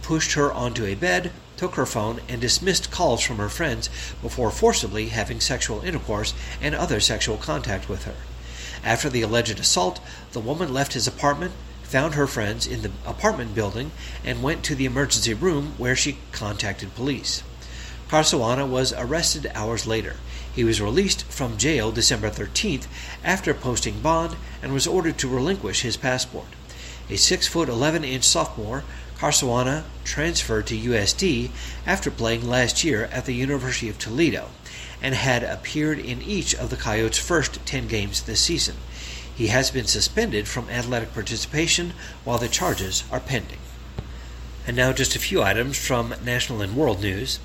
pushed 0.01 0.33
her 0.33 0.51
onto 0.51 0.85
a 0.85 0.95
bed, 0.95 1.31
took 1.55 1.75
her 1.75 1.85
phone, 1.85 2.19
and 2.27 2.41
dismissed 2.41 2.89
calls 2.89 3.21
from 3.21 3.37
her 3.37 3.49
friends 3.49 3.89
before 4.23 4.49
forcibly 4.49 5.09
having 5.09 5.39
sexual 5.39 5.81
intercourse 5.81 6.33
and 6.59 6.73
other 6.73 6.99
sexual 6.99 7.37
contact 7.37 7.87
with 7.87 8.05
her. 8.05 8.15
After 8.83 9.09
the 9.09 9.21
alleged 9.21 9.59
assault, 9.59 9.99
the 10.31 10.39
woman 10.39 10.73
left 10.73 10.93
his 10.93 11.07
apartment, 11.07 11.53
found 11.91 12.13
her 12.13 12.25
friends 12.25 12.65
in 12.65 12.83
the 12.83 12.91
apartment 13.05 13.53
building, 13.53 13.91
and 14.23 14.41
went 14.41 14.63
to 14.63 14.75
the 14.75 14.85
emergency 14.85 15.33
room 15.33 15.73
where 15.77 15.95
she 15.95 16.17
contacted 16.31 16.95
police. 16.95 17.43
Carsoana 18.09 18.65
was 18.65 18.93
arrested 18.93 19.51
hours 19.53 19.85
later. 19.85 20.15
He 20.55 20.63
was 20.63 20.79
released 20.79 21.23
from 21.25 21.57
jail 21.57 21.91
December 21.91 22.29
13th 22.29 22.87
after 23.25 23.53
posting 23.53 23.99
bond 23.99 24.37
and 24.63 24.73
was 24.73 24.87
ordered 24.87 25.17
to 25.17 25.27
relinquish 25.27 25.81
his 25.81 25.97
passport. 25.97 26.47
A 27.09 27.17
6 27.17 27.47
foot 27.47 27.67
11 27.67 28.05
inch 28.05 28.23
sophomore, 28.23 28.85
Carsoana 29.17 29.83
transferred 30.05 30.67
to 30.67 30.77
USD 30.77 31.51
after 31.85 32.09
playing 32.09 32.47
last 32.47 32.85
year 32.85 33.09
at 33.11 33.25
the 33.25 33.33
University 33.33 33.89
of 33.89 33.99
Toledo 33.99 34.47
and 35.01 35.13
had 35.13 35.43
appeared 35.43 35.99
in 35.99 36.21
each 36.21 36.55
of 36.55 36.69
the 36.69 36.77
Coyotes' 36.77 37.17
first 37.17 37.65
10 37.65 37.87
games 37.87 38.21
this 38.21 38.39
season. 38.39 38.77
He 39.35 39.47
has 39.47 39.71
been 39.71 39.85
suspended 39.85 40.47
from 40.47 40.69
athletic 40.69 41.13
participation 41.13 41.93
while 42.23 42.37
the 42.37 42.47
charges 42.47 43.03
are 43.11 43.19
pending. 43.19 43.59
And 44.67 44.77
now, 44.77 44.93
just 44.93 45.15
a 45.15 45.19
few 45.19 45.41
items 45.41 45.77
from 45.77 46.13
national 46.23 46.61
and 46.61 46.75
world 46.75 47.01
news. 47.01 47.39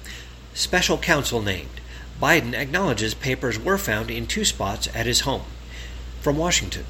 Special 0.53 0.99
counsel 0.99 1.41
named. 1.41 1.80
Biden 2.20 2.55
acknowledges 2.55 3.14
papers 3.14 3.59
were 3.59 3.78
found 3.78 4.11
in 4.11 4.26
two 4.26 4.45
spots 4.45 4.89
at 4.95 5.07
his 5.07 5.20
home. 5.20 5.45
From 6.20 6.37
Washington. 6.37 6.84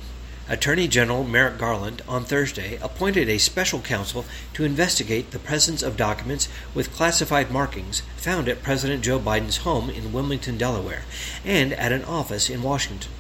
Attorney 0.48 0.86
General 0.86 1.24
Merrick 1.24 1.58
Garland 1.58 2.02
on 2.06 2.24
Thursday 2.24 2.78
appointed 2.80 3.28
a 3.28 3.38
special 3.38 3.80
counsel 3.80 4.24
to 4.54 4.62
investigate 4.62 5.32
the 5.32 5.40
presence 5.40 5.82
of 5.82 5.96
documents 5.96 6.48
with 6.72 6.94
classified 6.94 7.50
markings 7.50 8.02
found 8.16 8.48
at 8.48 8.62
President 8.62 9.02
Joe 9.02 9.18
Biden's 9.18 9.58
home 9.58 9.90
in 9.90 10.12
Wilmington, 10.12 10.56
Delaware, 10.56 11.02
and 11.44 11.72
at 11.72 11.90
an 11.90 12.04
office 12.04 12.48
in 12.48 12.62
Washington. 12.62 13.10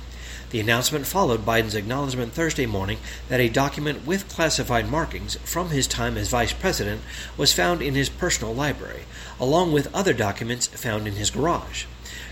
The 0.50 0.60
announcement 0.60 1.08
followed 1.08 1.44
Biden's 1.44 1.74
acknowledgement 1.74 2.32
Thursday 2.32 2.66
morning 2.66 2.98
that 3.28 3.40
a 3.40 3.48
document 3.48 4.06
with 4.06 4.28
classified 4.28 4.88
markings 4.88 5.34
from 5.42 5.70
his 5.70 5.88
time 5.88 6.16
as 6.16 6.28
vice 6.28 6.52
president 6.52 7.02
was 7.36 7.52
found 7.52 7.82
in 7.82 7.96
his 7.96 8.08
personal 8.08 8.54
library, 8.54 9.02
along 9.40 9.72
with 9.72 9.92
other 9.92 10.12
documents 10.12 10.68
found 10.68 11.08
in 11.08 11.14
his 11.14 11.30
garage. 11.30 11.86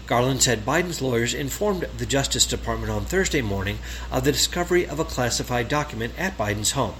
Garland 0.07 0.43
said 0.45 0.65
Biden's 0.65 1.03
lawyers 1.03 1.35
informed 1.35 1.89
the 1.99 2.07
Justice 2.07 2.47
Department 2.47 2.93
on 2.93 3.05
Thursday 3.05 3.43
morning 3.43 3.81
of 4.13 4.23
the 4.23 4.31
discovery 4.31 4.87
of 4.87 5.01
a 5.01 5.05
classified 5.05 5.69
document 5.69 6.15
at 6.17 6.39
Biden's 6.39 6.73
home, 6.73 6.95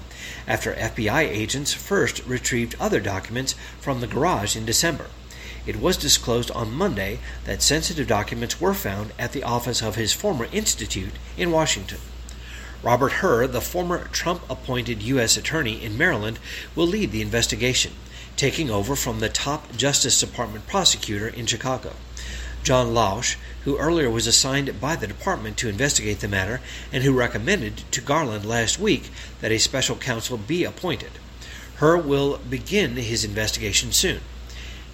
after 0.45 0.73
FBI 0.73 1.21
agents 1.21 1.73
first 1.73 2.25
retrieved 2.25 2.75
other 2.77 2.99
documents 2.99 3.55
from 3.79 4.01
the 4.01 4.07
garage 4.07 4.57
in 4.57 4.65
December 4.65 5.05
it 5.65 5.77
was 5.77 5.97
disclosed 5.97 6.51
on 6.51 6.71
Monday 6.71 7.19
that 7.45 7.61
sensitive 7.61 8.07
documents 8.07 8.61
were 8.61 8.73
found 8.73 9.11
at 9.17 9.31
the 9.31 9.43
office 9.43 9.81
of 9.81 9.95
his 9.95 10.13
former 10.13 10.47
institute 10.51 11.13
in 11.37 11.51
Washington. 11.51 11.99
Robert 12.83 13.13
Hur, 13.13 13.47
the 13.47 13.61
former 13.61 14.07
Trump 14.09 14.43
appointed 14.49 15.01
U.S. 15.01 15.37
Attorney 15.37 15.83
in 15.83 15.97
Maryland, 15.97 16.37
will 16.75 16.85
lead 16.85 17.11
the 17.11 17.21
investigation, 17.21 17.93
taking 18.35 18.69
over 18.69 18.95
from 18.95 19.19
the 19.19 19.29
top 19.29 19.75
Justice 19.75 20.19
Department 20.19 20.67
prosecutor 20.67 21.27
in 21.27 21.47
Chicago. 21.47 21.93
John 22.63 22.93
Lausch, 22.93 23.37
who 23.63 23.77
earlier 23.77 24.09
was 24.09 24.27
assigned 24.27 24.79
by 24.79 24.95
the 24.95 25.07
department 25.07 25.57
to 25.57 25.69
investigate 25.69 26.19
the 26.19 26.27
matter 26.27 26.61
and 26.91 27.03
who 27.03 27.11
recommended 27.11 27.77
to 27.91 28.01
Garland 28.01 28.45
last 28.45 28.79
week 28.79 29.09
that 29.41 29.51
a 29.51 29.57
special 29.57 29.95
counsel 29.95 30.37
be 30.37 30.63
appointed. 30.63 31.11
Hur 31.77 31.97
will 31.97 32.37
begin 32.37 32.95
his 32.95 33.23
investigation 33.23 33.91
soon. 33.91 34.21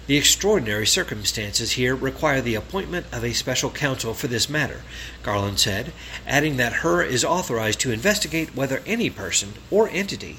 The 0.08 0.16
extraordinary 0.16 0.86
circumstances 0.86 1.72
here 1.72 1.94
require 1.94 2.40
the 2.40 2.56
appointment 2.56 3.06
of 3.12 3.22
a 3.22 3.32
special 3.32 3.70
counsel 3.70 4.14
for 4.14 4.26
this 4.26 4.48
matter, 4.48 4.82
Garland 5.22 5.60
said, 5.60 5.92
adding 6.26 6.56
that 6.56 6.82
Hur 6.82 7.04
is 7.04 7.24
authorized 7.24 7.78
to 7.80 7.92
investigate 7.92 8.56
whether 8.56 8.82
any 8.84 9.10
person 9.10 9.54
or 9.70 9.88
entity 9.88 10.38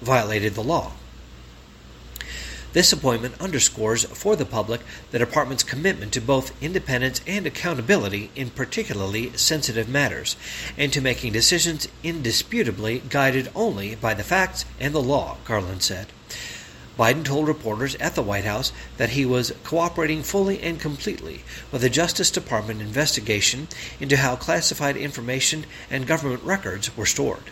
violated 0.00 0.54
the 0.54 0.62
law. 0.62 0.92
This 2.72 2.94
appointment 2.94 3.40
underscores 3.40 4.04
for 4.04 4.36
the 4.36 4.46
public 4.46 4.80
the 5.10 5.18
Department's 5.18 5.62
commitment 5.62 6.12
to 6.14 6.20
both 6.22 6.60
independence 6.62 7.20
and 7.26 7.46
accountability 7.46 8.30
in 8.34 8.50
particularly 8.50 9.36
sensitive 9.36 9.88
matters, 9.88 10.34
and 10.78 10.90
to 10.94 11.02
making 11.02 11.34
decisions 11.34 11.88
indisputably 12.02 13.02
guided 13.10 13.50
only 13.54 13.94
by 13.96 14.14
the 14.14 14.24
facts 14.24 14.64
and 14.80 14.94
the 14.94 15.02
law, 15.02 15.36
Garland 15.44 15.82
said. 15.82 16.06
Biden 16.98 17.24
told 17.24 17.48
reporters 17.48 17.96
at 17.96 18.14
the 18.14 18.22
White 18.22 18.44
House 18.44 18.72
that 18.98 19.10
he 19.10 19.26
was 19.26 19.52
cooperating 19.64 20.22
fully 20.22 20.60
and 20.60 20.78
completely 20.78 21.42
with 21.72 21.82
the 21.82 21.90
Justice 21.90 22.30
Department 22.30 22.80
investigation 22.80 23.66
into 23.98 24.16
how 24.16 24.36
classified 24.36 24.96
information 24.96 25.66
and 25.90 26.06
government 26.06 26.42
records 26.44 26.96
were 26.96 27.06
stored. 27.06 27.50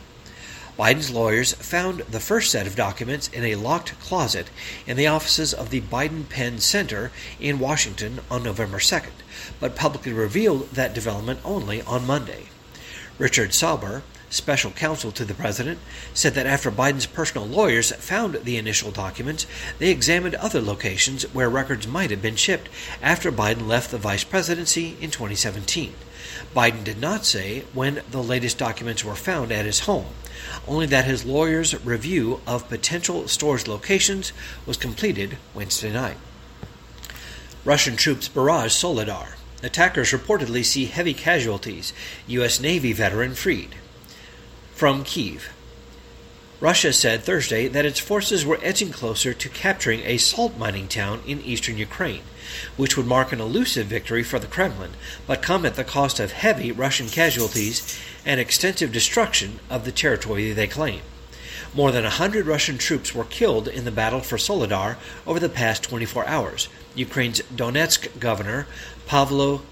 Biden's 0.78 1.11
lawyers 1.11 1.53
found 1.53 2.01
the 2.01 2.20
first 2.20 2.51
set 2.51 2.66
of 2.66 2.76
documents 2.76 3.28
in 3.28 3.45
a 3.45 3.57
locked 3.57 3.99
closet 4.01 4.49
in 4.86 4.97
the 4.97 5.07
offices 5.07 5.53
of 5.53 5.68
the 5.68 5.82
Biden 5.82 6.26
Penn 6.28 6.61
Center 6.61 7.11
in 7.38 7.59
Washington 7.59 8.20
on 8.30 8.43
November 8.43 8.78
2nd, 8.78 9.12
but 9.61 9.76
publicly 9.76 10.12
revealed 10.12 10.70
that 10.70 10.95
development 10.95 11.40
only 11.45 11.82
on 11.82 12.07
Monday. 12.07 12.47
Richard 13.18 13.53
Sauber, 13.53 14.03
special 14.33 14.70
counsel 14.70 15.12
to 15.12 15.24
the 15.26 15.35
president, 15.35 15.78
said 16.14 16.33
that 16.35 16.47
after 16.47 16.70
Biden's 16.70 17.07
personal 17.07 17.47
lawyers 17.47 17.93
found 17.97 18.35
the 18.43 18.57
initial 18.57 18.91
documents, 18.91 19.47
they 19.78 19.91
examined 19.91 20.35
other 20.37 20.61
locations 20.61 21.22
where 21.35 21.51
records 21.51 21.87
might 21.87 22.11
have 22.11 22.22
been 22.22 22.37
shipped 22.37 22.68
after 23.03 23.30
Biden 23.30 23.68
left 23.68 23.91
the 23.91 23.99
vice 23.99 24.24
presidency 24.24 24.97
in 25.01 25.11
2017. 25.11 25.93
Biden 26.57 26.83
did 26.83 26.99
not 26.99 27.26
say 27.26 27.64
when 27.74 28.01
the 28.11 28.22
latest 28.22 28.57
documents 28.57 29.05
were 29.05 29.14
found 29.14 29.53
at 29.53 29.66
his 29.66 29.80
home, 29.80 30.07
only 30.66 30.87
that 30.87 31.05
his 31.05 31.26
lawyer's 31.26 31.85
review 31.85 32.41
of 32.47 32.68
potential 32.68 33.28
storage 33.28 33.68
locations 33.68 34.33
was 34.64 34.76
completed 34.78 35.37
Wednesday 35.55 35.93
night. 35.93 36.16
Russian 37.64 37.97
troops 37.97 38.28
barrage 38.28 38.72
Soledar. 38.72 39.37
Attackers 39.62 40.11
reportedly 40.11 40.64
see 40.64 40.87
heavy 40.87 41.14
casualties. 41.14 41.93
U.S. 42.26 42.59
Navy 42.59 42.93
veteran 42.93 43.35
freed 43.35 43.76
from 44.83 45.05
Kiev. 45.05 45.53
Russia 46.59 46.93
said 46.93 47.22
Thursday 47.22 47.68
that 47.68 47.87
its 47.87 48.01
forces 48.01 48.45
were 48.45 48.59
edging 48.64 48.91
closer 48.91 49.33
to 49.33 49.49
capturing 49.49 50.01
a 50.01 50.16
salt 50.16 50.59
mining 50.59 50.89
town 50.89 51.22
in 51.24 51.41
eastern 51.43 51.78
Ukraine, 51.78 52.24
which 52.76 52.97
would 52.97 53.07
mark 53.07 53.30
an 53.30 53.41
elusive 53.41 53.87
victory 53.87 54.24
for 54.24 54.41
the 54.41 54.49
Kremlin, 54.49 54.95
but 55.24 55.41
come 55.41 55.64
at 55.64 55.76
the 55.76 55.85
cost 55.85 56.18
of 56.18 56.33
heavy 56.33 56.72
Russian 56.72 57.07
casualties 57.07 57.97
and 58.26 58.41
extensive 58.41 58.91
destruction 58.91 59.61
of 59.70 59.85
the 59.85 59.93
territory 59.93 60.51
they 60.51 60.66
claim. 60.66 61.03
More 61.72 61.93
than 61.93 62.05
a 62.05 62.11
hundred 62.11 62.47
Russian 62.47 62.76
troops 62.76 63.14
were 63.14 63.22
killed 63.22 63.68
in 63.68 63.85
the 63.85 63.93
battle 63.93 64.18
for 64.18 64.37
Soledar 64.37 64.97
over 65.28 65.39
the 65.39 65.49
past 65.49 65.85
24 65.85 66.26
hours, 66.26 66.68
Ukraine's 66.97 67.41
Donetsk 67.55 68.18
governor 68.18 68.66
Pavlo 69.07 69.62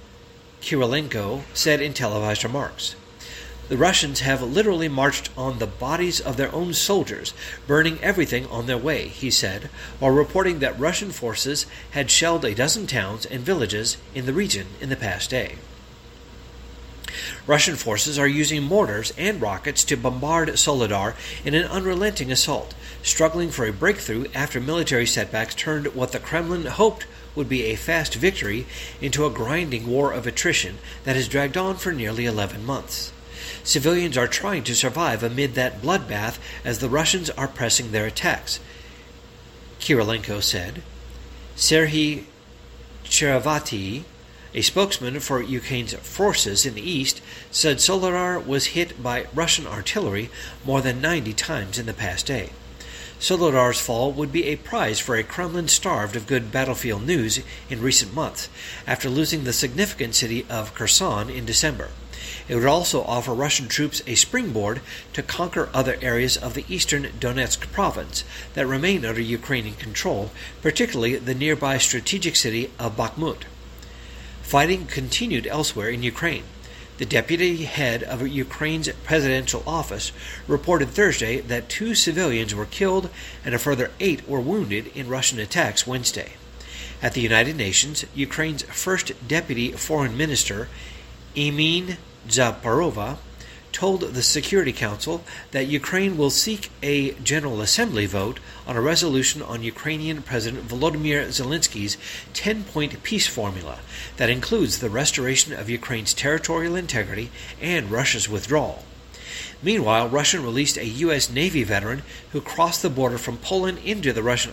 Kyrylenko 0.63 1.43
said 1.53 1.81
in 1.81 1.95
televised 1.95 2.45
remarks. 2.45 2.95
The 3.71 3.77
Russians 3.77 4.19
have 4.19 4.43
literally 4.43 4.89
marched 4.89 5.31
on 5.37 5.61
the 5.61 5.67
bodies 5.69 6.19
of 6.19 6.37
their 6.37 6.53
own 6.53 6.75
soldiers, 6.75 7.33
burning 7.69 8.01
everything 8.03 8.47
on 8.47 8.67
their 8.67 8.77
way, 8.77 9.07
he 9.07 9.31
said, 9.31 9.71
while 10.01 10.11
reporting 10.11 10.59
that 10.59 10.77
Russian 10.77 11.13
forces 11.13 11.67
had 11.93 12.11
shelled 12.11 12.45
a 12.45 12.53
dozen 12.53 12.89
towns 12.89 13.27
and 13.27 13.43
villages 13.43 13.97
in 14.13 14.27
the 14.27 14.33
region 14.33 14.67
in 14.81 14.89
the 14.89 14.97
past 14.97 15.31
day. 15.31 15.55
Russian 17.47 17.77
forces 17.77 18.19
are 18.19 18.27
using 18.27 18.65
mortars 18.65 19.13
and 19.17 19.41
rockets 19.41 19.85
to 19.85 19.97
bombard 19.97 20.49
Soledar 20.59 21.15
in 21.45 21.55
an 21.55 21.67
unrelenting 21.67 22.33
assault, 22.33 22.75
struggling 23.05 23.51
for 23.53 23.67
a 23.67 23.73
breakthrough 23.73 24.27
after 24.35 24.61
military 24.61 25.07
setbacks 25.07 25.55
turned 25.55 25.95
what 25.95 26.11
the 26.11 26.19
Kremlin 26.19 26.67
hoped 26.67 27.07
would 27.37 27.49
be 27.49 27.67
a 27.67 27.77
fast 27.77 28.17
victory 28.17 28.67
into 29.01 29.27
a 29.27 29.31
grinding 29.31 29.87
war 29.87 30.13
of 30.13 30.27
attrition 30.27 30.79
that 31.05 31.15
has 31.15 31.29
dragged 31.29 31.57
on 31.57 31.77
for 31.77 31.93
nearly 31.93 32.27
11 32.27 32.67
months. 32.67 33.13
Civilians 33.63 34.17
are 34.17 34.27
trying 34.27 34.65
to 34.65 34.75
survive 34.75 35.23
amid 35.23 35.55
that 35.55 35.83
bloodbath 35.83 36.39
as 36.65 36.79
the 36.79 36.89
Russians 36.89 37.31
are 37.31 37.49
pressing 37.49 37.91
their 37.91 38.07
attacks, 38.07 38.61
Kyrylenko 39.81 40.43
said. 40.43 40.83
Serhiy 41.57 42.25
Cherevati, 43.05 44.05
a 44.55 44.63
spokesman 44.63 45.21
for 45.21 45.43
Ukraine's 45.43 45.95
forces 45.95 46.65
in 46.65 46.75
the 46.75 46.91
east, 46.91 47.21
said 47.51 47.79
Soledar 47.79 48.45
was 48.45 48.67
hit 48.67 49.03
by 49.03 49.27
Russian 49.35 49.67
artillery 49.67 50.31
more 50.65 50.81
than 50.81 51.01
90 51.01 51.33
times 51.35 51.79
in 51.79 51.87
the 51.87 51.93
past 51.93 52.27
day. 52.27 52.51
Soledar's 53.21 53.79
fall 53.79 54.13
would 54.13 54.33
be 54.33 54.47
a 54.47 54.57
prize 54.57 54.99
for 54.99 55.15
a 55.15 55.23
Kremlin 55.23 55.69
starved 55.69 56.17
of 56.17 56.27
good 56.27 56.51
battlefield 56.51 57.07
news 57.07 57.41
in 57.69 57.83
recent 57.83 58.15
months, 58.15 58.49
after 58.87 59.11
losing 59.11 59.45
the 59.45 59.53
significant 59.53 60.15
city 60.15 60.47
of 60.49 60.75
Kherson 60.75 61.29
in 61.29 61.45
December. 61.45 61.91
It 62.49 62.55
would 62.55 62.67
also 62.67 63.03
offer 63.05 63.33
Russian 63.33 63.69
troops 63.69 64.03
a 64.07 64.15
springboard 64.15 64.81
to 65.13 65.23
conquer 65.23 65.69
other 65.73 65.97
areas 66.03 66.37
of 66.37 66.55
the 66.55 66.65
eastern 66.69 67.05
Donetsk 67.21 67.71
province 67.73 68.25
that 68.55 68.67
remain 68.67 69.05
under 69.05 69.21
Ukrainian 69.21 69.77
control, 69.77 70.31
particularly 70.63 71.17
the 71.17 71.35
nearby 71.35 71.79
strategic 71.79 72.37
city 72.37 72.71
of 72.79 72.97
Bakhmut. 72.97 73.45
Fighting 74.43 74.87
continued 74.87 75.47
elsewhere 75.47 75.89
in 75.89 76.03
Ukraine. 76.03 76.45
The 76.99 77.07
deputy 77.07 77.65
head 77.65 78.03
of 78.03 78.29
Ukraine's 78.29 78.91
presidential 79.05 79.63
office 79.67 80.13
reported 80.47 80.91
Thursday 80.91 81.41
that 81.41 81.71
two 81.71 81.95
civilians 81.95 82.55
were 82.55 82.67
killed 82.67 83.09
and 83.43 83.55
a 83.55 83.59
further 83.59 83.91
eight 84.01 84.29
were 84.29 84.41
wounded 84.41 84.89
in 84.95 85.09
Russian 85.09 85.39
attacks 85.39 85.87
Wednesday. 85.87 86.33
At 87.03 87.15
the 87.15 87.23
United 87.23 87.57
Nations, 87.57 88.05
Ukraine's 88.15 88.65
first 88.65 89.13
deputy 89.27 89.73
foreign 89.73 90.15
minister, 90.15 90.69
Emin 91.35 91.97
Dzhaparova, 92.29 93.19
told 93.73 94.01
the 94.01 94.23
Security 94.23 94.73
Council 94.73 95.23
that 95.53 95.67
Ukraine 95.67 96.17
will 96.17 96.31
seek 96.31 96.71
a 96.83 97.13
General 97.13 97.61
Assembly 97.61 98.07
vote 98.07 98.41
on 98.67 98.77
a 98.77 98.81
resolution 98.81 99.43
on 99.43 99.63
Ukrainian 99.63 100.23
President 100.23 100.67
Volodymyr 100.67 101.27
Zelensky's 101.29 101.97
10 102.35 102.65
point 102.65 103.03
peace 103.03 103.27
formula 103.27 103.79
that 104.17 104.31
includes 104.31 104.79
the 104.79 104.91
restoration 104.91 105.53
of 105.53 105.71
Ukraine's 105.71 106.15
territorial 106.15 106.77
integrity 106.77 107.31
and 107.61 107.91
Russia's 107.91 108.29
withdrawal. 108.29 108.85
Meanwhile, 109.63 110.09
Russia 110.09 110.41
released 110.41 110.79
a 110.79 110.87
U.S. 110.87 111.31
Navy 111.31 111.65
veteran 111.65 112.03
who 112.33 112.41
crossed 112.41 112.83
the 112.83 112.91
border 112.91 113.19
from 113.19 113.37
Poland 113.37 113.79
into 113.85 114.13
the 114.13 114.23
Russian 114.23 114.53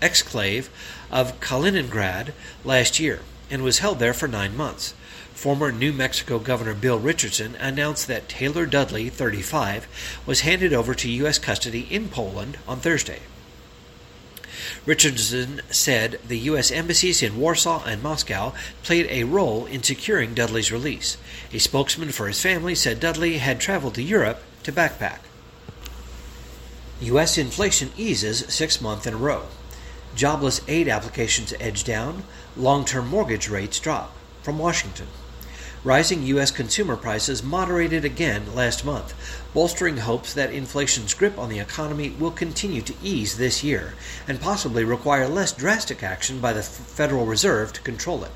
exclave 0.00 0.68
of 1.10 1.40
Kaliningrad 1.40 2.32
last 2.64 3.00
year 3.00 3.20
and 3.50 3.62
was 3.62 3.78
held 3.78 3.98
there 3.98 4.14
for 4.14 4.28
nine 4.28 4.56
months. 4.56 4.94
Former 5.36 5.70
New 5.70 5.92
Mexico 5.92 6.38
Governor 6.38 6.72
Bill 6.72 6.98
Richardson 6.98 7.56
announced 7.56 8.08
that 8.08 8.26
Taylor 8.26 8.64
Dudley, 8.64 9.10
35, 9.10 9.86
was 10.24 10.40
handed 10.40 10.72
over 10.72 10.94
to 10.94 11.10
U.S. 11.10 11.38
custody 11.38 11.86
in 11.90 12.08
Poland 12.08 12.56
on 12.66 12.80
Thursday. 12.80 13.20
Richardson 14.86 15.60
said 15.68 16.18
the 16.26 16.38
U.S. 16.38 16.70
embassies 16.70 17.22
in 17.22 17.38
Warsaw 17.38 17.84
and 17.84 18.02
Moscow 18.02 18.54
played 18.82 19.06
a 19.10 19.24
role 19.24 19.66
in 19.66 19.82
securing 19.82 20.32
Dudley's 20.32 20.72
release. 20.72 21.18
A 21.52 21.58
spokesman 21.58 22.12
for 22.12 22.28
his 22.28 22.40
family 22.40 22.74
said 22.74 22.98
Dudley 22.98 23.36
had 23.36 23.60
traveled 23.60 23.96
to 23.96 24.02
Europe 24.02 24.42
to 24.62 24.72
backpack. 24.72 25.18
U.S. 27.02 27.36
inflation 27.36 27.90
eases 27.98 28.46
six 28.48 28.80
months 28.80 29.06
in 29.06 29.12
a 29.12 29.18
row. 29.18 29.42
Jobless 30.14 30.62
aid 30.66 30.88
applications 30.88 31.52
edge 31.60 31.84
down, 31.84 32.24
long 32.56 32.86
term 32.86 33.06
mortgage 33.06 33.50
rates 33.50 33.78
drop. 33.78 34.16
From 34.42 34.58
Washington. 34.58 35.08
Rising 35.86 36.24
U.S. 36.24 36.50
consumer 36.50 36.96
prices 36.96 37.44
moderated 37.44 38.04
again 38.04 38.52
last 38.56 38.84
month, 38.84 39.14
bolstering 39.54 39.98
hopes 39.98 40.34
that 40.34 40.52
inflation's 40.52 41.14
grip 41.14 41.38
on 41.38 41.48
the 41.48 41.60
economy 41.60 42.10
will 42.10 42.32
continue 42.32 42.82
to 42.82 42.94
ease 43.04 43.36
this 43.36 43.62
year 43.62 43.94
and 44.26 44.40
possibly 44.40 44.82
require 44.82 45.28
less 45.28 45.52
drastic 45.52 46.02
action 46.02 46.40
by 46.40 46.52
the 46.52 46.64
Federal 46.64 47.24
Reserve 47.24 47.72
to 47.72 47.80
control 47.82 48.24
it. 48.24 48.32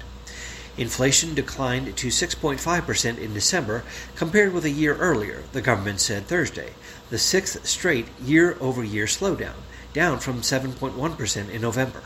Inflation 0.79 1.35
declined 1.35 1.97
to 1.97 2.07
6.5% 2.07 3.19
in 3.19 3.35
December 3.35 3.83
compared 4.15 4.53
with 4.55 4.65
a 4.65 4.71
year 4.71 4.95
earlier, 4.95 5.43
the 5.51 5.61
government 5.61 5.99
said 5.99 6.27
Thursday, 6.27 6.75
the 7.11 7.19
sixth 7.19 7.67
straight 7.67 8.07
year 8.23 8.57
over 8.61 8.85
year 8.85 9.07
slowdown, 9.07 9.57
down 9.93 10.21
from 10.21 10.43
7.1% 10.43 11.51
in 11.51 11.61
November. 11.61 12.05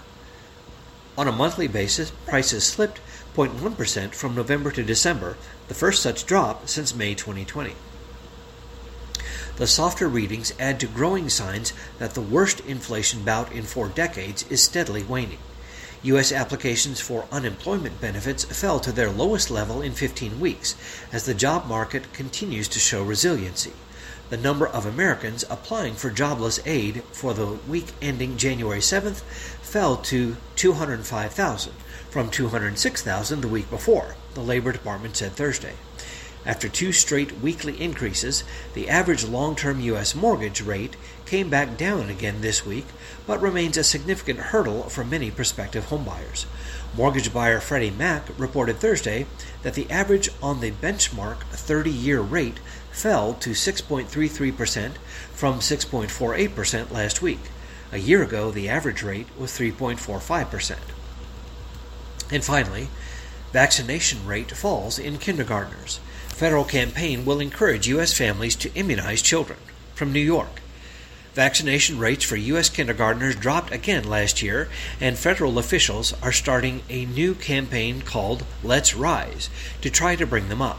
On 1.19 1.29
a 1.29 1.33
monthly 1.33 1.69
basis, 1.69 2.13
prices 2.27 2.65
slipped 2.65 2.99
0.1% 3.35 4.15
from 4.15 4.35
November 4.35 4.71
to 4.71 4.85
December, 4.85 5.37
the 5.69 5.75
first 5.75 6.03
such 6.03 6.25
drop 6.25 6.69
since 6.69 6.95
May 6.95 7.15
2020. 7.15 7.75
The 9.57 9.67
softer 9.67 10.09
readings 10.09 10.53
add 10.59 10.81
to 10.81 10.87
growing 10.87 11.29
signs 11.29 11.73
that 11.99 12.15
the 12.15 12.21
worst 12.21 12.61
inflation 12.61 13.25
bout 13.25 13.53
in 13.53 13.63
four 13.63 13.89
decades 13.89 14.45
is 14.51 14.63
steadily 14.63 15.03
waning. 15.03 15.39
U.S. 16.03 16.33
applications 16.33 17.01
for 17.01 17.27
unemployment 17.33 18.01
benefits 18.01 18.45
fell 18.45 18.79
to 18.81 18.93
their 18.93 19.11
lowest 19.11 19.51
level 19.51 19.81
in 19.81 19.93
15 19.93 20.39
weeks 20.39 20.77
as 21.13 21.25
the 21.25 21.35
job 21.35 21.67
market 21.67 22.13
continues 22.13 22.69
to 22.69 22.79
show 22.79 23.03
resiliency. 23.03 23.73
The 24.31 24.37
number 24.39 24.67
of 24.67 24.87
Americans 24.87 25.45
applying 25.51 25.95
for 25.95 26.11
jobless 26.11 26.59
aid 26.65 27.03
for 27.13 27.35
the 27.35 27.47
week 27.69 27.89
ending 28.01 28.37
January 28.39 28.81
7th 28.81 29.21
fell 29.61 29.97
to 29.99 30.37
205,000, 30.57 31.73
from 32.09 32.31
206,000 32.31 33.41
the 33.43 33.49
week 33.49 33.69
before, 33.69 34.17
the 34.33 34.41
Labor 34.41 34.73
Department 34.73 35.17
said 35.17 35.33
Thursday. 35.33 35.75
After 36.47 36.69
two 36.69 36.93
straight 36.93 37.41
weekly 37.41 37.81
increases, 37.81 38.45
the 38.75 38.91
average 38.91 39.25
long 39.25 39.57
term 39.57 39.81
U.S. 39.81 40.15
mortgage 40.15 40.61
rate 40.61 40.95
came 41.25 41.49
back 41.49 41.79
down 41.79 42.11
again 42.11 42.43
this 42.43 42.67
week, 42.67 42.85
but 43.27 43.41
remains 43.41 43.79
a 43.79 43.85
significant 43.85 44.39
hurdle 44.39 44.85
for 44.91 45.05
many 45.05 45.31
prospective 45.31 45.87
homebuyers. 45.87 46.45
Mortgage 46.95 47.33
buyer 47.33 47.61
Freddie 47.61 47.91
Mac 47.91 48.29
reported 48.39 48.77
Thursday 48.77 49.27
that 49.63 49.73
the 49.73 49.91
average 49.91 50.29
on 50.43 50.61
the 50.61 50.71
benchmark 50.71 51.41
30 51.45 51.91
year 51.91 52.21
rate 52.21 52.61
fell 52.95 53.35
to 53.35 53.51
6.33% 53.51 54.93
from 55.33 55.59
6.48% 55.59 56.91
last 56.93 57.21
week. 57.21 57.41
A 57.93 57.99
year 57.99 58.23
ago, 58.23 58.51
the 58.51 58.69
average 58.69 59.03
rate 59.03 59.27
was 59.39 59.51
3.45%. 59.51 60.77
And 62.33 62.45
finally, 62.45 62.89
vaccination 63.53 64.25
rate 64.25 64.53
falls 64.53 64.99
in 64.99 65.19
kindergartners. 65.19 66.01
Federal 66.29 66.65
campaign 66.65 67.25
will 67.25 67.41
encourage 67.41 67.89
U.S. 67.89 68.17
families 68.17 68.57
to 68.57 68.73
immunize 68.75 69.23
children. 69.23 69.59
From 69.95 70.13
New 70.13 70.21
York. 70.21 70.61
Vaccination 71.35 71.99
rates 71.99 72.25
for 72.25 72.37
U.S. 72.37 72.69
kindergartners 72.69 73.35
dropped 73.37 73.73
again 73.73 74.05
last 74.05 74.41
year, 74.41 74.69
and 75.01 75.19
federal 75.19 75.59
officials 75.59 76.15
are 76.23 76.33
starting 76.33 76.83
a 76.89 77.07
new 77.07 77.35
campaign 77.35 78.03
called 78.03 78.45
Let's 78.63 78.95
Rise 78.95 79.51
to 79.81 79.91
try 79.91 80.15
to 80.15 80.27
bring 80.27 80.49
them 80.49 80.63
up. 80.63 80.79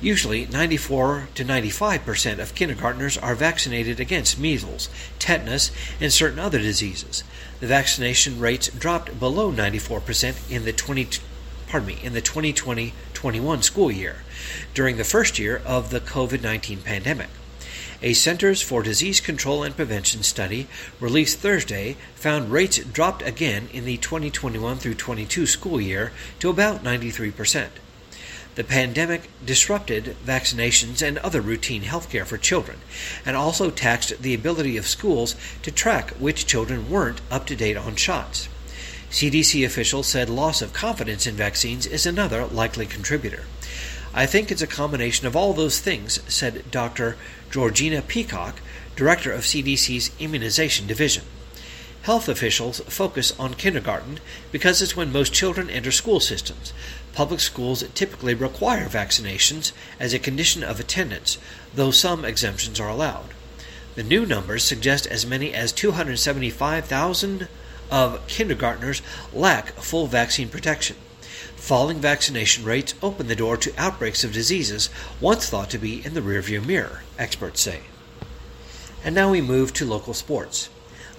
Usually, 0.00 0.46
94 0.46 1.28
to 1.34 1.42
95 1.42 2.04
percent 2.04 2.38
of 2.38 2.54
kindergartners 2.54 3.18
are 3.18 3.34
vaccinated 3.34 3.98
against 3.98 4.38
measles, 4.38 4.88
tetanus, 5.18 5.72
and 6.00 6.12
certain 6.12 6.38
other 6.38 6.60
diseases. 6.60 7.24
The 7.58 7.66
vaccination 7.66 8.38
rates 8.38 8.68
dropped 8.68 9.18
below 9.18 9.50
94 9.50 10.00
percent 10.00 10.40
in 10.48 10.64
the 10.64 10.72
20 10.72 11.08
pardon 11.66 11.88
me 11.88 11.98
in 12.02 12.12
the 12.12 12.22
2020-21 12.22 13.64
school 13.64 13.90
year 13.90 14.22
during 14.72 14.98
the 14.98 15.04
first 15.04 15.38
year 15.38 15.60
of 15.66 15.90
the 15.90 16.00
COVID-19 16.00 16.84
pandemic. 16.84 17.28
A 18.00 18.12
Centers 18.12 18.62
for 18.62 18.84
Disease 18.84 19.20
Control 19.20 19.64
and 19.64 19.74
Prevention 19.74 20.22
study 20.22 20.68
released 21.00 21.40
Thursday 21.40 21.96
found 22.14 22.52
rates 22.52 22.78
dropped 22.78 23.22
again 23.22 23.68
in 23.72 23.84
the 23.84 23.96
2021 23.96 24.76
through 24.76 24.94
22 24.94 25.44
school 25.46 25.80
year 25.80 26.12
to 26.38 26.48
about 26.48 26.84
93 26.84 27.32
percent. 27.32 27.72
The 28.58 28.64
pandemic 28.64 29.30
disrupted 29.46 30.16
vaccinations 30.26 31.00
and 31.00 31.18
other 31.18 31.40
routine 31.40 31.82
health 31.82 32.10
care 32.10 32.24
for 32.24 32.36
children, 32.36 32.80
and 33.24 33.36
also 33.36 33.70
taxed 33.70 34.20
the 34.20 34.34
ability 34.34 34.76
of 34.76 34.88
schools 34.88 35.36
to 35.62 35.70
track 35.70 36.10
which 36.18 36.44
children 36.44 36.90
weren't 36.90 37.20
up 37.30 37.46
to 37.46 37.54
date 37.54 37.76
on 37.76 37.94
shots. 37.94 38.48
CDC 39.12 39.64
officials 39.64 40.08
said 40.08 40.28
loss 40.28 40.60
of 40.60 40.72
confidence 40.72 41.24
in 41.24 41.36
vaccines 41.36 41.86
is 41.86 42.04
another 42.04 42.46
likely 42.46 42.84
contributor. 42.84 43.44
I 44.12 44.26
think 44.26 44.50
it's 44.50 44.60
a 44.60 44.66
combination 44.66 45.28
of 45.28 45.36
all 45.36 45.52
those 45.52 45.78
things, 45.78 46.20
said 46.26 46.68
Dr. 46.68 47.16
Georgina 47.52 48.02
Peacock, 48.02 48.56
director 48.96 49.30
of 49.30 49.42
CDC's 49.42 50.10
Immunization 50.18 50.88
Division. 50.88 51.22
Health 52.02 52.28
officials 52.28 52.80
focus 52.88 53.38
on 53.38 53.54
kindergarten 53.54 54.18
because 54.50 54.80
it's 54.80 54.96
when 54.96 55.12
most 55.12 55.32
children 55.32 55.68
enter 55.68 55.92
school 55.92 56.20
systems, 56.20 56.72
Public 57.18 57.40
schools 57.40 57.82
typically 57.96 58.32
require 58.32 58.86
vaccinations 58.86 59.72
as 59.98 60.14
a 60.14 60.20
condition 60.20 60.62
of 60.62 60.78
attendance, 60.78 61.36
though 61.74 61.90
some 61.90 62.24
exemptions 62.24 62.78
are 62.78 62.88
allowed. 62.88 63.34
The 63.96 64.04
new 64.04 64.24
numbers 64.24 64.62
suggest 64.62 65.04
as 65.04 65.26
many 65.26 65.52
as 65.52 65.72
275,000 65.72 67.48
of 67.90 68.24
kindergartners 68.28 69.02
lack 69.32 69.70
full 69.72 70.06
vaccine 70.06 70.48
protection. 70.48 70.94
Falling 71.56 71.98
vaccination 71.98 72.62
rates 72.62 72.94
open 73.02 73.26
the 73.26 73.34
door 73.34 73.56
to 73.56 73.74
outbreaks 73.76 74.22
of 74.22 74.32
diseases 74.32 74.88
once 75.20 75.48
thought 75.48 75.70
to 75.70 75.78
be 75.78 76.06
in 76.06 76.14
the 76.14 76.20
rearview 76.20 76.64
mirror, 76.64 77.02
experts 77.18 77.60
say. 77.60 77.80
And 79.02 79.12
now 79.12 79.32
we 79.32 79.40
move 79.40 79.72
to 79.72 79.84
local 79.84 80.14
sports. 80.14 80.68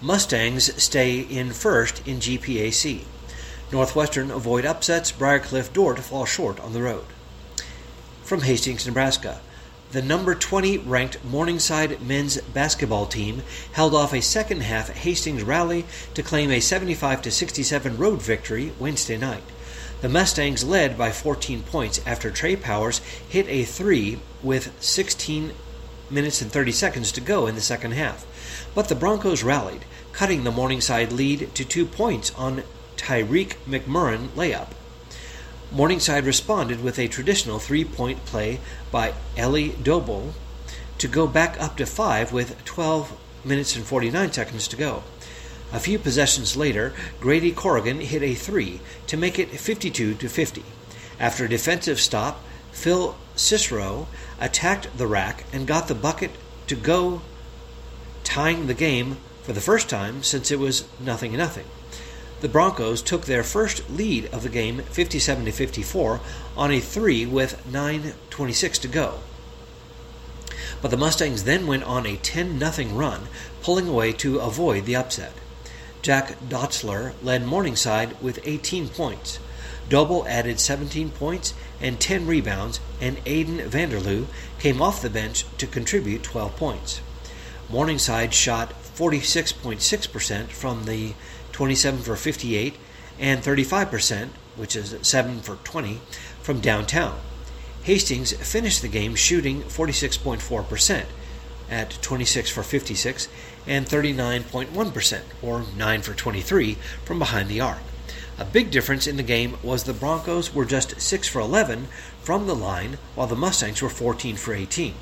Mustangs 0.02 0.82
stay 0.82 1.20
in 1.20 1.52
first 1.52 2.08
in 2.08 2.20
GPAC. 2.20 3.04
Northwestern 3.72 4.32
avoid 4.32 4.66
upsets, 4.66 5.12
Briarcliff 5.12 5.72
Door 5.72 5.96
to 5.96 6.02
fall 6.02 6.26
short 6.26 6.60
on 6.60 6.74
the 6.74 6.82
road. 6.82 7.06
From 8.24 8.42
Hastings, 8.42 8.88
Nebraska. 8.88 9.42
The 9.92 10.02
number 10.02 10.36
20 10.36 10.80
ranked 10.80 11.24
Morningside 11.24 12.02
men's 12.02 12.40
basketball 12.42 13.06
team 13.06 13.44
held 13.74 13.94
off 13.94 14.14
a 14.14 14.22
second 14.22 14.62
half 14.62 14.90
Hastings 14.90 15.44
rally 15.44 15.86
to 16.14 16.24
claim 16.24 16.52
a 16.52 16.60
75 16.60 17.32
67 17.32 17.98
road 17.98 18.22
victory 18.22 18.72
Wednesday 18.80 19.18
night. 19.18 19.44
The 20.02 20.10
Mustangs 20.10 20.64
led 20.64 20.98
by 20.98 21.12
14 21.12 21.64
points 21.64 22.02
after 22.06 22.32
Trey 22.32 22.56
Powers 22.56 23.00
hit 23.28 23.48
a 23.48 23.66
three 23.66 24.20
with 24.42 24.72
16 24.80 25.52
minutes 26.10 26.42
and 26.42 26.52
30 26.52 26.72
seconds 26.72 27.12
to 27.12 27.22
go 27.22 27.48
in 27.48 27.56
the 27.56 27.62
second 27.62 27.92
half. 27.92 28.26
But 28.74 28.90
the 28.90 28.96
Broncos 28.96 29.44
rallied, 29.44 29.86
cutting 30.12 30.44
the 30.44 30.52
Morningside 30.52 31.12
lead 31.12 31.54
to 31.56 31.66
two 31.66 31.86
points 31.86 32.34
on 32.36 32.64
Tyreek 33.00 33.56
McMurrin 33.66 34.28
layup. 34.30 34.68
Morningside 35.72 36.26
responded 36.26 36.84
with 36.84 37.00
a 37.00 37.08
traditional 37.08 37.58
three 37.58 37.86
point 37.86 38.26
play 38.26 38.60
by 38.91 39.14
Ellie 39.38 39.70
Doble 39.82 40.34
to 40.97 41.08
go 41.08 41.26
back 41.26 41.60
up 41.62 41.78
to 41.78 41.86
five 41.86 42.34
with 42.34 42.64
12 42.66 43.18
minutes 43.45 43.76
and 43.76 43.86
49 43.86 44.34
seconds 44.34 44.68
to 44.68 44.76
go. 44.76 45.04
A 45.72 45.80
few 45.80 45.97
possessions 45.97 46.58
later, 46.58 46.93
Grady 47.22 47.52
Corrigan 47.52 48.02
hit 48.02 48.22
a 48.22 48.34
three 48.34 48.82
to 49.08 49.16
make 49.16 49.39
it 49.39 49.50
52 49.50 50.16
to 50.16 50.30
50. 50.30 50.64
After 51.20 51.45
a 51.45 51.50
defensive 51.50 52.02
stop, 52.02 52.43
Phil 52.72 53.16
Cicero 53.36 54.08
attacked 54.41 54.97
the 54.97 55.08
rack 55.08 55.45
and 55.54 55.68
got 55.68 55.88
the 55.88 55.95
bucket 55.95 56.32
to 56.68 56.76
go, 56.76 57.22
tying 58.24 58.68
the 58.68 58.74
game 58.74 59.18
for 59.43 59.54
the 59.54 59.62
first 59.62 59.89
time 59.89 60.22
since 60.22 60.52
it 60.52 60.60
was 60.60 60.86
nothing 61.00 61.38
nothing 61.38 61.66
the 62.42 62.50
Broncos 62.50 63.02
took 63.02 63.26
their 63.26 63.44
first 63.44 63.90
lead 63.90 64.26
of 64.34 64.44
the 64.44 64.50
game 64.50 64.80
57 64.80 65.46
to 65.46 65.52
54 65.52 66.22
on 66.56 66.72
a 66.72 66.80
3 66.80 67.26
with 67.26 67.62
9:26 67.70 68.78
to 68.80 68.88
go. 68.88 69.20
But 70.82 70.92
the 70.92 70.98
Mustangs 70.98 71.44
then 71.44 71.68
went 71.68 71.84
on 71.84 72.06
a 72.06 72.16
10 72.18 72.60
0 72.60 72.90
run, 72.90 73.28
pulling 73.62 73.88
away 73.88 74.14
to 74.14 74.40
avoid 74.40 74.86
the 74.86 74.96
upset. 74.96 75.34
Jack 76.02 76.40
Dotzler 76.48 77.14
led 77.22 77.46
Morningside 77.46 78.16
with 78.22 78.40
18 78.46 78.88
points. 78.88 79.40
Doble 79.90 80.26
added 80.28 80.60
17 80.60 81.10
points 81.10 81.54
and 81.82 82.00
10 82.00 82.26
rebounds, 82.26 82.80
and 83.02 83.18
Aiden 83.26 83.68
Vanderloo 83.68 84.28
came 84.60 84.82
off 84.82 85.02
the 85.02 85.10
bench 85.10 85.46
to 85.58 85.68
contribute 85.68 86.24
12 86.24 86.56
points. 86.56 87.02
Morningside 87.70 88.34
shot 88.34 88.74
46.6% 88.96 90.48
from 90.50 90.86
the 90.86 91.14
27 91.60 92.03
for 92.03 92.16
58, 92.16 92.78
and 93.20 93.43
35%, 93.43 94.30
which 94.55 94.78
is 94.78 94.95
7 95.01 95.41
for 95.41 95.57
20, 95.57 95.99
from 96.41 96.62
downtown. 96.62 97.20
Hastings 97.84 98.32
finished 98.32 98.82
the 98.82 98.88
game 98.88 99.14
shooting 99.14 99.64
46.4% 99.64 101.03
at 101.70 102.01
26 102.01 102.49
for 102.49 102.64
56 102.64 103.28
and 103.68 103.86
39.1%, 103.86 105.22
or 105.41 105.66
9 105.76 106.01
for 106.01 106.14
23, 106.14 106.76
from 107.03 107.20
behind 107.20 107.49
the 107.49 107.60
arc. 107.60 107.80
A 108.38 108.45
big 108.45 108.72
difference 108.72 109.05
in 109.05 109.18
the 109.18 109.22
game 109.22 109.57
was 109.62 109.84
the 109.84 109.91
Broncos 109.91 110.55
were 110.55 110.64
just 110.64 111.01
6 111.01 111.28
for 111.28 111.41
11 111.41 111.89
from 112.24 112.47
the 112.47 112.55
line, 112.55 112.97
while 113.16 113.28
the 113.28 113.36
Mustangs 113.36 113.82
were 113.82 113.89
14 113.89 114.38
for 114.38 114.53
18. 114.53 114.93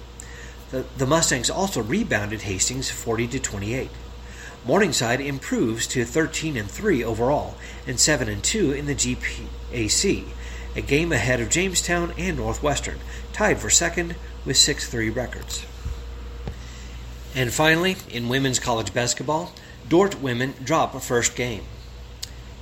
The, 0.72 0.86
the 0.98 1.06
Mustangs 1.06 1.52
also 1.52 1.84
rebounded 1.84 2.42
Hastings 2.42 2.90
40 2.90 3.28
to 3.28 3.40
28. 3.40 3.92
Morningside 4.66 5.22
improves 5.22 5.88
to 5.88 6.04
13 6.04 6.58
and 6.58 6.70
3 6.70 7.04
overall 7.04 7.56
and 7.86 8.00
7 8.00 8.28
and 8.28 8.44
2 8.44 8.74
in 8.74 8.86
the 8.86 8.96
GPAC, 8.96 10.26
a 10.76 10.82
game 10.82 11.12
ahead 11.12 11.40
of 11.40 11.50
Jamestown 11.50 12.14
and 12.18 12.38
Northwestern, 12.38 13.00
tied 13.34 13.60
for 13.60 13.70
second 13.70 14.16
with 14.46 14.58
6-3 14.58 15.16
records. 15.16 15.66
And 17.36 17.54
finally, 17.54 17.98
in 18.10 18.30
women's 18.30 18.60
college 18.60 18.94
basketball, 18.94 19.54
Dordt 19.88 20.22
women 20.22 20.54
drop 20.64 20.96
a 20.96 21.00
first 21.00 21.36
game. 21.36 21.64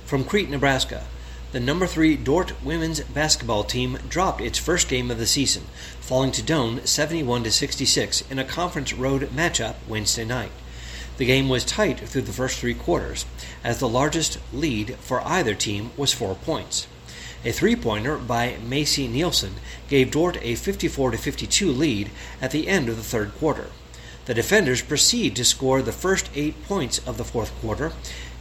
From 0.04 0.22
Crete, 0.22 0.50
Nebraska, 0.50 1.04
the 1.52 1.60
number 1.60 1.86
3 1.86 2.16
Dordt 2.16 2.62
women's 2.62 3.00
basketball 3.00 3.64
team 3.64 3.98
dropped 4.08 4.40
its 4.40 4.58
first 4.58 4.88
game 4.88 5.10
of 5.10 5.18
the 5.18 5.26
season, 5.26 5.64
falling 6.00 6.30
to 6.32 6.42
Doane 6.42 6.86
71 6.86 7.50
66 7.50 8.22
in 8.30 8.38
a 8.38 8.44
conference 8.44 8.92
road 8.92 9.22
matchup 9.30 9.76
Wednesday 9.88 10.24
night. 10.24 10.52
The 11.16 11.24
game 11.24 11.48
was 11.48 11.64
tight 11.64 12.00
through 12.00 12.22
the 12.22 12.32
first 12.32 12.58
three 12.58 12.74
quarters, 12.74 13.24
as 13.64 13.78
the 13.78 13.88
largest 13.88 14.38
lead 14.52 14.96
for 14.96 15.26
either 15.26 15.54
team 15.54 15.90
was 15.96 16.12
four 16.12 16.34
points. 16.34 16.86
A 17.44 17.52
three 17.52 17.76
pointer 17.76 18.18
by 18.18 18.56
Macy 18.66 19.08
Nielsen 19.08 19.54
gave 19.88 20.10
Dordt 20.10 20.38
a 20.42 20.56
54 20.56 21.12
52 21.12 21.70
lead 21.70 22.10
at 22.42 22.50
the 22.50 22.68
end 22.68 22.88
of 22.88 22.96
the 22.96 23.02
third 23.02 23.34
quarter. 23.38 23.68
The 24.26 24.34
defenders 24.34 24.82
proceed 24.82 25.36
to 25.36 25.44
score 25.44 25.80
the 25.80 25.92
first 25.92 26.28
eight 26.34 26.62
points 26.64 26.98
of 27.06 27.16
the 27.16 27.24
fourth 27.24 27.52
quarter, 27.60 27.92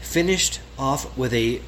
finished 0.02 0.60
off 0.78 1.16
with 1.18 1.34
a 1.34 1.62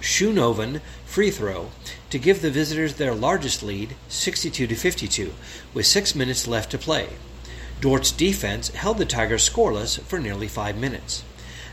Schoonhoven 0.00 0.80
free 1.04 1.30
throw 1.30 1.70
to 2.08 2.18
give 2.18 2.40
the 2.40 2.50
visitors 2.50 2.94
their 2.94 3.14
largest 3.14 3.62
lead, 3.62 3.94
62 4.08 4.66
52, 4.74 5.34
with 5.74 5.86
six 5.86 6.14
minutes 6.14 6.48
left 6.48 6.70
to 6.70 6.78
play. 6.78 7.10
Dordt's 7.80 8.12
defense 8.12 8.68
held 8.68 8.98
the 8.98 9.06
Tigers 9.06 9.48
scoreless 9.48 10.00
for 10.02 10.18
nearly 10.18 10.48
five 10.48 10.76
minutes. 10.76 11.24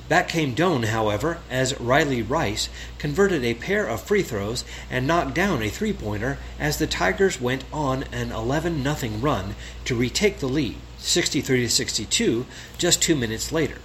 Back 0.07 0.29
came 0.29 0.55
Doane, 0.55 0.85
however, 0.85 1.39
as 1.49 1.77
Riley 1.81 2.21
Rice 2.21 2.69
converted 2.97 3.43
a 3.43 3.55
pair 3.55 3.85
of 3.85 4.01
free 4.01 4.23
throws 4.23 4.63
and 4.89 5.05
knocked 5.05 5.33
down 5.33 5.61
a 5.61 5.69
three 5.69 5.91
pointer 5.91 6.37
as 6.57 6.77
the 6.77 6.87
Tigers 6.87 7.41
went 7.41 7.65
on 7.73 8.03
an 8.13 8.31
11 8.31 8.83
0 8.83 9.11
run 9.19 9.55
to 9.83 9.95
retake 9.95 10.39
the 10.39 10.47
lead, 10.47 10.77
63 10.99 11.67
62, 11.67 12.45
just 12.77 13.01
two 13.01 13.15
minutes 13.15 13.51
later. 13.51 13.79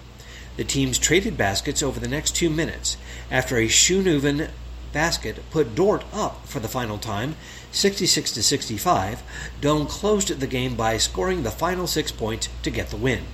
The 0.56 0.64
teams 0.64 0.98
traded 0.98 1.36
baskets 1.36 1.82
over 1.82 1.98
the 1.98 2.06
next 2.06 2.36
two 2.36 2.50
minutes 2.50 2.96
after 3.28 3.56
a 3.56 3.66
Schoonhoven 3.66 4.50
basket 4.92 5.42
put 5.50 5.74
Dordt 5.74 6.04
up 6.12 6.46
for 6.46 6.60
the 6.60 6.68
final 6.68 6.98
time 6.98 7.34
66 7.72 8.32
to 8.32 8.42
65, 8.42 9.22
Doane 9.60 9.88
closed 9.88 10.28
the 10.28 10.46
game 10.46 10.76
by 10.76 10.98
scoring 10.98 11.42
the 11.42 11.50
final 11.50 11.86
six 11.86 12.12
points 12.12 12.48
to 12.62 12.70
get 12.70 12.90
the 12.90 12.96
win. 12.96 13.24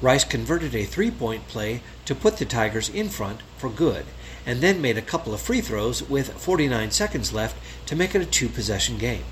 Rice 0.00 0.24
converted 0.24 0.74
a 0.74 0.84
three 0.84 1.10
point 1.10 1.48
play 1.48 1.82
to 2.04 2.14
put 2.14 2.36
the 2.36 2.44
Tigers 2.44 2.88
in 2.88 3.08
front 3.08 3.40
for 3.58 3.68
good, 3.68 4.06
and 4.46 4.60
then 4.60 4.80
made 4.80 4.96
a 4.96 5.02
couple 5.02 5.34
of 5.34 5.40
free 5.40 5.60
throws 5.60 6.02
with 6.08 6.32
49 6.40 6.90
seconds 6.90 7.32
left 7.32 7.56
to 7.86 7.96
make 7.96 8.14
it 8.14 8.22
a 8.22 8.26
two 8.26 8.48
possession 8.48 8.96
game. 8.96 9.24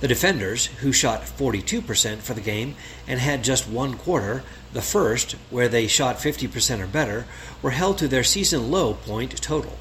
The 0.00 0.08
defenders, 0.08 0.66
who 0.66 0.92
shot 0.92 1.22
42% 1.22 2.18
for 2.18 2.34
the 2.34 2.40
game 2.40 2.74
and 3.06 3.20
had 3.20 3.44
just 3.44 3.68
one 3.68 3.94
quarter, 3.94 4.42
the 4.72 4.82
first, 4.82 5.32
where 5.50 5.68
they 5.68 5.86
shot 5.86 6.16
50% 6.16 6.80
or 6.80 6.86
better, 6.86 7.26
were 7.62 7.70
held 7.70 7.98
to 7.98 8.08
their 8.08 8.24
season 8.24 8.70
low 8.70 8.94
point 8.94 9.40
total. 9.40 9.78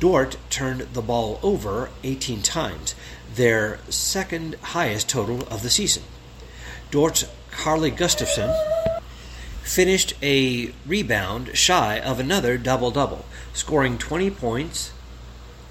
Dordt 0.00 0.38
turned 0.48 0.80
the 0.94 1.02
ball 1.02 1.38
over 1.42 1.90
18 2.02 2.40
times, 2.40 2.94
their 3.34 3.78
second 3.90 4.54
highest 4.62 5.10
total 5.10 5.42
of 5.48 5.62
the 5.62 5.68
season. 5.68 6.02
Dordt's 6.90 7.26
Carly 7.50 7.90
Gustafson 7.90 8.50
finished 9.62 10.14
a 10.22 10.72
rebound 10.86 11.54
shy 11.54 12.00
of 12.00 12.18
another 12.18 12.56
double 12.56 12.90
double, 12.90 13.26
scoring 13.52 13.98
20 13.98 14.30
points 14.30 14.92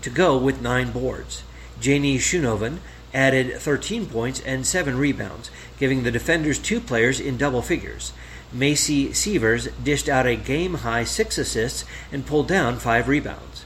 to 0.04 0.12
go 0.12 0.38
with 0.38 0.62
nine 0.62 0.92
boards. 0.92 1.44
Janie 1.82 2.20
Schoonhoven 2.20 2.78
added 3.12 3.58
13 3.58 4.06
points 4.06 4.40
and 4.42 4.68
7 4.68 4.96
rebounds, 4.96 5.50
giving 5.80 6.04
the 6.04 6.12
defenders 6.12 6.60
two 6.60 6.80
players 6.80 7.20
in 7.20 7.36
double 7.36 7.64
figures. 7.64 8.14
Macy 8.54 9.12
Severs 9.12 9.70
dished 9.84 10.08
out 10.08 10.28
a 10.28 10.36
game 10.36 10.76
high 10.76 11.04
6 11.04 11.38
assists 11.40 11.84
and 12.12 12.28
pulled 12.28 12.48
down 12.48 12.78
5 12.78 13.08
rebounds. 13.08 13.66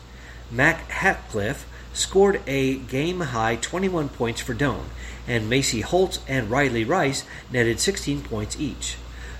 Mac 0.53 0.87
Hatcliffe 0.91 1.65
scored 1.93 2.39
a 2.45 2.75
game 2.75 3.21
high 3.21 3.55
21 3.55 4.09
points 4.09 4.39
for 4.39 4.53
Doane, 4.53 4.85
and 5.27 5.49
Macy 5.49 5.81
Holtz 5.81 6.19
and 6.27 6.51
Riley 6.51 6.83
Rice 6.83 7.25
netted 7.51 7.79
16 7.79 8.21
points 8.21 8.59
each. 8.59 8.97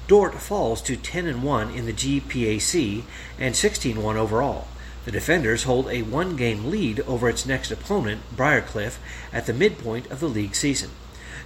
Dordt 0.07 0.33
falls 0.33 0.81
to 0.81 0.95
10 0.95 1.27
and 1.27 1.43
1 1.43 1.69
in 1.69 1.85
the 1.85 1.93
GPAC 1.93 3.03
and 3.37 3.55
16 3.55 4.01
1 4.01 4.17
overall. 4.17 4.67
The 5.05 5.11
defenders 5.11 5.63
hold 5.63 5.87
a 5.87 6.01
one 6.01 6.35
game 6.35 6.71
lead 6.71 7.01
over 7.01 7.29
its 7.29 7.45
next 7.45 7.69
opponent, 7.69 8.21
Briarcliff, 8.35 8.97
at 9.31 9.45
the 9.45 9.53
midpoint 9.53 10.09
of 10.09 10.19
the 10.19 10.29
league 10.29 10.55
season. 10.55 10.89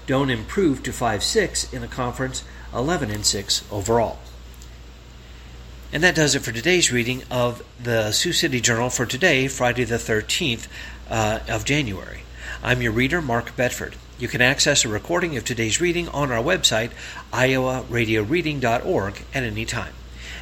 Doane 0.08 0.32
improved 0.32 0.86
to 0.86 0.94
5 0.94 1.22
6 1.22 1.74
in 1.74 1.82
the 1.82 1.90
conference, 1.90 2.46
11 2.74 3.12
and 3.12 3.26
6 3.26 3.66
overall. 3.70 4.20
And 5.92 6.04
that 6.04 6.16
does 6.16 6.36
it 6.36 6.42
for 6.42 6.52
today's 6.52 6.92
reading 6.92 7.24
of 7.32 7.64
the 7.82 8.12
Sioux 8.12 8.34
City 8.34 8.60
Journal 8.60 8.90
for 8.90 9.06
today, 9.06 9.48
Friday 9.48 9.86
the 9.86 9.96
13th 9.96 10.68
uh, 11.10 11.40
of 11.48 11.64
January. 11.64 12.22
I'm 12.62 12.82
your 12.82 12.92
reader, 12.92 13.22
Mark 13.22 13.56
Bedford. 13.56 13.96
You 14.20 14.28
can 14.28 14.42
access 14.42 14.84
a 14.84 14.90
recording 14.90 15.38
of 15.38 15.46
today's 15.46 15.80
reading 15.80 16.10
on 16.10 16.32
our 16.32 16.44
website, 16.44 16.92
iowaradioreading.org, 17.32 19.22
at 19.34 19.44
any 19.44 19.66
time. 19.66 19.94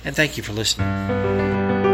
And 0.03 0.15
thank 0.15 0.37
you 0.37 0.43
for 0.43 0.53
listening. 0.53 1.84